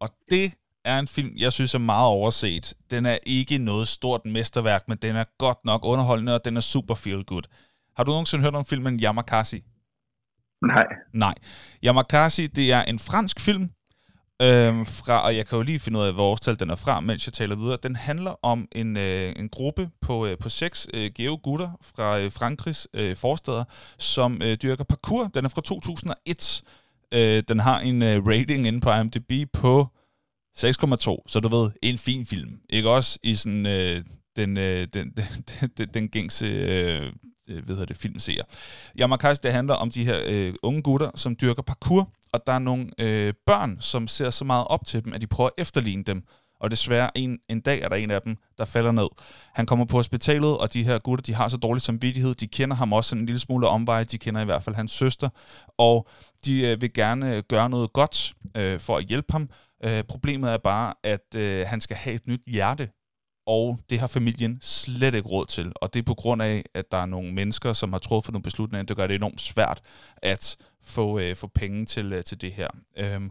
[0.00, 0.54] Og det
[0.84, 2.74] er en film, jeg synes er meget overset.
[2.90, 6.60] Den er ikke noget stort mesterværk, men den er godt nok underholdende, og den er
[6.60, 7.42] super feel good.
[7.96, 9.64] Har du nogensinde hørt om filmen Yamakasi?
[10.66, 10.84] Nej.
[11.12, 11.34] Nej.
[11.84, 13.70] Yamakasi, det er en fransk film,
[14.42, 17.00] øhm, fra, og jeg kan jo lige finde ud af, hvor årstal den er fra,
[17.00, 17.78] mens jeg taler videre.
[17.82, 22.20] Den handler om en, øh, en gruppe på, øh, på seks øh, geo gutter fra
[22.20, 23.64] øh, Frankrigs øh, forsteder,
[23.98, 25.30] som øh, dyrker parkour.
[25.34, 26.62] Den er fra 2001.
[27.14, 29.88] Øh, den har en øh, rating inde på IMDb på
[30.58, 32.60] 6,2, så du ved, en fin film.
[32.70, 34.02] Ikke også i sådan øh,
[34.36, 35.10] den, øh, den,
[35.60, 37.12] den, den, den gængse øh,
[37.48, 38.42] øh, hvad hedder det, filmseer.
[39.00, 42.58] Yamakais, det handler om de her øh, unge gutter, som dyrker parkour, og der er
[42.58, 46.04] nogle øh, børn, som ser så meget op til dem, at de prøver at efterligne
[46.04, 46.22] dem.
[46.60, 49.08] og desværre en, en dag er der en af dem, der falder ned.
[49.54, 52.76] Han kommer på hospitalet, og de her gutter, de har så dårlig samvittighed, de kender
[52.76, 55.28] ham også en lille smule omvej, de kender i hvert fald hans søster,
[55.78, 56.08] og
[56.44, 59.48] de øh, vil gerne øh, gøre noget godt øh, for at hjælpe ham.
[59.84, 62.90] Øh, problemet er bare, at øh, han skal have et nyt hjerte,
[63.46, 65.72] og det har familien slet ikke råd til.
[65.76, 68.42] Og det er på grund af, at der er nogle mennesker, som har truffet nogle
[68.42, 69.80] beslutninger, der gør det enormt svært
[70.16, 72.68] at få, øh, få penge til, øh, til det her.
[72.96, 73.30] Øhm,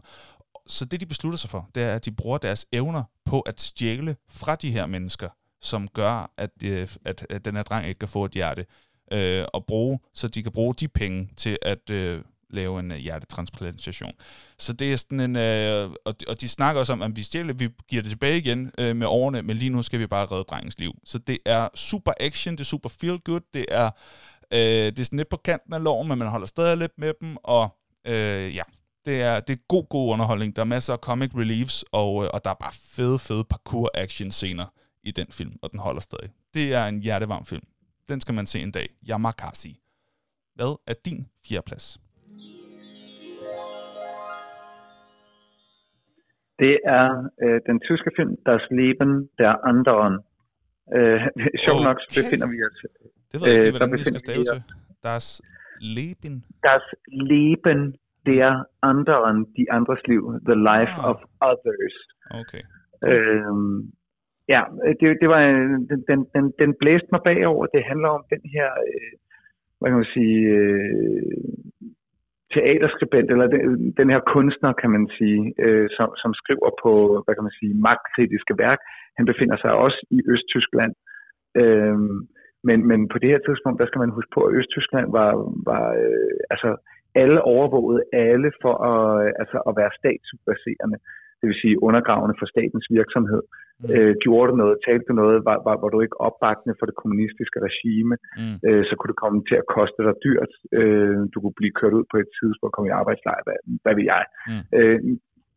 [0.66, 3.60] så det, de beslutter sig for, det er, at de bruger deres evner på at
[3.60, 5.28] stjæle fra de her mennesker,
[5.60, 8.66] som gør, at, øh, at, at den her dreng ikke kan få et hjerte,
[9.12, 12.22] øh, og bruge, så de kan bruge de penge til at øh,
[12.52, 14.12] lave en uh, hjertetransplantation.
[14.58, 17.22] Så det er sådan en, øh, og, de, og de snakker også om, at vi
[17.22, 20.26] stjæler, vi giver det tilbage igen øh, med årene, men lige nu skal vi bare
[20.26, 20.92] redde drengens liv.
[21.04, 23.90] Så det er super action, det er super feel good, det er,
[24.52, 27.12] øh, det er sådan lidt på kanten af loven, men man holder stadig lidt med
[27.20, 27.68] dem, og
[28.06, 28.62] øh, ja,
[29.04, 30.56] det er, det er god, god underholdning.
[30.56, 34.66] Der er masser af comic reliefs, og, øh, og der er bare fede, fede parkour-action-scener
[35.02, 36.30] i den film, og den holder stadig.
[36.54, 37.62] Det er en hjertevarm film.
[38.08, 38.88] Den skal man se en dag.
[39.08, 39.80] Yamakasi.
[40.54, 41.98] Hvad er din fjerdeplads?
[46.62, 47.06] Det er
[47.44, 49.10] øh, den tyske film Das Leben
[49.40, 50.14] der Anderen.
[50.96, 51.20] Øh,
[51.64, 51.88] sjovt okay.
[51.88, 52.78] nok befinder vi os...
[53.30, 54.60] Det ved jeg ikke, øh, hvordan der vi skal stave til.
[55.08, 55.26] Das
[55.96, 56.34] Leben.
[56.68, 56.84] Das
[57.32, 57.80] Leben
[58.26, 60.22] der Anderen, de andres liv.
[60.48, 61.10] The Life Ah.
[61.10, 61.18] of
[61.50, 61.96] Others.
[62.40, 62.62] Okay.
[63.10, 63.78] Øhm,
[64.54, 64.62] ja,
[65.00, 65.40] det, det var
[65.90, 67.66] den, den, den, den blæste mig bagover.
[67.66, 69.12] Det handler om den her, øh,
[69.78, 71.22] hvad kan man sige, øh,
[72.56, 76.92] teaterskribent, eller den, den her kunstner, kan man sige, øh, som, som skriver på,
[77.24, 78.80] hvad kan man sige, magtkritiske værk.
[79.18, 80.94] Han befinder sig også i Østtyskland.
[81.60, 81.98] Øh,
[82.68, 85.30] men, men på det her tidspunkt, der skal man huske på, at Østtyskland var,
[85.70, 86.70] var øh, altså
[87.22, 90.98] alle overvågede alle for at, altså at være statsbaserende
[91.42, 93.42] det vil sige undergravende for statens virksomhed.
[93.80, 93.90] Mm.
[93.94, 96.96] Øh, gjorde du noget, talte du noget, var, var, var du ikke opbakende for det
[97.02, 98.56] kommunistiske regime, Mm.
[98.66, 100.52] øh, så kunne det komme til at koste dig dyrt.
[100.78, 104.06] Øh, du kunne blive kørt ud på et tidspunkt, komme i arbejdslejr, hvad, hvad ved
[104.14, 104.24] jeg.
[104.50, 104.62] Mm.
[104.78, 105.00] Øh,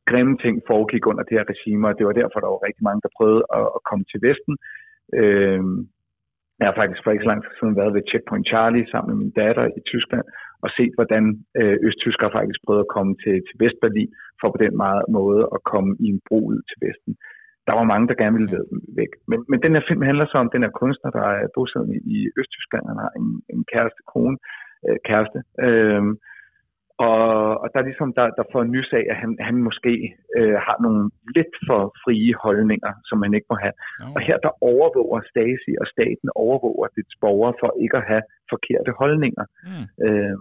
[0.10, 3.02] grimme ting foregik under det her regime, og det var derfor, der var rigtig mange,
[3.06, 4.56] der prøvede at, at komme til Vesten.
[5.20, 5.62] Øh,
[6.60, 9.18] jeg har faktisk for ikke så lang tid siden været ved Checkpoint Charlie sammen med
[9.24, 10.26] min datter i Tyskland,
[10.66, 11.24] og set, hvordan
[11.60, 15.60] øh, østtyskere faktisk prøvede at komme til, til Vestberlin, for på den meget måde at
[15.72, 17.14] komme i en bro ud til Vesten.
[17.68, 18.60] Der var mange, der gerne ville
[19.02, 19.12] væk.
[19.30, 22.18] Men, men den her film handler så om den her kunstner, der er bosiddende i
[22.40, 22.86] Østtyskland.
[22.92, 24.38] Han har en, en kæreste, kone,
[24.88, 25.40] øh, kæreste.
[25.66, 26.04] Øh,
[26.98, 27.22] og,
[27.62, 29.94] og der er ligesom, der, der får en nys af, at han, han måske
[30.38, 31.04] øh, har nogle
[31.36, 33.76] lidt for frie holdninger, som han ikke må have.
[34.02, 34.06] No.
[34.16, 38.24] Og her der overvåger Stasi, og staten overvåger dets borgere for ikke at have
[38.54, 39.46] forkerte holdninger.
[39.70, 39.86] Mm.
[40.06, 40.38] Øh,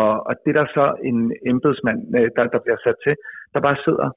[0.00, 1.18] og, og det er der så en
[1.50, 3.14] embedsmand, øh, der, der bliver sat til,
[3.54, 4.08] der bare sidder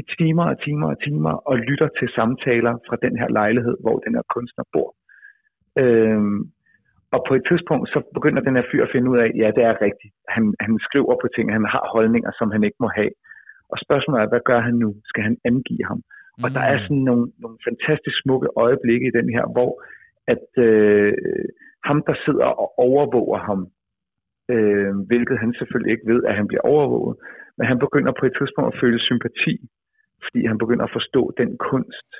[0.00, 3.96] i timer og timer og timer og lytter til samtaler fra den her lejlighed, hvor
[4.04, 4.90] den her kunstner bor.
[5.82, 6.20] Øh,
[7.14, 9.62] og på et tidspunkt, så begynder den her fyr at finde ud af, ja, det
[9.70, 10.14] er rigtigt.
[10.34, 13.12] Han, han skriver på ting, han har holdninger, som han ikke må have.
[13.72, 14.90] Og spørgsmålet er, hvad gør han nu?
[15.10, 16.00] Skal han angive ham?
[16.44, 19.70] Og der er sådan nogle, nogle fantastisk smukke øjeblikke i den her, hvor
[20.34, 21.14] at øh,
[21.84, 23.60] ham, der sidder og overvåger ham,
[24.54, 27.16] øh, hvilket han selvfølgelig ikke ved, at han bliver overvåget,
[27.58, 29.54] men han begynder på et tidspunkt at føle sympati,
[30.24, 32.10] fordi han begynder at forstå den kunst,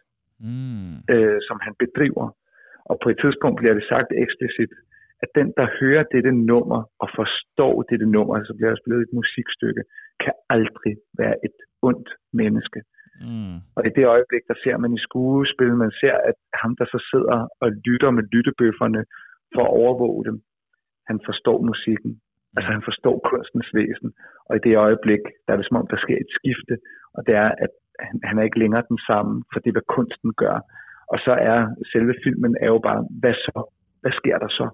[0.51, 0.95] Mm.
[1.15, 2.27] øh, som han bedriver.
[2.91, 4.73] Og på et tidspunkt bliver det sagt eksplicit,
[5.25, 9.17] at den, der hører dette nummer og forstår dette nummer, så bliver der spillet et
[9.21, 9.83] musikstykke,
[10.25, 12.09] kan aldrig være et ondt
[12.41, 12.81] menneske.
[13.29, 13.57] Mm.
[13.77, 16.99] Og i det øjeblik, der ser man i skuespil, man ser, at ham, der så
[17.11, 19.03] sidder og lytter med lyttebøfferne
[19.55, 20.37] for at overvåge dem,
[21.11, 22.13] han forstår musikken.
[22.57, 24.11] Altså han forstår kunstens væsen.
[24.49, 26.75] Og i det øjeblik, der er det som om, der sker et skifte,
[27.17, 27.73] og det er, at
[28.07, 30.57] han, han er ikke længere den samme, for det, hvad kunsten gør.
[31.13, 31.59] Og så er
[31.93, 33.59] selve filmen er jo bare, hvad så?
[34.03, 34.67] Hvad sker der så?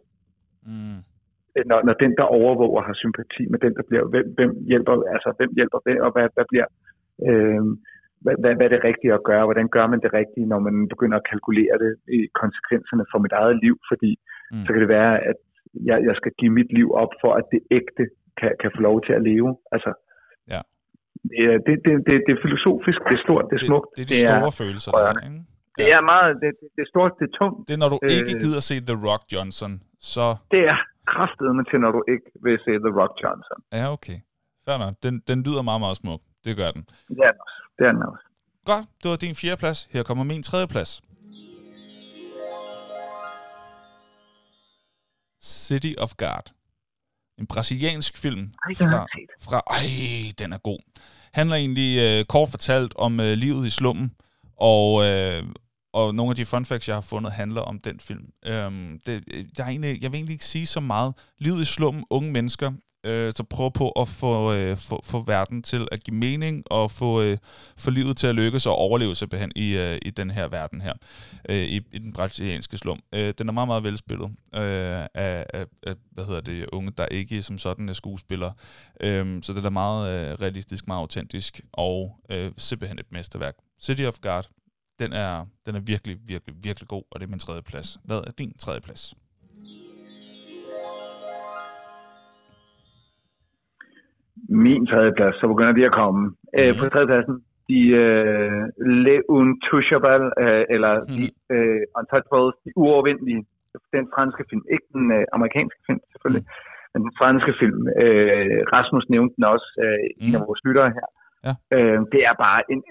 [0.70, 0.98] Mm.
[1.70, 5.28] Når, når den, der overvåger, har sympati med den, der bliver, hvem, hvem hjælper, altså
[5.39, 6.69] hvem hjælper hvem, og hvad, hvad bliver,
[7.28, 7.62] øh,
[8.24, 9.44] hvad, hvad, hvad er det rigtige at gøre?
[9.48, 13.32] Hvordan gør man det rigtige, når man begynder at kalkulere det i konsekvenserne for mit
[13.40, 13.74] eget liv?
[13.93, 14.12] Fordi
[14.52, 14.65] Mm.
[14.66, 15.39] så kan det være, at
[15.90, 18.05] jeg, jeg skal give mit liv op for, at det ægte
[18.40, 19.51] kan, kan få lov til at leve.
[19.74, 19.90] Altså,
[20.55, 20.60] Ja.
[21.31, 23.89] det, er- det, det, det, det er filosofisk, det er stort, det er smukt.
[23.97, 25.40] Det, det er de store følelser, der er, ikke?
[25.78, 27.59] Det er meget, det, det, er stort, det er tungt.
[27.68, 28.40] Det er, når du ikke Øh.
[28.42, 29.72] gider se The Rock Johnson,
[30.12, 30.24] så...
[30.55, 30.78] Det er
[31.12, 33.59] kraftedeme til, når du ikke vil se The Rock Johnson.
[33.78, 34.18] Ja, okay.
[34.64, 34.94] Fair nok.
[35.02, 36.20] Den, den lyder meget, meget smuk.
[36.44, 36.82] Det gør den.
[37.10, 37.56] Også.
[37.78, 38.24] Det er den også.
[38.70, 39.78] Godt, det var din fjerde plads.
[39.94, 40.90] Her kommer min tredje plads.
[45.42, 46.44] City of God.
[47.38, 49.06] En brasiliansk film fra,
[49.46, 49.59] fra...
[49.76, 50.78] Ej, den er god.
[51.32, 54.12] Handler egentlig øh, kort fortalt om øh, livet i slummen,
[54.56, 55.42] Og, øh,
[55.93, 58.24] og nogle af de fun facts, jeg har fundet, handler om den film.
[58.47, 59.24] Øhm, det,
[59.56, 61.15] der er egentlig, jeg vil egentlig ikke sige så meget.
[61.39, 62.73] Livet i slummen, unge mennesker,
[63.05, 66.90] øh, så prøver på at få, øh, få, få verden til at give mening, og
[66.90, 67.39] få, øh,
[67.77, 70.93] få livet til at lykkes og overleve simpelthen i, øh, i den her verden her,
[71.48, 73.01] øh, i, i den brasilianske slum.
[73.15, 74.62] Øh, den er meget, meget velspillet øh,
[75.15, 78.52] af, af, af, hvad hedder det, unge, der ikke som sådan er skuespillere.
[79.01, 83.55] Øh, så det er meget øh, realistisk, meget autentisk, og øh, simpelthen et mesterværk.
[83.81, 84.43] City of God,
[85.02, 85.32] den er,
[85.66, 87.88] den er virkelig, virkelig, virkelig god, og det er min tredje plads.
[88.08, 89.02] Hvad er din tredje plads?
[94.66, 96.20] Min tredje plads, så begynder de at komme.
[96.28, 96.34] Mm.
[96.58, 97.36] Øh, på tredje pladsen,
[97.70, 98.62] de uh,
[99.06, 101.08] Le Untouchables, uh, eller mm.
[101.16, 103.42] de uh, Untouchables, de uovervindelige.
[103.98, 106.90] Den franske film, ikke den uh, amerikanske film selvfølgelig, mm.
[106.92, 107.80] men den franske film.
[108.02, 110.24] Uh, Rasmus nævnte den også, uh, mm.
[110.24, 111.08] en af vores lyttere her.
[111.46, 111.52] Ja.
[111.76, 112.82] Uh, det er bare en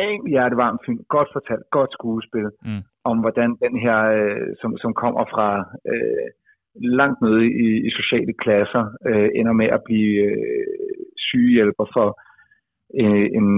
[0.00, 2.82] ekstremt hjertevarm film, godt fortalt, godt skuespil, mm.
[3.10, 5.48] om hvordan den her, uh, som, som kommer fra...
[5.92, 6.28] Uh,
[6.74, 10.66] langt nede i, i sociale klasser øh, ender med at blive øh,
[11.16, 12.08] sygehjælper for
[13.02, 13.48] øh, en,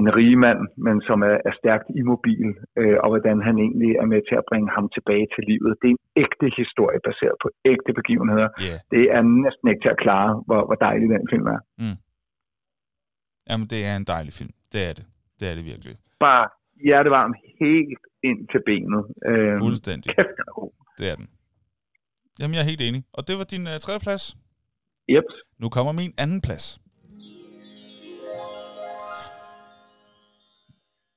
[0.00, 2.48] en rig mand, men som er, er stærkt immobil,
[2.80, 5.72] øh, og hvordan han egentlig er med til at bringe ham tilbage til livet.
[5.82, 8.48] Det er en ægte historie baseret på ægte begivenheder.
[8.66, 8.78] Yeah.
[8.94, 11.60] Det er næsten ikke til at klare, hvor, hvor dejlig den film er.
[11.82, 11.98] Mm.
[13.48, 14.52] Jamen, det er en dejlig film.
[14.72, 15.04] Det er det.
[15.40, 15.96] Det er det virkelig.
[16.20, 16.48] Bare
[16.84, 19.02] hjertevarm helt ind til benet.
[19.30, 20.16] Øh, Fuldstændig.
[20.16, 20.72] Kæft, den er god.
[20.98, 21.28] Det er den.
[22.40, 23.04] Jamen, jeg er helt enig.
[23.12, 24.36] Og det var din uh, tredje plads?
[25.10, 25.24] Yep.
[25.58, 26.80] Nu kommer min anden plads.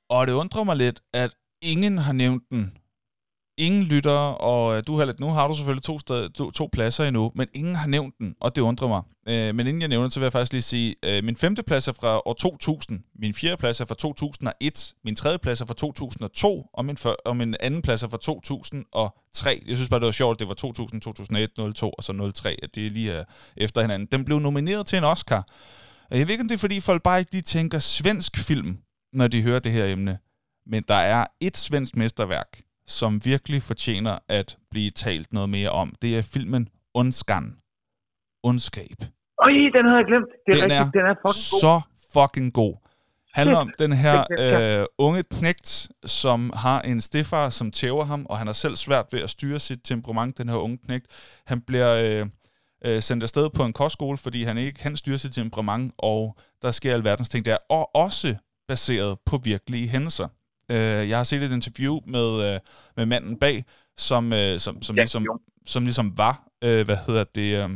[0.09, 1.31] Og det undrer mig lidt, at
[1.61, 2.77] ingen har nævnt den.
[3.60, 4.19] Ingen lytter,
[4.52, 7.31] og øh, du har lidt, nu har du selvfølgelig to, sted, to, to pladser endnu,
[7.36, 9.02] men ingen har nævnt den, og det undrer mig.
[9.27, 11.64] Øh, men inden jeg nævner den, så vil jeg faktisk lige sige, øh, min femte
[11.64, 15.65] plads er fra år 2000, min fjerde plads er fra 2001, min tredje plads er
[15.65, 19.64] fra 2002, og min, for, og min anden plads er fra 2003.
[19.68, 22.76] Jeg synes bare, det var sjovt, det var 2000, 2001, 02 og så 03, at
[22.76, 23.23] det er lige er
[23.57, 24.07] efter hinanden.
[24.11, 25.48] Den blev nomineret til en Oscar.
[26.11, 28.77] Jeg ved ikke, om det er, fordi folk bare ikke lige tænker svensk film,
[29.14, 30.18] når de hører det her emne.
[30.65, 35.94] Men der er et svensk mesterværk, som virkelig fortjener at blive talt noget mere om.
[36.02, 37.56] Det er filmen Ondskan.
[38.44, 38.98] Ondskab.
[39.44, 40.30] Øj, den har jeg glemt.
[40.45, 40.80] Det er den, rigtigt.
[40.80, 41.60] er den er fucking god.
[41.66, 41.82] så
[42.14, 42.76] fucking god.
[43.34, 48.38] Handler om den her øh, unge knægt, som har en stefar, som tæver ham, og
[48.38, 51.06] han har selv svært ved at styre sit temperament, den her unge knægt.
[51.48, 52.26] Han bliver øh,
[52.86, 56.72] øh, sendt afsted på en kostskole, fordi han ikke kan styre sit temperament, og der
[56.72, 57.57] sker alverdens ting der.
[57.70, 58.36] Og også
[58.68, 60.28] baseret på virkelige hændelser.
[60.69, 62.59] Øh, jeg har set et interview med, øh,
[62.97, 63.65] med manden bag,
[63.97, 65.25] som, øh, som, som, ja, ligesom,
[65.65, 67.63] som ligesom var, øh, hvad hedder det...
[67.63, 67.69] Øh,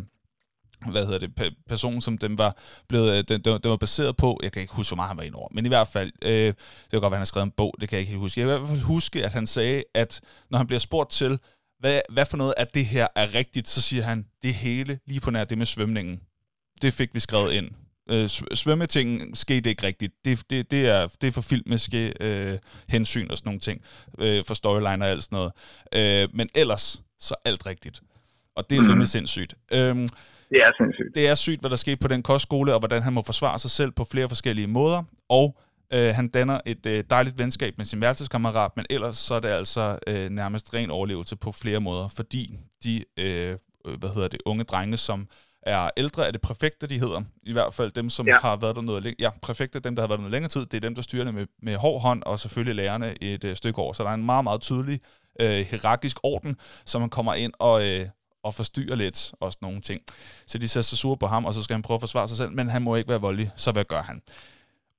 [0.91, 2.57] hvad hedder det, personen, som den var
[2.89, 5.23] blevet, øh, den, den, var baseret på, jeg kan ikke huske, hvor meget han var
[5.23, 6.55] ind over, men i hvert fald, øh, det
[6.91, 8.41] kan godt være, han har skrevet en bog, det kan jeg ikke helt huske.
[8.41, 11.39] Jeg kan i hvert fald huske, at han sagde, at når han bliver spurgt til,
[11.79, 15.19] hvad, hvad for noget af det her er rigtigt, så siger han, det hele, lige
[15.19, 16.19] på nær det med svømningen.
[16.81, 17.69] Det fik vi skrevet ind.
[18.09, 20.13] Øh, svømmetingen skete ikke rigtigt.
[20.25, 22.57] Det, det, det, er, det er for filmiske øh,
[22.89, 23.81] hensyn og sådan nogle ting.
[24.19, 25.51] Øh, for storyline og alt sådan noget.
[25.95, 28.01] Øh, men ellers, så alt rigtigt.
[28.55, 29.53] Og det er rimelig sindssygt.
[29.73, 29.79] Øh,
[30.49, 31.15] det er sindssygt.
[31.15, 33.71] Det er sygt, hvad der skete på den kostskole, og hvordan han må forsvare sig
[33.71, 35.03] selv på flere forskellige måder.
[35.29, 35.57] Og
[35.93, 39.47] øh, han danner et øh, dejligt venskab med sin værelseskammerat, men ellers så er det
[39.47, 43.57] altså øh, nærmest ren overlevelse på flere måder, fordi de øh,
[43.99, 45.27] hvad hedder det, unge drenge, som
[45.65, 47.21] er ældre, er det præfekter, de hedder.
[47.43, 48.39] I hvert fald dem, som ja.
[48.39, 49.15] har været der noget.
[49.19, 51.23] Ja, præfekter, dem, der har været der noget længere tid, det er dem, der styrer
[51.23, 53.93] det med, med hård hånd, og selvfølgelig lærerne et øh, stykke over.
[53.93, 54.99] Så der er en meget, meget tydelig
[55.39, 58.07] øh, hierarkisk orden, som man kommer ind og, øh,
[58.43, 60.01] og forstyrrer lidt også nogle ting.
[60.47, 62.37] Så de sætter sig sure på ham, og så skal han prøve at forsvare sig
[62.37, 64.21] selv, men han må ikke være voldelig, så hvad gør han?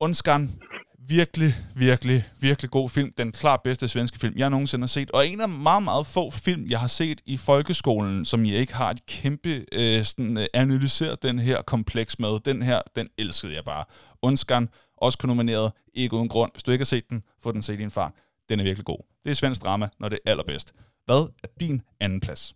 [0.01, 0.61] Undskan
[1.09, 3.13] virkelig, virkelig, virkelig god film.
[3.19, 5.11] Den klart bedste svenske film, jeg nogensinde har set.
[5.11, 8.75] Og en af meget, meget få film, jeg har set i folkeskolen, som jeg ikke
[8.75, 12.41] har et kæmpe øh, sådan, øh, analyseret den her kompleks med.
[12.45, 13.85] Den her, den elskede jeg bare.
[14.23, 16.53] Undskan, også nomineret, ikke uden grund.
[16.55, 18.15] Hvis du ikke har set den, få den set i en far.
[18.49, 18.99] Den er virkelig god.
[19.25, 20.73] Det er svensk drama, når det er allerbedst.
[21.05, 22.55] Hvad er din anden plads?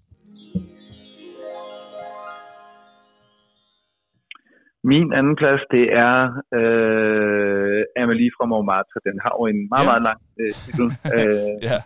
[4.93, 6.17] Min anden plads, det er
[6.59, 8.99] øh, Amelie fra Montmartre.
[9.09, 9.91] Den har jo en meget, ja.
[9.91, 10.89] meget lang øh, titel.
[11.17, 11.79] øh, ja.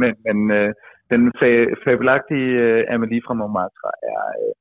[0.00, 0.70] Men, men øh,
[1.12, 4.52] den fa- fabelagtige øh, Amelie fra Montmartre er øh,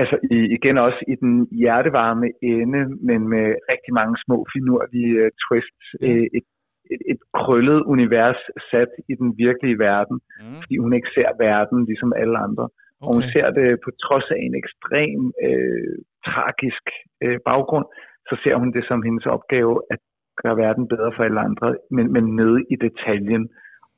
[0.00, 5.30] altså i, igen også i den hjertevarme ende, men med rigtig mange små finurlige øh,
[5.44, 5.86] twists.
[6.02, 6.06] Ja.
[6.08, 6.46] Øh, et,
[6.92, 8.40] et, et krøllet univers
[8.70, 10.54] sat i den virkelige verden, mm.
[10.60, 12.68] fordi hun ikke ser verden ligesom alle andre.
[13.02, 13.08] Okay.
[13.08, 15.96] Og hun ser det på trods af en ekstrem øh,
[16.28, 16.84] tragisk
[17.24, 17.86] øh, baggrund,
[18.28, 20.00] så ser hun det som hendes opgave at
[20.42, 23.44] gøre verden bedre for alle andre, men, men nede i detaljen,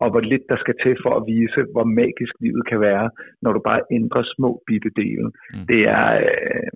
[0.02, 3.10] og hvor lidt der skal til for at vise, hvor magisk livet kan være,
[3.42, 5.28] når du bare ændrer små bitte dele.
[5.54, 5.66] Mm.
[5.70, 6.06] Det er...
[6.26, 6.72] Øh,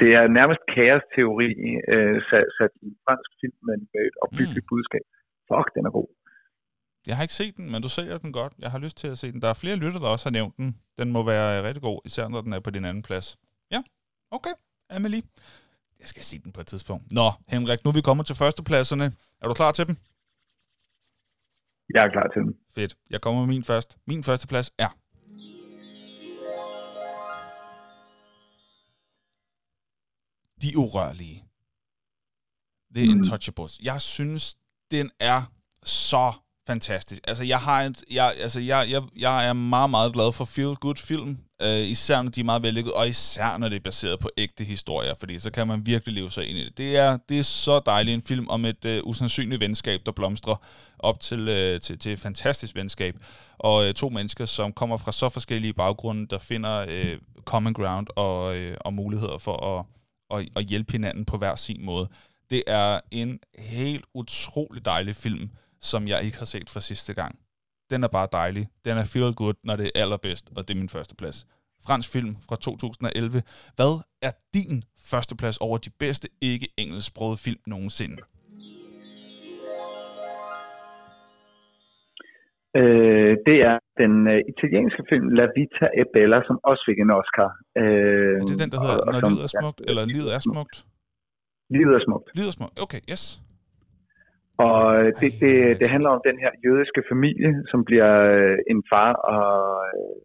[0.00, 1.50] det er nærmest kaos-teori
[1.94, 4.70] øh, sat, sat i en fransk film, men med et opbyggeligt mm.
[4.72, 5.04] budskab.
[5.48, 6.08] Fuck, den er god.
[7.06, 8.52] Jeg har ikke set den, men du sælger den godt.
[8.58, 9.42] Jeg har lyst til at se den.
[9.42, 10.78] Der er flere lytter, der også har nævnt den.
[10.98, 13.38] Den må være rigtig god, især når den er på din anden plads.
[13.70, 13.82] Ja,
[14.30, 14.52] okay.
[14.90, 15.22] Amelie.
[16.00, 17.12] Jeg skal se den på et tidspunkt.
[17.12, 19.04] Nå, Henrik, nu er vi kommet til førstepladserne.
[19.40, 19.96] Er du klar til dem?
[21.94, 22.58] Jeg er klar til dem.
[22.74, 22.96] Fedt.
[23.10, 23.98] Jeg kommer med min først.
[24.06, 24.88] Min første plads er
[30.62, 31.44] De Urørlige.
[32.94, 33.10] The mm.
[33.10, 33.80] Intouchables.
[33.82, 34.56] Jeg synes,
[34.90, 35.42] den er
[35.82, 36.32] så
[36.66, 37.22] fantastisk.
[37.28, 40.94] Altså, jeg har et, jeg, altså, jeg, jeg, jeg er meget, meget glad for feel-good
[41.06, 41.38] film.
[41.62, 44.64] øh, især når de er meget vellykket, og især når det er baseret på ægte
[44.64, 46.78] historier, fordi så kan man virkelig leve sig ind i det.
[46.78, 50.56] Det er, det er så dejligt en film om et øh, usandsynligt venskab, der blomstrer
[50.98, 53.16] op til, øh, til, til et fantastisk venskab.
[53.58, 58.06] Og øh, to mennesker, som kommer fra så forskellige baggrunde, der finder øh, common ground
[58.16, 59.84] og, øh, og muligheder for at,
[60.38, 62.08] at, at hjælpe hinanden på hver sin måde.
[62.50, 65.50] Det er en helt utrolig dejlig film,
[65.90, 67.34] som jeg ikke har set for sidste gang.
[67.90, 68.64] Den er bare dejlig.
[68.84, 71.46] Den er feel good, når det er allerbedst, og det er min første plads.
[71.86, 73.42] Fransk film fra 2011.
[73.78, 78.16] Hvad er din første plads over de bedste ikke-engelsksprogede film nogensinde?
[82.80, 87.10] Øh, det er den øh, italienske film La Vita e Bella, som også fik en
[87.20, 87.48] Oscar.
[87.82, 87.84] Øh,
[88.40, 89.78] er det den, der hedder og, Når livet er smukt?
[89.80, 90.76] Ja, eller Livet er smukt?
[91.76, 92.28] Livet er smukt.
[92.38, 93.22] Livet er smukt, okay, yes.
[94.64, 94.80] Og
[95.20, 99.52] det, det, det handler om den her jødiske familie, som bliver øh, en far og,
[99.88, 100.16] øh,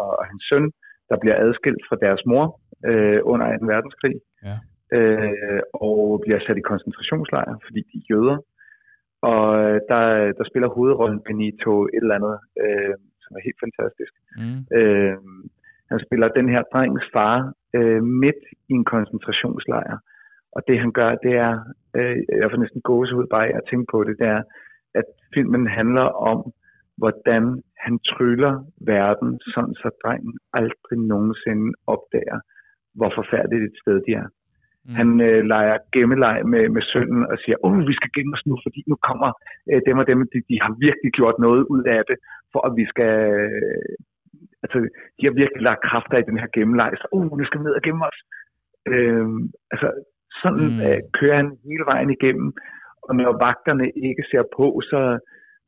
[0.00, 0.66] og hans søn,
[1.10, 2.46] der bliver adskilt fra deres mor
[2.90, 3.66] øh, under 2.
[3.74, 4.16] verdenskrig.
[4.48, 4.56] Ja.
[4.96, 8.38] Øh, og bliver sat i koncentrationslejr, fordi de er jøder.
[9.32, 10.02] Og øh, der,
[10.38, 14.12] der spiller hovedrollen Benito et eller andet, øh, som er helt fantastisk.
[14.40, 14.60] Mm.
[14.78, 15.16] Øh,
[15.90, 19.96] han spiller den her drengs far øh, midt i en koncentrationslejr.
[20.56, 21.52] Og det han gør, det er,
[21.96, 22.82] øh, jeg får næsten
[23.18, 24.42] ud bare at tænke på det, det er,
[24.94, 26.38] at filmen handler om,
[27.00, 27.42] hvordan
[27.84, 28.54] han tryller
[28.92, 32.38] verden, sådan så drengen aldrig nogensinde opdager,
[32.98, 34.28] hvor forfærdeligt et sted de er.
[34.84, 34.94] Mm.
[34.98, 38.54] Han øh, leger gemmeleg med, med sønnen og siger, åh, vi skal gemme os nu,
[38.64, 39.30] fordi nu kommer
[39.70, 42.16] øh, dem og dem, de, de har virkelig gjort noget ud af det,
[42.52, 43.12] for at vi skal...
[43.40, 43.92] Øh,
[44.62, 44.78] altså,
[45.16, 47.78] de har virkelig lagt kræfter i den her gemmeleg, så uh, nu skal vi ned
[47.80, 48.18] og gemme os.
[48.92, 49.28] Øh,
[49.72, 49.88] altså,
[50.42, 50.80] sådan mm.
[50.86, 52.48] øh, kører han hele vejen igennem,
[53.06, 55.00] og når vagterne ikke ser på, så,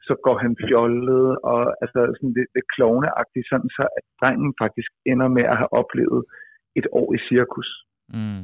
[0.07, 4.91] så går han fjollet, og altså sådan det, det klovneagtigt, sådan så at drengen faktisk
[5.13, 6.25] ender med at have oplevet
[6.79, 7.69] et år i cirkus,
[8.15, 8.43] mm.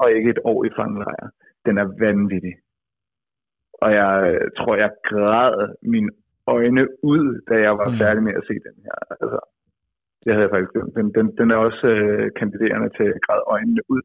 [0.00, 1.28] og ikke et år i fangelejr.
[1.66, 2.54] Den er vanvittig.
[3.82, 6.10] Og jeg øh, tror, jeg græd mine
[6.46, 7.98] øjne ud, da jeg var mm.
[8.02, 8.98] færdig med at se den her.
[9.10, 9.38] Altså,
[10.24, 10.92] det havde jeg faktisk glemt.
[10.98, 14.02] Den, den, den er også øh, kandiderende til grad øjnene ud.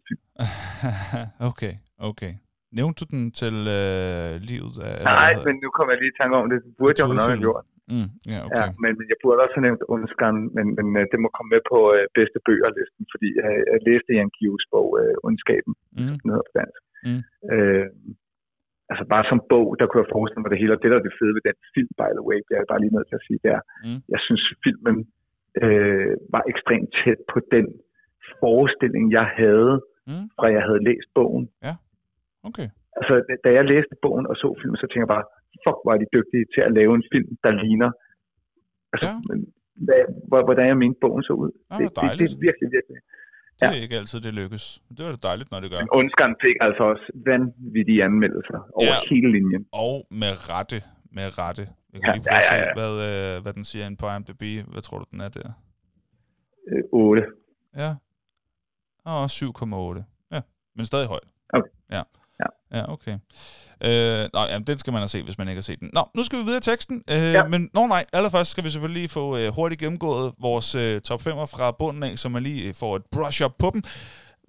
[1.50, 1.74] okay,
[2.10, 2.34] okay.
[2.80, 4.74] Nævnte du den til øh, livet?
[4.88, 6.58] Af, Nej, men nu kommer jeg lige i tanke om det.
[6.66, 7.66] Det burde jeg jo nok have gjort.
[7.94, 8.56] Mm, yeah, okay.
[8.58, 11.50] ja, men, men jeg burde også have nævnt Undskan, men, men uh, det må komme
[11.56, 16.16] med på uh, bedste bøgerlisten, fordi uh, jeg læste Jan Gius bog, uh, Ondskaben, mm.
[16.20, 16.82] som hedder på dansk.
[17.08, 17.22] Mm.
[17.54, 17.88] Uh,
[18.92, 21.08] altså bare som bog, der kunne jeg forestille mig det hele, og det der er
[21.08, 23.26] det fede ved den film, by the way, det er bare lige nødt til at
[23.28, 24.00] sige, det er, mm.
[24.14, 24.98] jeg synes filmen
[25.66, 27.68] øh, var ekstremt tæt på den
[28.40, 29.74] forestilling, jeg havde,
[30.10, 30.26] mm.
[30.40, 31.46] fra jeg havde læst bogen.
[31.68, 31.76] Ja,
[32.50, 32.68] okay.
[32.98, 33.14] Altså,
[33.44, 35.26] da jeg læste bogen og så filmen, så tænkte jeg bare,
[35.64, 37.92] fuck, hvor er de dygtige til at lave en film, der ligner,
[38.94, 39.36] altså, ja.
[39.88, 41.52] hvad, hvordan jeg mente bogen så ud.
[41.72, 43.00] Ja, det, det, det, det er virkelig, virkelig.
[43.60, 43.84] Det er ja.
[43.86, 44.66] ikke altid, det lykkes.
[44.96, 45.80] Det var det dejligt, når det gør.
[45.84, 49.10] Men Undskan fik altså også vanvittige anmeldelser over ja.
[49.12, 49.64] hele linjen.
[49.86, 50.80] Og med rette,
[51.18, 51.64] med rette.
[51.94, 52.74] Jeg kan ja, lige prøve ja, ja, ja.
[52.74, 54.72] se, hvad, øh, hvad den siger ind på IMDb.
[54.72, 55.52] Hvad tror du, den er der?
[56.72, 57.24] Øh, 8.
[57.76, 57.96] Ja.
[59.06, 60.04] Og 7,8.
[60.32, 60.42] Ja,
[60.76, 61.28] men stadig højt.
[61.54, 61.70] Okay.
[61.92, 62.04] Ja.
[62.40, 62.78] Ja.
[62.80, 63.14] ja, okay.
[63.84, 65.90] Øh, nå, jamen, den skal man have set, hvis man ikke har set den.
[65.94, 67.04] Nå, nu skal vi videre i teksten.
[67.10, 67.48] Øh, ja.
[67.48, 71.22] Men nå, nej, allerførst skal vi selvfølgelig lige få øh, hurtigt gennemgået vores øh, top
[71.22, 73.84] 5'er fra bunden af, så man lige får et brush up på dem.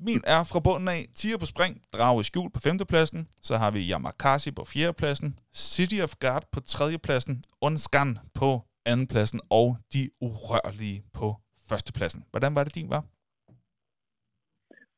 [0.08, 1.02] Min er fra bunden af.
[1.18, 3.20] Tiger på spring, Drage i skjul på femtepladsen.
[3.48, 5.30] Så har vi Yamakasi på fjerdepladsen,
[5.68, 7.34] City of God på tredjepladsen,
[7.68, 8.10] Unskan
[8.40, 8.50] på
[8.90, 9.40] andenpladsen.
[9.58, 11.28] Og De Urørlige på
[11.68, 12.20] førstepladsen.
[12.32, 13.02] Hvordan var det din var?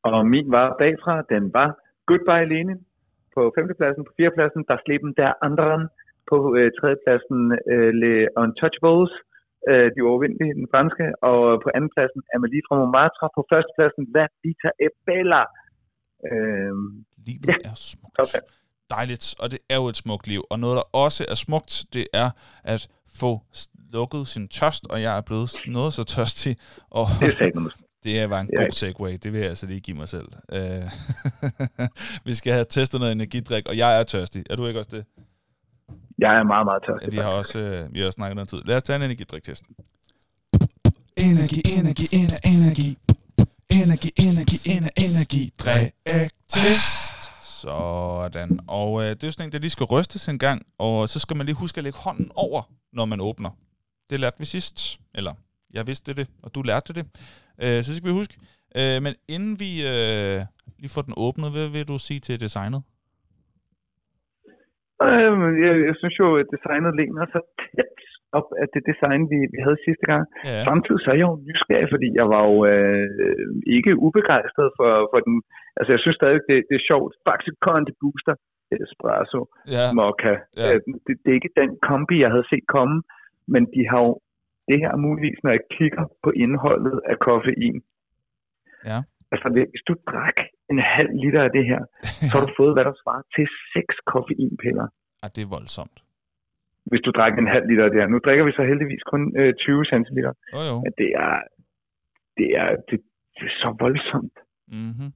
[0.09, 1.69] Og min var bagfra, den var
[2.07, 2.79] Goodbye Lenin.
[3.35, 5.81] På femtepladsen, på fjerdepladsen, der sleben der anderen,
[6.29, 7.39] på øh, tredjepladsen
[7.73, 8.13] øh, Le
[8.43, 9.32] Untouchables, øh,
[9.93, 14.87] de uovervindelige, den franske, og på andenpladsen Amélie fra Montmartre, på førstepladsen La Vita e
[15.07, 15.43] Bella.
[16.29, 16.73] Øh,
[17.27, 17.57] Livet ja.
[17.69, 18.17] er smukt.
[18.23, 18.41] Okay.
[18.89, 20.41] dejligt, og det er jo et smukt liv.
[20.51, 22.29] Og noget, der også er smukt, det er
[22.63, 22.81] at
[23.21, 23.31] få
[23.93, 26.55] lukket sin tørst, og jeg er blevet noget så tørstig.
[26.99, 27.05] Og
[28.03, 28.63] Det er det var en Ja.
[28.63, 30.27] god segway, det vil jeg altså lige give mig selv.
[30.53, 30.85] Øh,
[32.27, 34.43] vi skal have testet noget energidrik, og jeg er tørstig.
[34.49, 35.05] Er du ikke også det?
[36.19, 37.11] Jeg er meget, meget Ja, tørstig.
[37.11, 38.61] vi har også øh, vi har også snakket noget tid.
[38.65, 39.63] Lad os tage en energidriktest.
[41.17, 42.97] Energi, energi, ener, energi.
[43.69, 45.53] Energi, energi, ener, energi.
[45.59, 45.91] Drik
[46.49, 47.13] test.
[47.61, 48.59] Sådan.
[48.67, 51.19] Og øh, det er jo sådan en, der lige skal rystes en gang, og så
[51.19, 52.61] skal man lige huske at lægge hånden over,
[52.93, 53.49] når man åbner.
[54.09, 54.99] Det lærte vi sidst.
[55.15, 55.33] Eller,
[55.73, 57.05] jeg vidste det, og du lærte det.
[57.61, 58.37] Øh, så skal vi huske.
[58.75, 60.45] Øh, men inden vi øh,
[60.79, 62.81] lige får den åbnet, hvad vil du sige til designet?
[65.07, 67.99] Øh, jeg, jeg synes jo, at designet ligner så tæt
[68.37, 70.23] op af det design, vi, vi havde sidste gang.
[70.49, 73.07] Ja, Samtidig så er jeg jo nysgerrig, fordi jeg var jo øh,
[73.77, 75.35] ikke ubegejstret for, for den.
[75.77, 77.11] Altså, jeg synes stadig, det, det er sjovt.
[77.29, 78.35] Faktisk Conti Booster
[78.85, 79.41] Espresso
[79.75, 80.33] ja, Mokka.
[80.33, 80.65] Ja.
[80.65, 80.73] Ja.
[81.05, 82.97] Det, det er ikke den kombi, jeg havde set komme,
[83.53, 84.13] men de har jo
[84.67, 87.77] det her er muligvis, når jeg kigger på indholdet af koffein.
[88.85, 88.99] Ja.
[89.33, 90.37] Altså, hvis du drak
[90.73, 91.81] en halv liter af det her,
[92.29, 93.45] så har du fået, hvad der svarer til
[93.75, 94.87] seks koffeinpiller.
[95.23, 95.97] ah, det er voldsomt.
[96.91, 98.07] Hvis du drak en halv liter af det her.
[98.13, 100.33] Nu drikker vi så heldigvis kun øh, 20 centiliter.
[100.53, 100.75] Jo, jo.
[100.85, 101.35] Men det er,
[102.37, 102.97] det er, det,
[103.37, 104.35] det er så voldsomt.
[104.67, 105.09] Mm-hmm.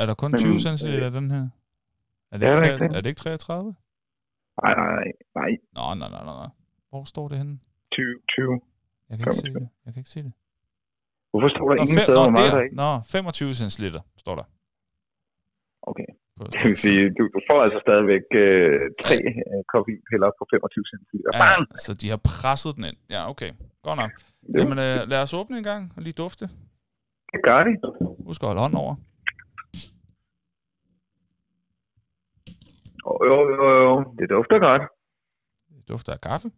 [0.00, 1.44] Er der kun Men, 20 cm af den her?
[2.32, 2.96] Er det, Ja, ikke, det er tre, rigtigt.
[2.96, 3.74] er det ikke 33?
[4.62, 5.08] Nej, nej, nej,
[5.40, 5.50] nej.
[5.76, 6.50] Nå, nej, nej, nej.
[6.90, 7.54] Hvor står det henne?
[7.92, 8.60] 20, 20.
[9.10, 9.60] Jeg kan ikke se 25.
[9.60, 9.68] det.
[9.84, 10.32] Jeg kan ikke se det.
[11.30, 12.82] Hvorfor står der Nå, ingen fem, steder, hvor meget der er der.
[12.82, 14.46] Nå, 25 centiliter står der.
[15.90, 16.10] Okay.
[16.54, 19.16] Det vil sige, du, du får altså stadigvæk øh, tre
[19.52, 21.30] øh, koffeinpiller på 25 centiliter.
[21.40, 21.50] Ja,
[21.86, 22.98] så de har presset den ind.
[23.14, 23.50] Ja, okay.
[23.86, 24.12] Godt nok.
[24.54, 26.44] Jo, Jamen, øh, lad os åbne en gang og lige dufte.
[27.32, 27.72] det gør de.
[28.28, 28.94] Husk at holde hånden over.
[33.06, 33.92] Jo, jo, jo.
[34.18, 34.82] Det dufter godt.
[35.76, 36.48] Det dufter af kaffe.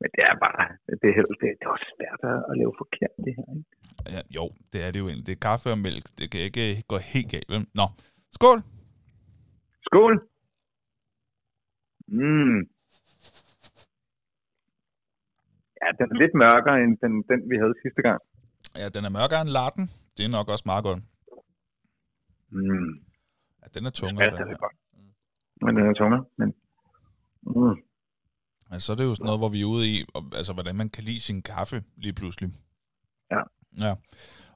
[0.00, 2.20] Men det er bare, det er, det, det er også svært
[2.50, 3.46] at, lave forkert, det her.
[3.56, 3.66] Ikke?
[4.14, 5.26] Ja, jo, det er det jo egentlig.
[5.28, 6.06] Det er kaffe og mælk.
[6.18, 7.48] Det kan ikke gå helt galt.
[7.52, 7.62] vel?
[7.80, 7.86] Nå,
[8.36, 8.58] skål!
[9.88, 10.14] Skål!
[12.18, 12.60] Mm.
[15.80, 18.20] Ja, den er lidt mørkere end den, den vi havde sidste gang.
[18.80, 19.84] Ja, den er mørkere end latten.
[20.16, 21.00] Det er nok også meget godt.
[22.56, 22.92] Mm.
[23.60, 24.24] Ja, den er tungere.
[24.24, 24.76] Ja, den det er godt.
[25.64, 26.24] Men den er tungere.
[26.40, 26.48] Men...
[27.42, 27.76] Mm.
[28.72, 30.04] Altså, så er det jo sådan noget, hvor vi er ude i,
[30.36, 32.50] altså, hvordan man kan lide sin kaffe lige pludselig.
[33.30, 33.42] Ja.
[33.86, 33.94] Ja.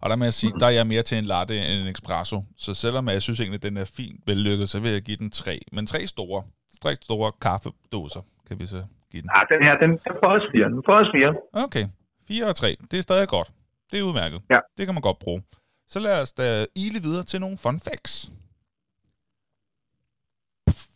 [0.00, 2.42] Og der må jeg sige, der er jeg mere til en latte end en espresso.
[2.56, 5.30] Så selvom jeg synes egentlig, at den er fint vellykket, så vil jeg give den
[5.30, 5.60] tre.
[5.72, 6.42] Men tre store,
[6.82, 9.30] tre store kaffedåser kan vi så give den.
[9.34, 10.68] Ah, den her, den, den får også fire.
[10.68, 11.62] Den får også fire.
[11.64, 11.86] Okay,
[12.28, 12.76] 4 og 3.
[12.90, 13.48] Det er stadig godt.
[13.90, 14.42] Det er udmærket.
[14.50, 14.58] Ja.
[14.78, 15.42] Det kan man godt bruge.
[15.88, 18.32] Så lad os da ile videre til nogle fun facts.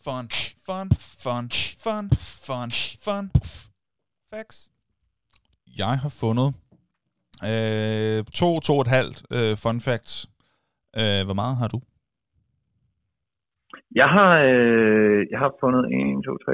[0.07, 0.29] Fun,
[0.67, 0.89] fun,
[1.23, 1.49] fun,
[1.85, 2.09] fun,
[2.45, 2.71] fun,
[3.05, 3.31] fun.
[4.33, 4.71] Facts.
[5.77, 6.49] Jeg har fundet
[7.49, 10.13] øh, to, to og et halvt øh, fun facts.
[10.99, 11.81] Øh, hvor meget har du?
[13.95, 16.53] Jeg har, øh, jeg har fundet en, to, tre,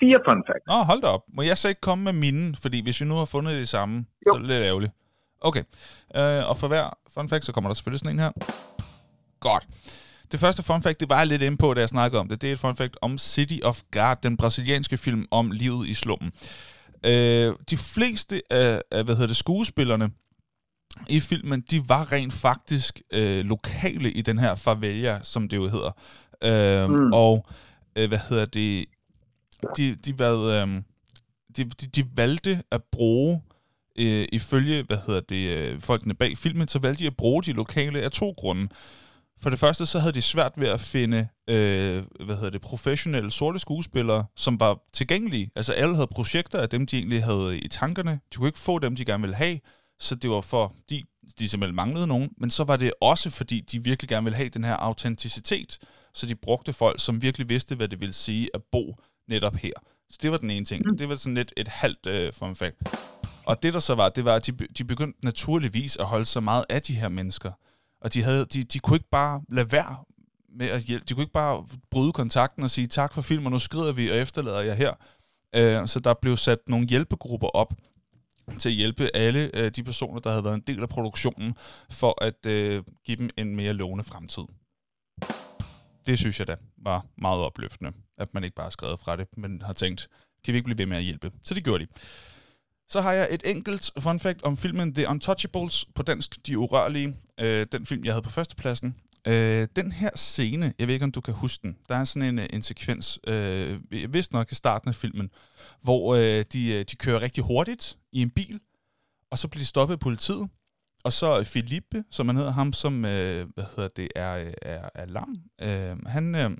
[0.00, 0.66] fire fun facts.
[0.66, 1.24] Nå, hold da op.
[1.28, 2.56] Må jeg så ikke komme med mine?
[2.62, 3.96] Fordi hvis vi nu har fundet det samme,
[4.26, 4.32] Jo.
[4.32, 4.92] så er det lidt ærgerligt.
[5.40, 5.64] Okay.
[6.18, 8.32] Øh, og for hver fun fact, så kommer der selvfølgelig sådan en her.
[9.40, 9.64] Godt.
[10.34, 12.42] Det første fun fact, det var jeg lidt inde på, da jeg snakkede om det.
[12.42, 15.94] Det er et fun fact om City of God, den brasilianske film om livet i
[15.94, 16.32] slummen.
[17.06, 20.10] Øh, de fleste af, af hvad hedder det, skuespillerne
[21.08, 25.68] i filmen, de var rent faktisk øh, lokale i den her favela, som det jo
[25.68, 25.90] hedder.
[26.44, 27.12] Øh, mm.
[27.12, 27.46] Og
[27.96, 28.86] øh, hvad hedder det?
[29.76, 30.82] De, de, hvad, øh,
[31.56, 33.42] de, de, de valgte at bruge,
[33.98, 37.52] øh, ifølge hvad hedder det, øh, folkene bag filmen, så valgte de at bruge de
[37.52, 38.68] lokale af to grunde.
[39.44, 43.30] For det første, så havde de svært ved at finde, øh, hvad hedder det, professionelle
[43.30, 45.50] sorte skuespillere, som var tilgængelige.
[45.56, 48.20] Altså alle havde projekter af dem, de egentlig havde i tankerne.
[48.32, 49.60] De kunne ikke få dem, de gerne ville have.
[50.00, 51.02] Så det var for, de,
[51.38, 52.30] de simpelthen manglede nogen.
[52.38, 55.78] Men så var det også, fordi de virkelig gerne ville have den her autenticitet.
[56.14, 58.96] Så de brugte folk, som virkelig vidste, hvad det ville sige at bo
[59.28, 59.72] netop her.
[60.10, 60.98] Så det var den ene ting.
[60.98, 62.76] Det var sådan lidt et halvt øh, fun fact.
[63.46, 66.40] Og det der så var, det var, at de, de begyndte naturligvis at holde så
[66.40, 67.52] meget af de her mennesker.
[68.04, 69.96] Og de, havde, de, de kunne ikke bare lade være
[70.56, 71.04] med at hjælpe.
[71.08, 74.10] De kunne ikke bare bryde kontakten og sige tak for filmen, og nu skrider vi
[74.10, 74.92] og efterlader jer her.
[75.54, 77.74] Øh, så der blev sat nogle hjælpegrupper op
[78.58, 81.54] til at hjælpe alle øh, de personer, der havde været en del af produktionen,
[81.90, 84.42] for at øh, give dem en mere lovende fremtid.
[86.06, 89.26] Det synes jeg da var meget opløftende, at man ikke bare har skrevet fra det,
[89.36, 90.08] men har tænkt,
[90.44, 91.32] kan vi ikke blive ved med at hjælpe?
[91.42, 91.90] Så det gjorde de.
[92.88, 97.16] Så har jeg et enkelt fun fact om filmen The Untouchables, på dansk De Urørlige.
[97.40, 98.94] Øh, den film, jeg havde på førstepladsen.
[99.26, 101.76] Øh, den her scene, jeg ved ikke, om du kan huske den.
[101.88, 103.80] Der er sådan en, øh, en sekvens, øh,
[104.14, 105.30] vist nok i starten af filmen,
[105.82, 108.60] hvor øh, de, øh, de kører rigtig hurtigt i en bil,
[109.30, 110.48] og så bliver de stoppet af politiet.
[111.04, 114.88] Og så Philippe, som han hedder ham, som øh, hvad hedder det, er, øh, er,
[114.94, 115.36] er lam.
[115.62, 116.50] Øh, han, øh,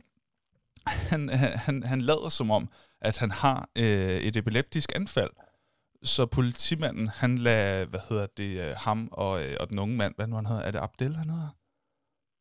[0.86, 2.68] han, han, han lader som om,
[3.00, 5.30] at han har øh, et epileptisk anfald.
[6.04, 10.14] Så politimanden, han lader, hvad hedder det, øh, ham og, øh, og den unge mand,
[10.16, 11.48] hvad nu han hedder, er det Abdel, han hedder?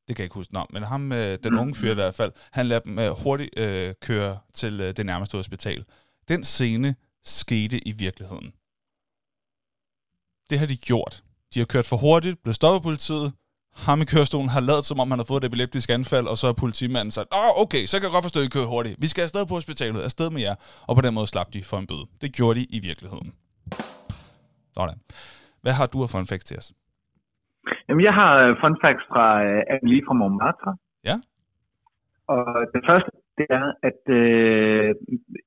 [0.07, 2.31] Det kan jeg ikke huske navn, men ham, øh, den unge fyr i hvert fald,
[2.51, 5.85] han lader dem hurtigt øh, køre til øh, det nærmeste hospital.
[6.27, 8.53] Den scene skete i virkeligheden.
[10.49, 11.23] Det har de gjort.
[11.53, 13.33] De har kørt for hurtigt, blevet stoppet af politiet,
[13.73, 16.47] ham i kørestolen har lavet, som om han har fået et epileptisk anfald, og så
[16.47, 19.01] har politimanden sagt, åh, oh, okay, så kan jeg godt forstå, at I kører hurtigt.
[19.01, 20.55] Vi skal afsted på hospitalet, afsted med jer.
[20.81, 22.05] Og på den måde slap de for en bøde.
[22.21, 23.33] Det gjorde de i virkeligheden.
[24.77, 24.99] Sådan.
[25.63, 26.67] Hvad har du af fun facts til os?
[27.87, 30.71] Jamen, jeg har øh, fun facts fra uh, Amelie fra Montmartre.
[31.09, 31.15] Ja.
[32.27, 34.89] Og det første, det er, at øh,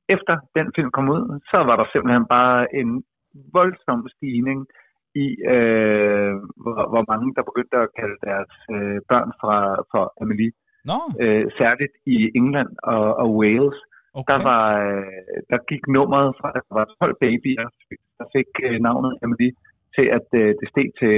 [0.09, 3.05] efter den film kom ud, så var der simpelthen bare en
[3.53, 4.67] voldsom stigning
[5.25, 6.33] i, øh,
[6.63, 9.57] hvor, hvor mange der begyndte at kalde deres øh, børn fra,
[9.91, 10.53] for Amelie.
[10.91, 10.99] No.
[11.23, 13.79] Øh, særligt i England og, og Wales.
[14.19, 14.29] Okay.
[14.31, 17.67] Der, var, øh, der gik nummeret fra, at der var 12 babyer,
[18.19, 19.55] der fik øh, navnet Amelie,
[19.97, 21.15] til at øh, det steg til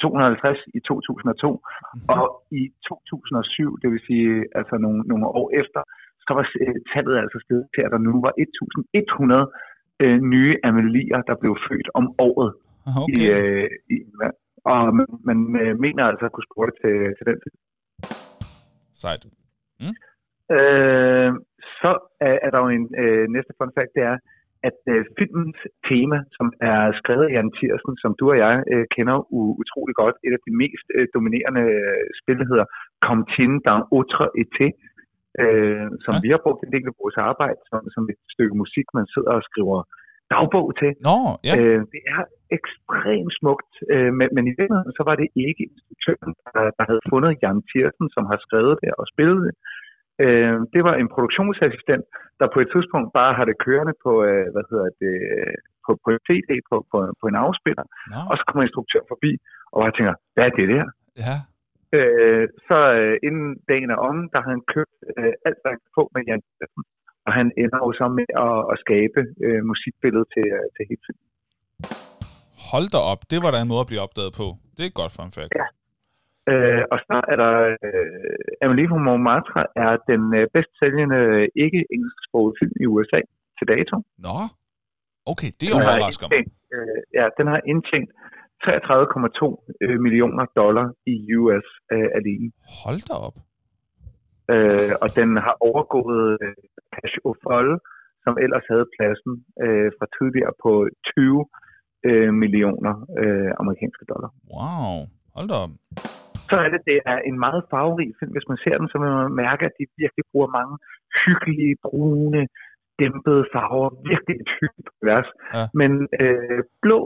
[0.00, 1.52] 250 i 2002.
[1.52, 2.08] Mm-hmm.
[2.14, 2.24] Og
[2.60, 5.80] i 2007, det vil sige altså nogle, nogle år efter,
[6.26, 6.44] så var
[6.92, 9.50] tallet altså steget til, at der nu var 1100
[10.02, 12.50] øh, nye Amelier, der blev født om året
[13.00, 13.14] okay.
[13.16, 13.96] i, øh, i.
[14.70, 15.38] Og man, man
[15.84, 17.52] mener altså at kunne spore det til, til den tid.
[19.02, 19.22] Sejt.
[19.80, 19.96] Mm.
[20.56, 21.32] Øh,
[21.80, 21.92] så
[22.28, 24.16] er, er der jo en øh, næste fun fact, det er,
[24.68, 28.84] at øh, filmens tema, som er skrevet af Jan Thiersen, som du og jeg øh,
[28.94, 32.66] kender u- utrolig godt, et af de mest øh, dominerende øh, spil, hedder
[33.06, 34.66] Comtin dans autre été,
[35.42, 36.20] øh, som ja.
[36.24, 39.32] vi har brugt en del af vores arbejde som, som et stykke musik, man sidder
[39.38, 39.78] og skriver
[40.32, 40.90] dagbog til.
[41.08, 41.18] Nå,
[41.48, 41.54] ja.
[41.58, 42.22] øh, det er
[42.58, 47.02] ekstremt smukt, øh, men, men i virkeligheden så var det ikke instruktøren, der, der havde
[47.12, 49.54] fundet Jan Thiersen, som har skrevet det og spillet det.
[50.24, 52.04] Øh, det var en produktionsassistent,
[52.40, 55.14] der på et tidspunkt bare har det kørende på, øh, hvad hedder det,
[55.84, 58.20] på, på en CD, på, på, på en afspiller, no.
[58.30, 59.32] og så kommer instruktøren forbi,
[59.74, 60.86] og jeg tænker, hvad er det der?
[61.24, 61.36] Ja.
[61.96, 65.80] Øh, så øh, inden dagen er om, der har han købt øh, alt, hvad han
[65.84, 66.42] kan få med Jan
[67.26, 71.02] og han ender jo så med at, at skabe øh, musikbilledet til, øh, til helt
[71.06, 71.26] filmen.
[72.70, 74.46] Hold da op, det var der en måde at blive opdaget på.
[74.76, 75.52] Det er godt fun fact.
[75.60, 75.66] Ja.
[76.52, 77.54] Øh, og så er der
[77.86, 81.20] øh, Amelie fra Montmartre er den øh, bedst sælgende
[81.64, 83.20] ikke-engelsksprogede film i USA
[83.58, 83.96] til dato.
[84.26, 84.36] Nå,
[85.32, 86.44] okay, det er overrasker mig.
[86.74, 88.10] Øh, ja, den har indtjent
[88.64, 88.66] 33,2
[89.84, 92.48] øh, millioner dollar i US øh, alene.
[92.84, 93.36] Hold da op.
[94.52, 96.54] Øh, og den har overgået øh,
[96.94, 97.70] Cash O'Fall,
[98.24, 99.32] som ellers havde pladsen
[99.64, 100.72] øh, fra tidligere på
[101.16, 101.46] 20
[102.08, 104.30] øh, millioner øh, amerikanske dollar.
[104.54, 104.94] Wow,
[105.36, 105.70] hold da op
[106.48, 108.32] så er det, det er en meget farverig film.
[108.36, 110.74] Hvis man ser den, så vil man mærke, at de virkelig bruger mange
[111.22, 112.42] hyggelige, brune,
[113.00, 113.88] dæmpede farver.
[114.10, 115.28] Virkelig et hyggeligt vers.
[115.56, 115.64] Ja.
[115.80, 115.90] Men
[116.22, 117.00] øh, blå,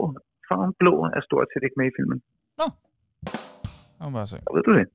[0.47, 2.19] farven blå er stort set ikke med i filmen.
[2.59, 2.67] Nå.
[3.97, 4.37] Jeg må bare se.
[4.47, 4.87] Så ved du det.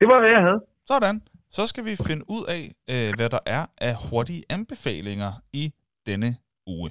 [0.00, 0.60] Det var, hvad jeg havde.
[0.92, 1.16] Sådan.
[1.56, 5.32] Så skal vi finde ud af, øh, hvad der er af hurtige anbefalinger
[5.62, 5.64] i
[6.08, 6.30] denne
[6.74, 6.90] uge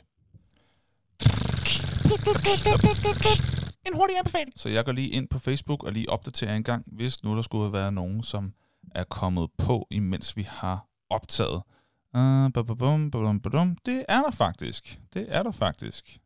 [3.87, 4.53] en hurtig anbefaling.
[4.55, 7.41] Så jeg går lige ind på Facebook og lige opdaterer en gang, hvis nu der
[7.41, 8.53] skulle være nogen, som
[8.95, 11.61] er kommet på, imens vi har optaget.
[12.13, 12.45] Uh,
[13.85, 14.99] det er der faktisk.
[15.13, 16.19] Det er der faktisk.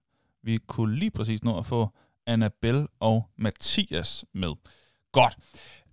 [0.44, 1.90] Vi kunne lige præcis nå at få
[2.28, 4.54] Annabelle og Mathias med.
[5.12, 5.38] Godt.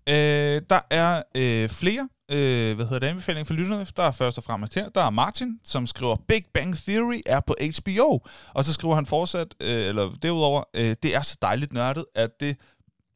[0.09, 3.87] Øh, der er øh, flere øh, hvad hedder det, anbefaling for lytterne.
[3.97, 7.41] Der er først og fremmest her, der er Martin, som skriver, Big Bang Theory er
[7.41, 8.19] på HBO.
[8.55, 12.31] Og så skriver han fortsat, øh, eller derudover, øh, det er så dejligt nørdet, at
[12.41, 12.57] det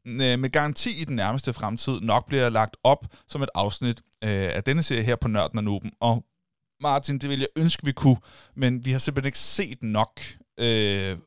[0.07, 4.29] øh, med garanti i den nærmeste fremtid nok bliver lagt op som et afsnit øh,
[4.29, 5.91] af denne serie her på Nørden og Nuben.
[5.99, 6.25] Og
[6.81, 8.17] Martin, det vil jeg ønske, vi kunne,
[8.55, 10.21] men vi har simpelthen ikke set nok
[10.59, 11.17] øh,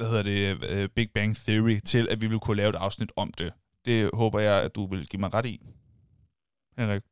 [0.00, 3.12] hvad hedder det, øh, Big Bang Theory til, at vi vil kunne lave et afsnit
[3.16, 3.52] om det.
[3.84, 5.60] Det håber jeg, at du vil give mig ret i.
[6.78, 7.02] Henrik.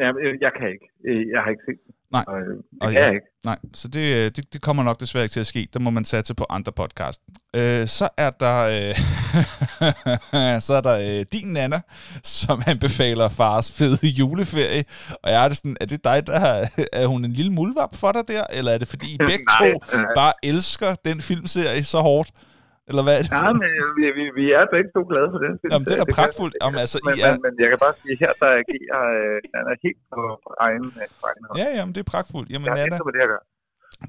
[0.00, 0.10] Ja,
[0.40, 0.86] jeg kan ikke.
[1.34, 1.94] Jeg har ikke set det.
[2.12, 3.26] Nej, og, det og kan ja, jeg ikke.
[3.44, 5.68] Nej, så det, øh, det, det kommer nok desværre ikke til at ske.
[5.72, 7.20] Der må man satse på andre podcast.
[7.56, 8.94] Øh, så er der øh,
[10.66, 11.80] så er der øh, din Nana,
[12.22, 14.84] som anbefaler fars fede juleferie.
[15.22, 16.56] Og jeg er det sådan, er det dig, der har,
[16.92, 18.44] er hun en lille mulvap for dig der?
[18.52, 19.80] Eller er det fordi I begge to
[20.14, 22.30] bare elsker den filmserie så hårdt?
[22.90, 23.30] Eller hvad er det?
[23.38, 25.70] Ja, men vi, vi, vi er begge to glade for den film.
[25.72, 26.54] Jamen, det er da pragtfuldt.
[26.62, 27.30] Jamen, altså, men, I er...
[27.32, 30.50] men, men jeg kan bare sige, her der agerer, øh, han er helt på, på
[30.66, 31.56] egen, øh, på egen hånd.
[31.62, 32.48] Ja, jamen, det er pragtfuldt.
[32.52, 33.42] Jamen, Jeg er Nana, helt på det, jeg gør.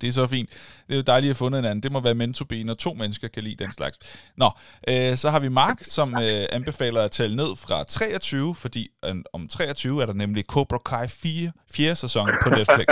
[0.01, 0.49] Det er så fint.
[0.87, 1.83] Det er jo dejligt at fundet en anden.
[1.83, 3.97] Det må være meant to be, når to mennesker kan lide den slags.
[4.37, 4.51] Nå,
[4.87, 9.15] øh, så har vi Mark, som øh, anbefaler at tælle ned fra 23, fordi øh,
[9.33, 11.95] om 23 er der nemlig Cobra Kai 4, 4.
[11.95, 12.87] sæson på Netflix.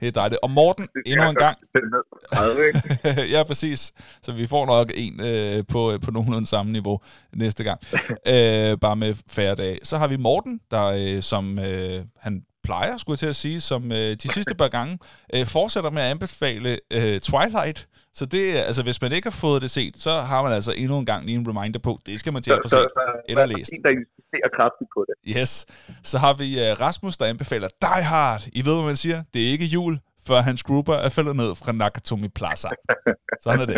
[0.00, 0.40] Det er dejligt.
[0.42, 3.36] Og Morten, endnu en gang, Den ned på 30, ikke?
[3.36, 3.92] ja, præcis.
[4.22, 7.00] Så vi får nok en øh, på, på nogenlunde samme niveau
[7.32, 7.80] næste gang.
[8.26, 9.78] øh, bare med færre dage.
[9.82, 13.60] Så har vi Morten, der øh, som øh, han plejer, skulle jeg til at sige,
[13.60, 14.98] som øh, de sidste par gange,
[15.34, 17.88] øh, fortsætter med at anbefale øh, Twilight.
[18.14, 20.72] Så det, er- altså, hvis man ikke har fået det set, så har man altså
[20.76, 22.86] endnu en gang lige en reminder på, det skal man til at få set
[23.28, 23.70] eller læst.
[23.84, 25.36] Der insisterer kraftigt på det.
[25.40, 25.66] Yes.
[26.02, 28.42] Så har vi uh, Rasmus, der anbefaler Die Hard.
[28.52, 29.22] I ved, hvad man siger?
[29.34, 32.68] Det er ikke jul, før hans grupper er faldet ned fra Nakatomi Plaza.
[33.44, 33.76] Sådan er det.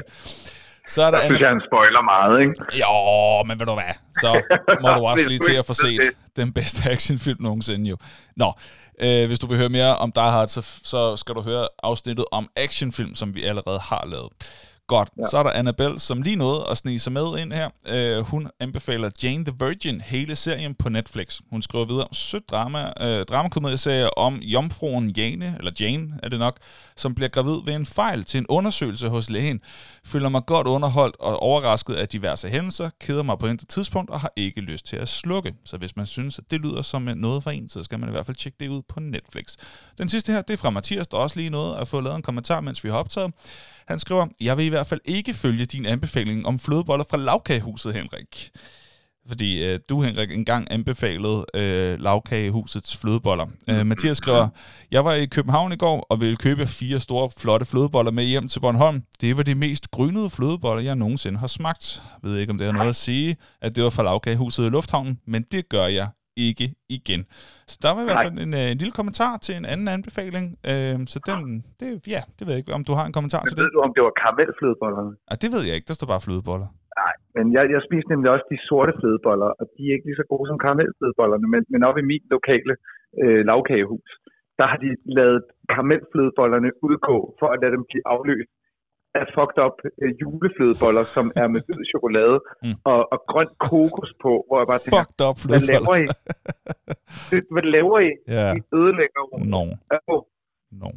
[0.86, 2.54] Så er der Jeg synes, jeg, han spoiler meget, ikke?
[2.82, 3.94] Jo, men ved du hvad?
[4.22, 4.30] Så
[4.82, 6.00] må du også lige til at få set
[6.36, 7.96] den bedste actionfilm nogensinde jo.
[8.36, 8.52] Nå,
[9.02, 12.24] øh, hvis du vil høre mere om Die Hard, så, så skal du høre afsnittet
[12.32, 14.30] om actionfilm, som vi allerede har lavet.
[14.86, 15.22] Godt, ja.
[15.30, 17.70] så er der Annabelle, som lige nåede at snige sig med ind her.
[17.88, 21.40] Øh, hun anbefaler Jane the Virgin, hele serien på Netflix.
[21.50, 26.56] Hun skriver videre, sødt drama, øh, dramakomedieserie om jomfruen Jane, eller Jane er det nok,
[26.96, 29.60] som bliver gravid ved en fejl til en undersøgelse hos lægen.
[30.04, 34.20] Føler mig godt underholdt og overrasket af diverse hændelser, keder mig på intet tidspunkt og
[34.20, 35.54] har ikke lyst til at slukke.
[35.64, 38.12] Så hvis man synes, at det lyder som noget for en, så skal man i
[38.12, 39.56] hvert fald tjekke det ud på Netflix.
[39.98, 42.22] Den sidste her, det er fra Mathias, der også lige nåede at få lavet en
[42.22, 43.32] kommentar, mens vi har optaget.
[43.88, 47.94] Han skriver, jeg vil i hvert fald ikke følge din anbefaling om flødeboller fra lavkagehuset,
[47.94, 48.50] Henrik.
[49.28, 53.46] Fordi øh, du, Henrik, engang anbefalede øh, lavkagehusets flødeboller.
[53.68, 54.48] Øh, Mathias skriver,
[54.90, 58.48] jeg var i København i går og ville købe fire store, flotte flødeboller med hjem
[58.48, 59.02] til Bornholm.
[59.20, 62.02] Det var de mest grynede flødeboller, jeg nogensinde har smagt.
[62.22, 64.68] Jeg ved ikke, om det har noget at sige, at det var fra lavkagehuset i
[64.68, 66.08] Lufthavnen, men det gør jeg
[66.48, 66.66] ikke
[66.98, 67.22] igen.
[67.72, 70.44] Så der var i hvert fald en, øh, en lille kommentar til en anden anbefaling.
[70.70, 71.38] Øh, så den,
[71.80, 73.64] det, ja, det ved jeg ikke, om du har en kommentar til Men det.
[73.64, 75.12] ved du, om det var karamelflødebollerne?
[75.30, 76.68] Ah, det ved jeg ikke, der står bare flødeboller.
[77.02, 80.20] Nej, men jeg, jeg spiste nemlig også de sorte flødeboller, og de er ikke lige
[80.22, 82.74] så gode som karamelflødebollerne, men, men oppe i mit lokale
[83.22, 84.10] øh, lavkagehus,
[84.58, 85.38] der har de lavet
[85.72, 88.52] karamelflødebollerne udgå for at lade dem blive afløst
[89.20, 92.76] af fucked up øh, juleflødeboller, som er med hvid chokolade Mm.
[92.92, 95.94] og, og grøn kokos på, hvor jeg bare tænker, Fucked up hvad laver.
[96.04, 96.06] I?
[97.30, 98.10] Det- Hvad laver I?
[98.36, 99.34] Ja, I ødelægger jo.
[99.54, 99.62] no,
[100.80, 100.88] no.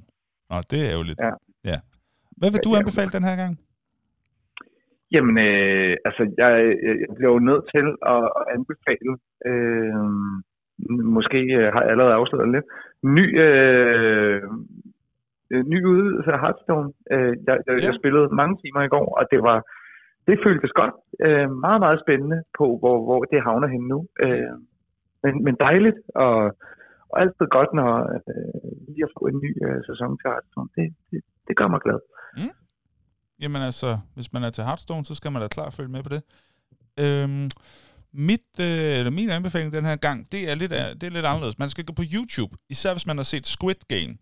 [0.50, 1.20] Nå, det er jo lidt.
[1.28, 1.32] Ja.
[1.72, 1.78] ja.
[2.40, 3.54] Hvad vil du Ja, anbefale den her gang?
[5.16, 6.52] Jamen, øh, altså, jeg,
[6.86, 9.12] jeg jeg bliver jo nødt til at, at anbefale,
[9.50, 10.06] øh,
[11.18, 12.66] måske øh, har jeg allerede afsløret lidt,
[13.18, 14.42] ny, øh,
[15.52, 16.90] øh, ny udvidelse af Hearthstone.
[17.14, 17.86] Øh, jeg, jeg, Ja.
[17.88, 19.58] jeg spillede mange timer i går, og det var
[20.28, 20.96] det føltes godt.
[21.26, 24.00] Øh, meget, meget spændende på, hvor, hvor det havner henne nu.
[24.26, 24.56] Øh,
[25.24, 26.38] men, men dejligt, og,
[27.12, 27.92] og altid godt, når
[28.32, 30.70] øh, lige at få en ny øh, sæson til Hearthstone.
[30.78, 32.00] Det, det, det gør mig glad.
[33.42, 36.12] Jamen altså, hvis man er til Hearthstone, så skal man da klart følge med på
[36.16, 36.22] det.
[37.04, 37.48] Øhm,
[38.30, 41.60] mit, øh, eller min anbefaling den her gang, det er, lidt, det er lidt anderledes.
[41.60, 44.14] Man skal gå på YouTube, især hvis man har set Squid Game.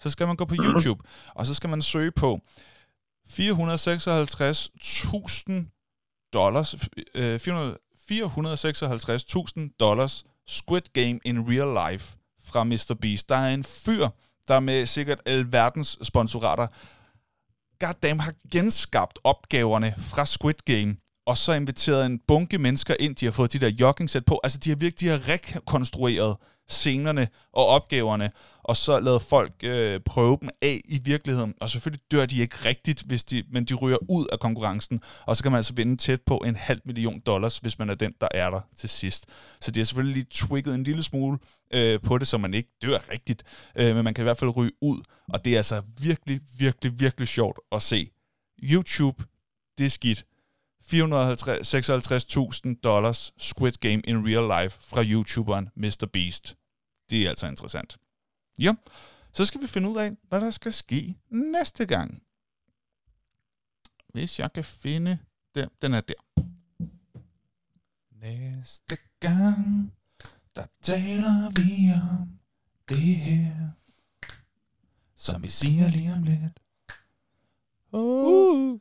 [0.00, 1.04] Så skal man gå på YouTube,
[1.34, 2.40] og så skal man søge på
[3.28, 5.52] 456.000
[6.32, 6.74] dollars,
[7.14, 7.76] øh, 400
[8.10, 12.96] 456.000 dollars Squid Game in real life fra Mr.
[13.00, 13.28] Beast.
[13.28, 14.08] Der er en fyr,
[14.48, 16.66] der med sikkert alverdens sponsorater
[17.80, 20.96] goddamn har genskabt opgaverne fra Squid Game,
[21.26, 24.40] og så inviteret en bunke mennesker ind, de har fået de der jogging-sæt på.
[24.44, 26.36] Altså, de har virkelig de har rekonstrueret
[26.70, 28.30] scenerne og opgaverne,
[28.62, 31.54] og så lade folk øh, prøve dem af i virkeligheden.
[31.60, 35.36] Og selvfølgelig dør de ikke rigtigt, hvis de, men de ryger ud af konkurrencen, og
[35.36, 38.14] så kan man altså vinde tæt på en halv million dollars, hvis man er den,
[38.20, 39.26] der er der til sidst.
[39.60, 41.38] Så de har selvfølgelig lige twigget en lille smule
[41.74, 43.42] øh, på det, så man ikke dør rigtigt,
[43.76, 47.00] øh, men man kan i hvert fald ryge ud, og det er altså virkelig, virkelig,
[47.00, 48.10] virkelig sjovt at se.
[48.62, 49.24] YouTube,
[49.78, 50.24] det er skidt.
[50.92, 56.06] 456.000 dollars Squid Game in real life fra YouTuberen Mr.
[56.12, 56.56] Beast.
[57.10, 57.98] Det er altså interessant.
[58.58, 58.74] Ja,
[59.32, 62.22] så skal vi finde ud af, hvad der skal ske næste gang.
[64.12, 65.18] Hvis jeg kan finde
[65.54, 66.14] den, den er der.
[68.10, 69.92] Næste gang,
[70.56, 72.38] der taler vi om
[72.88, 73.70] det her,
[75.16, 76.60] som vi siger lige om lidt.
[77.92, 78.80] Uh.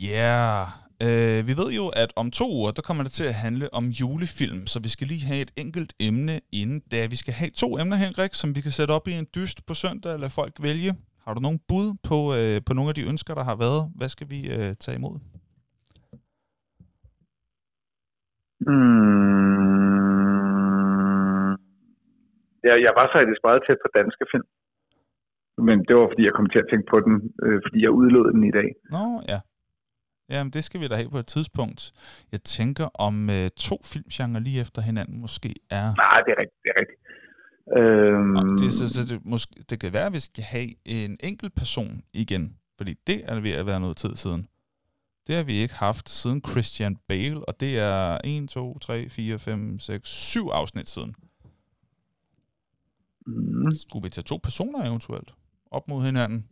[0.00, 0.89] Ja, yeah.
[1.06, 3.84] Øh, vi ved jo, at om to uger, der kommer det til at handle om
[4.00, 6.98] julefilm, så vi skal lige have et enkelt emne inden da.
[7.14, 9.74] Vi skal have to emner, Henrik, som vi kan sætte op i en dyst på
[9.82, 10.92] søndag, eller folk vælge.
[11.24, 13.82] Har du nogen bud på, øh, på nogle af de ønsker, der har været?
[13.98, 15.16] Hvad skal vi øh, tage imod?
[18.68, 20.10] Mm.
[22.66, 24.46] Ja, jeg var faktisk meget tæt på danske film.
[25.68, 27.14] Men det var, fordi jeg kom til at tænke på den,
[27.44, 28.68] øh, fordi jeg udlod den i dag.
[28.96, 29.38] Nå, ja.
[30.30, 31.92] Jamen, det skal vi da have på et tidspunkt.
[32.32, 35.94] Jeg tænker, om øh, to filmgenre lige efter hinanden måske er...
[35.94, 36.62] Nej, det er rigtigt.
[36.62, 37.00] Det er rigtigt.
[37.78, 41.16] Øhm, Nå, det, så, så det, måske, det kan være, at vi skal have en
[41.20, 42.56] enkelt person igen.
[42.76, 44.48] Fordi det er ved at være noget tid siden.
[45.26, 49.38] Det har vi ikke haft siden Christian Bale, og det er 1, 2, 3, 4,
[49.38, 51.14] 5, 6, 7 afsnit siden.
[53.26, 55.34] mm, Skulle vi tage to personer eventuelt
[55.70, 56.48] op mod hinanden?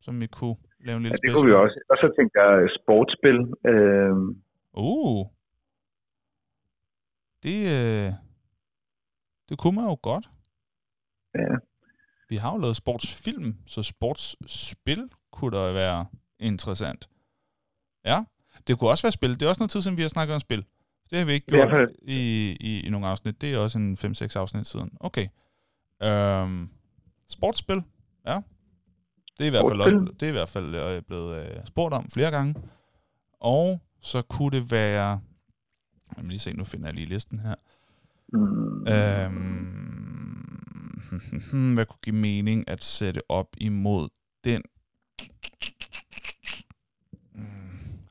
[0.00, 0.56] Som vi kunne
[0.86, 1.64] lave en ja, lille det kunne vi special?
[1.64, 1.78] også.
[1.90, 3.38] Og så tænkte jeg øh, sportsspil.
[3.72, 4.42] Øhm,
[4.72, 5.26] Uh.
[7.42, 8.12] Det, øh,
[9.48, 10.26] det kunne man jo godt.
[11.34, 11.56] ja.
[12.28, 16.06] Vi har jo lavet sportsfilm, så sportsspil kunne da være
[16.38, 17.08] interessant.
[18.04, 18.24] Ja,
[18.66, 19.30] det kunne også være spil.
[19.30, 20.64] Det er også noget tid siden, vi har snakket om spil.
[21.10, 22.20] Det har vi ikke gjort i,
[22.60, 23.40] i, i nogle afsnit.
[23.40, 24.90] Det er også en 5-6 afsnit siden.
[25.00, 25.26] Okay.
[26.02, 26.68] Øhm,
[27.28, 27.82] sportsspil,
[28.26, 28.40] ja.
[29.40, 32.06] Det er i hvert fald også det er i hvert fald blevet øh, spurgt om
[32.14, 32.54] flere gange.
[33.40, 35.20] Og så kunne det være...
[36.16, 37.54] Lad mig lige se, nu finder jeg lige listen her.
[38.32, 38.86] Mm,
[41.50, 44.08] Øhm, hvad kunne give mening at sætte op imod
[44.44, 44.62] den?
[47.34, 47.42] Mm,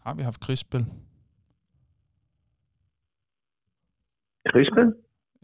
[0.03, 0.85] Har vi haft krigsspil?
[4.51, 4.93] krigsspil?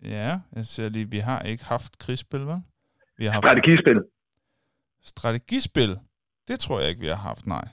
[0.04, 2.62] Ja, jeg ser lige, vi har ikke haft krigsspil, vel?
[3.18, 4.02] Vi har haft Strategispil.
[5.06, 6.00] Strategispil.
[6.48, 7.68] Det tror jeg ikke, vi har haft, nej.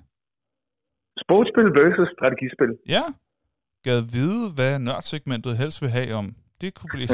[1.25, 2.73] Sportsspil versus strategispil.
[2.89, 3.03] Ja,
[3.85, 6.27] gad vide, hvad nørdsegmentet helst vil have om.
[6.61, 7.09] Det kunne blive...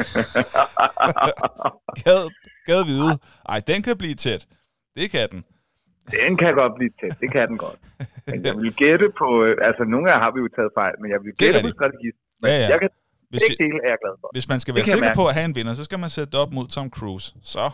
[2.05, 2.21] gad,
[2.69, 3.11] gad vide.
[3.53, 4.47] Ej, den kan blive tæt.
[4.95, 5.41] Det kan den.
[6.11, 7.79] Den kan godt blive tæt, det kan den godt.
[8.27, 11.07] Men jeg vil gætte på, øh, altså nogle gange har vi jo taget fejl, men
[11.13, 12.09] jeg vil gætte på strategi.
[12.41, 12.67] Men Ja, ja.
[12.73, 12.89] jeg kan
[13.33, 14.27] Hvis, begge dele er jeg glad for.
[14.35, 16.39] hvis man skal være sikker på at have en vinder, så skal man sætte det
[16.43, 17.27] op mod Tom Cruise.
[17.53, 17.65] Så,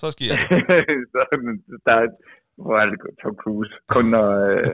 [0.00, 0.46] så sker det.
[1.12, 1.20] så,
[1.86, 2.06] der er,
[2.64, 4.66] hvor er det Tom Cruise, kun når øh,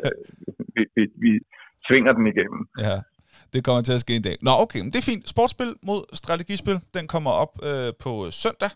[0.74, 1.30] vi, vi, vi
[1.86, 2.60] svinger den igennem.
[2.86, 2.96] Ja,
[3.52, 4.36] det kommer til at ske en dag.
[4.42, 5.28] Nå, okay, men det er fint.
[5.28, 8.70] Sportsspil mod strategispil, den kommer op øh, på søndag.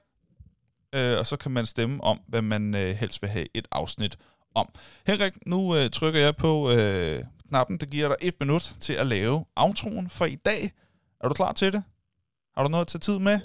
[0.96, 4.18] Øh, og så kan man stemme om, hvad man øh, helst vil have et afsnit
[4.54, 4.68] om.
[5.06, 7.18] Henrik, nu øh, trykker jeg på øh,
[7.48, 10.62] knappen, der giver dig et minut til at lave outroen for i dag.
[11.20, 11.82] Er du klar til det?
[12.54, 13.36] Har du noget at tage tid med?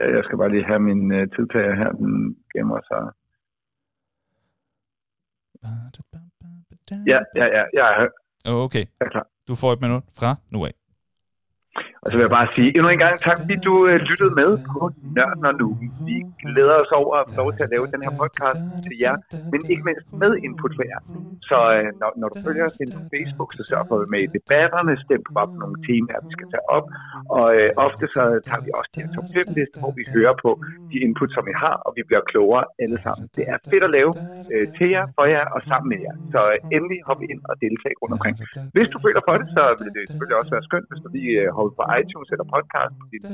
[0.00, 2.12] Øh, jeg skal bare lige have min øh, tidtager her, den
[2.52, 3.02] gemmer sig.
[7.12, 8.08] Ja, ja, ja, jeg er,
[8.64, 9.26] Okay, jeg er klar.
[9.48, 10.74] du får et minut fra nu af.
[12.06, 14.50] Og så vil jeg bare sige endnu en gang tak, fordi du øh, lyttede med
[14.70, 14.80] på
[15.16, 15.68] Nørden og Nu.
[16.08, 19.16] Vi glæder os over at få lov til at lave den her podcast til jer,
[19.52, 21.00] men ikke mindst med input fra jer.
[21.50, 24.12] Så øh, når, når du følger os ind på Facebook, så sørg for at være
[24.14, 26.86] med i debatterne, stem på op nogle temaer, vi skal tage op.
[27.38, 30.34] Og øh, ofte så tager vi også de her top 5 liste, hvor vi hører
[30.44, 30.50] på
[30.92, 33.24] de input, som I har, og vi bliver klogere alle sammen.
[33.38, 34.12] Det er fedt at lave
[34.52, 36.14] øh, til jer, for jer og sammen med jer.
[36.34, 38.34] Så øh, endelig hop ind og deltag rundt omkring.
[38.76, 41.32] Hvis du føler for det, så vil det selvfølgelig også være skønt, hvis du lige
[41.42, 43.24] øh, hopper på iTunes eller podcast på dit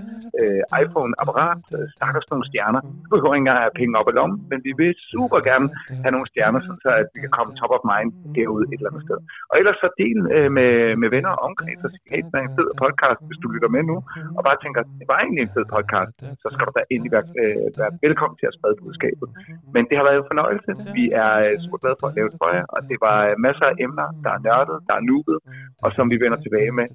[0.40, 1.60] øh, iPhone-apparat,
[1.96, 2.80] stak os nogle stjerner.
[3.02, 5.66] Du behøver ikke engang have penge op i lommen, men vi vil super gerne
[6.04, 9.04] have nogle stjerner, så at vi kan komme top of mind derude et eller andet
[9.08, 9.18] sted.
[9.50, 10.72] Og ellers så del øh, med,
[11.02, 12.00] med venner og omkreds, og det
[12.40, 13.96] er en fed podcast, hvis du lytter med nu,
[14.36, 17.26] og bare tænker, det var egentlig en fed podcast, så skal du da endelig være,
[17.42, 19.28] øh, være velkommen til at sprede budskabet.
[19.74, 20.70] Men det har været en fornøjelse.
[20.98, 23.34] Vi er øh, super glade for at lave det for jer, og det var øh,
[23.46, 25.38] masser af emner, der er nørdet, der er nubet,
[25.84, 26.86] og som vi vender tilbage med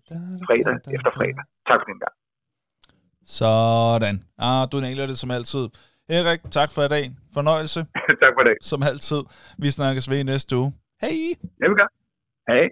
[0.47, 1.45] fredag efter fredag.
[1.67, 2.15] Tak for den gang.
[3.39, 4.15] Sådan.
[4.37, 5.65] Ah, du nailer det som altid.
[6.09, 7.05] Henrik, tak for i dag.
[7.33, 7.79] Fornøjelse,
[8.23, 8.55] tak for det.
[8.61, 9.21] som altid.
[9.57, 10.73] Vi snakkes ved i næste uge.
[11.01, 11.17] Hej!
[11.61, 11.91] Jeg vil gøre.
[12.49, 12.63] Hej.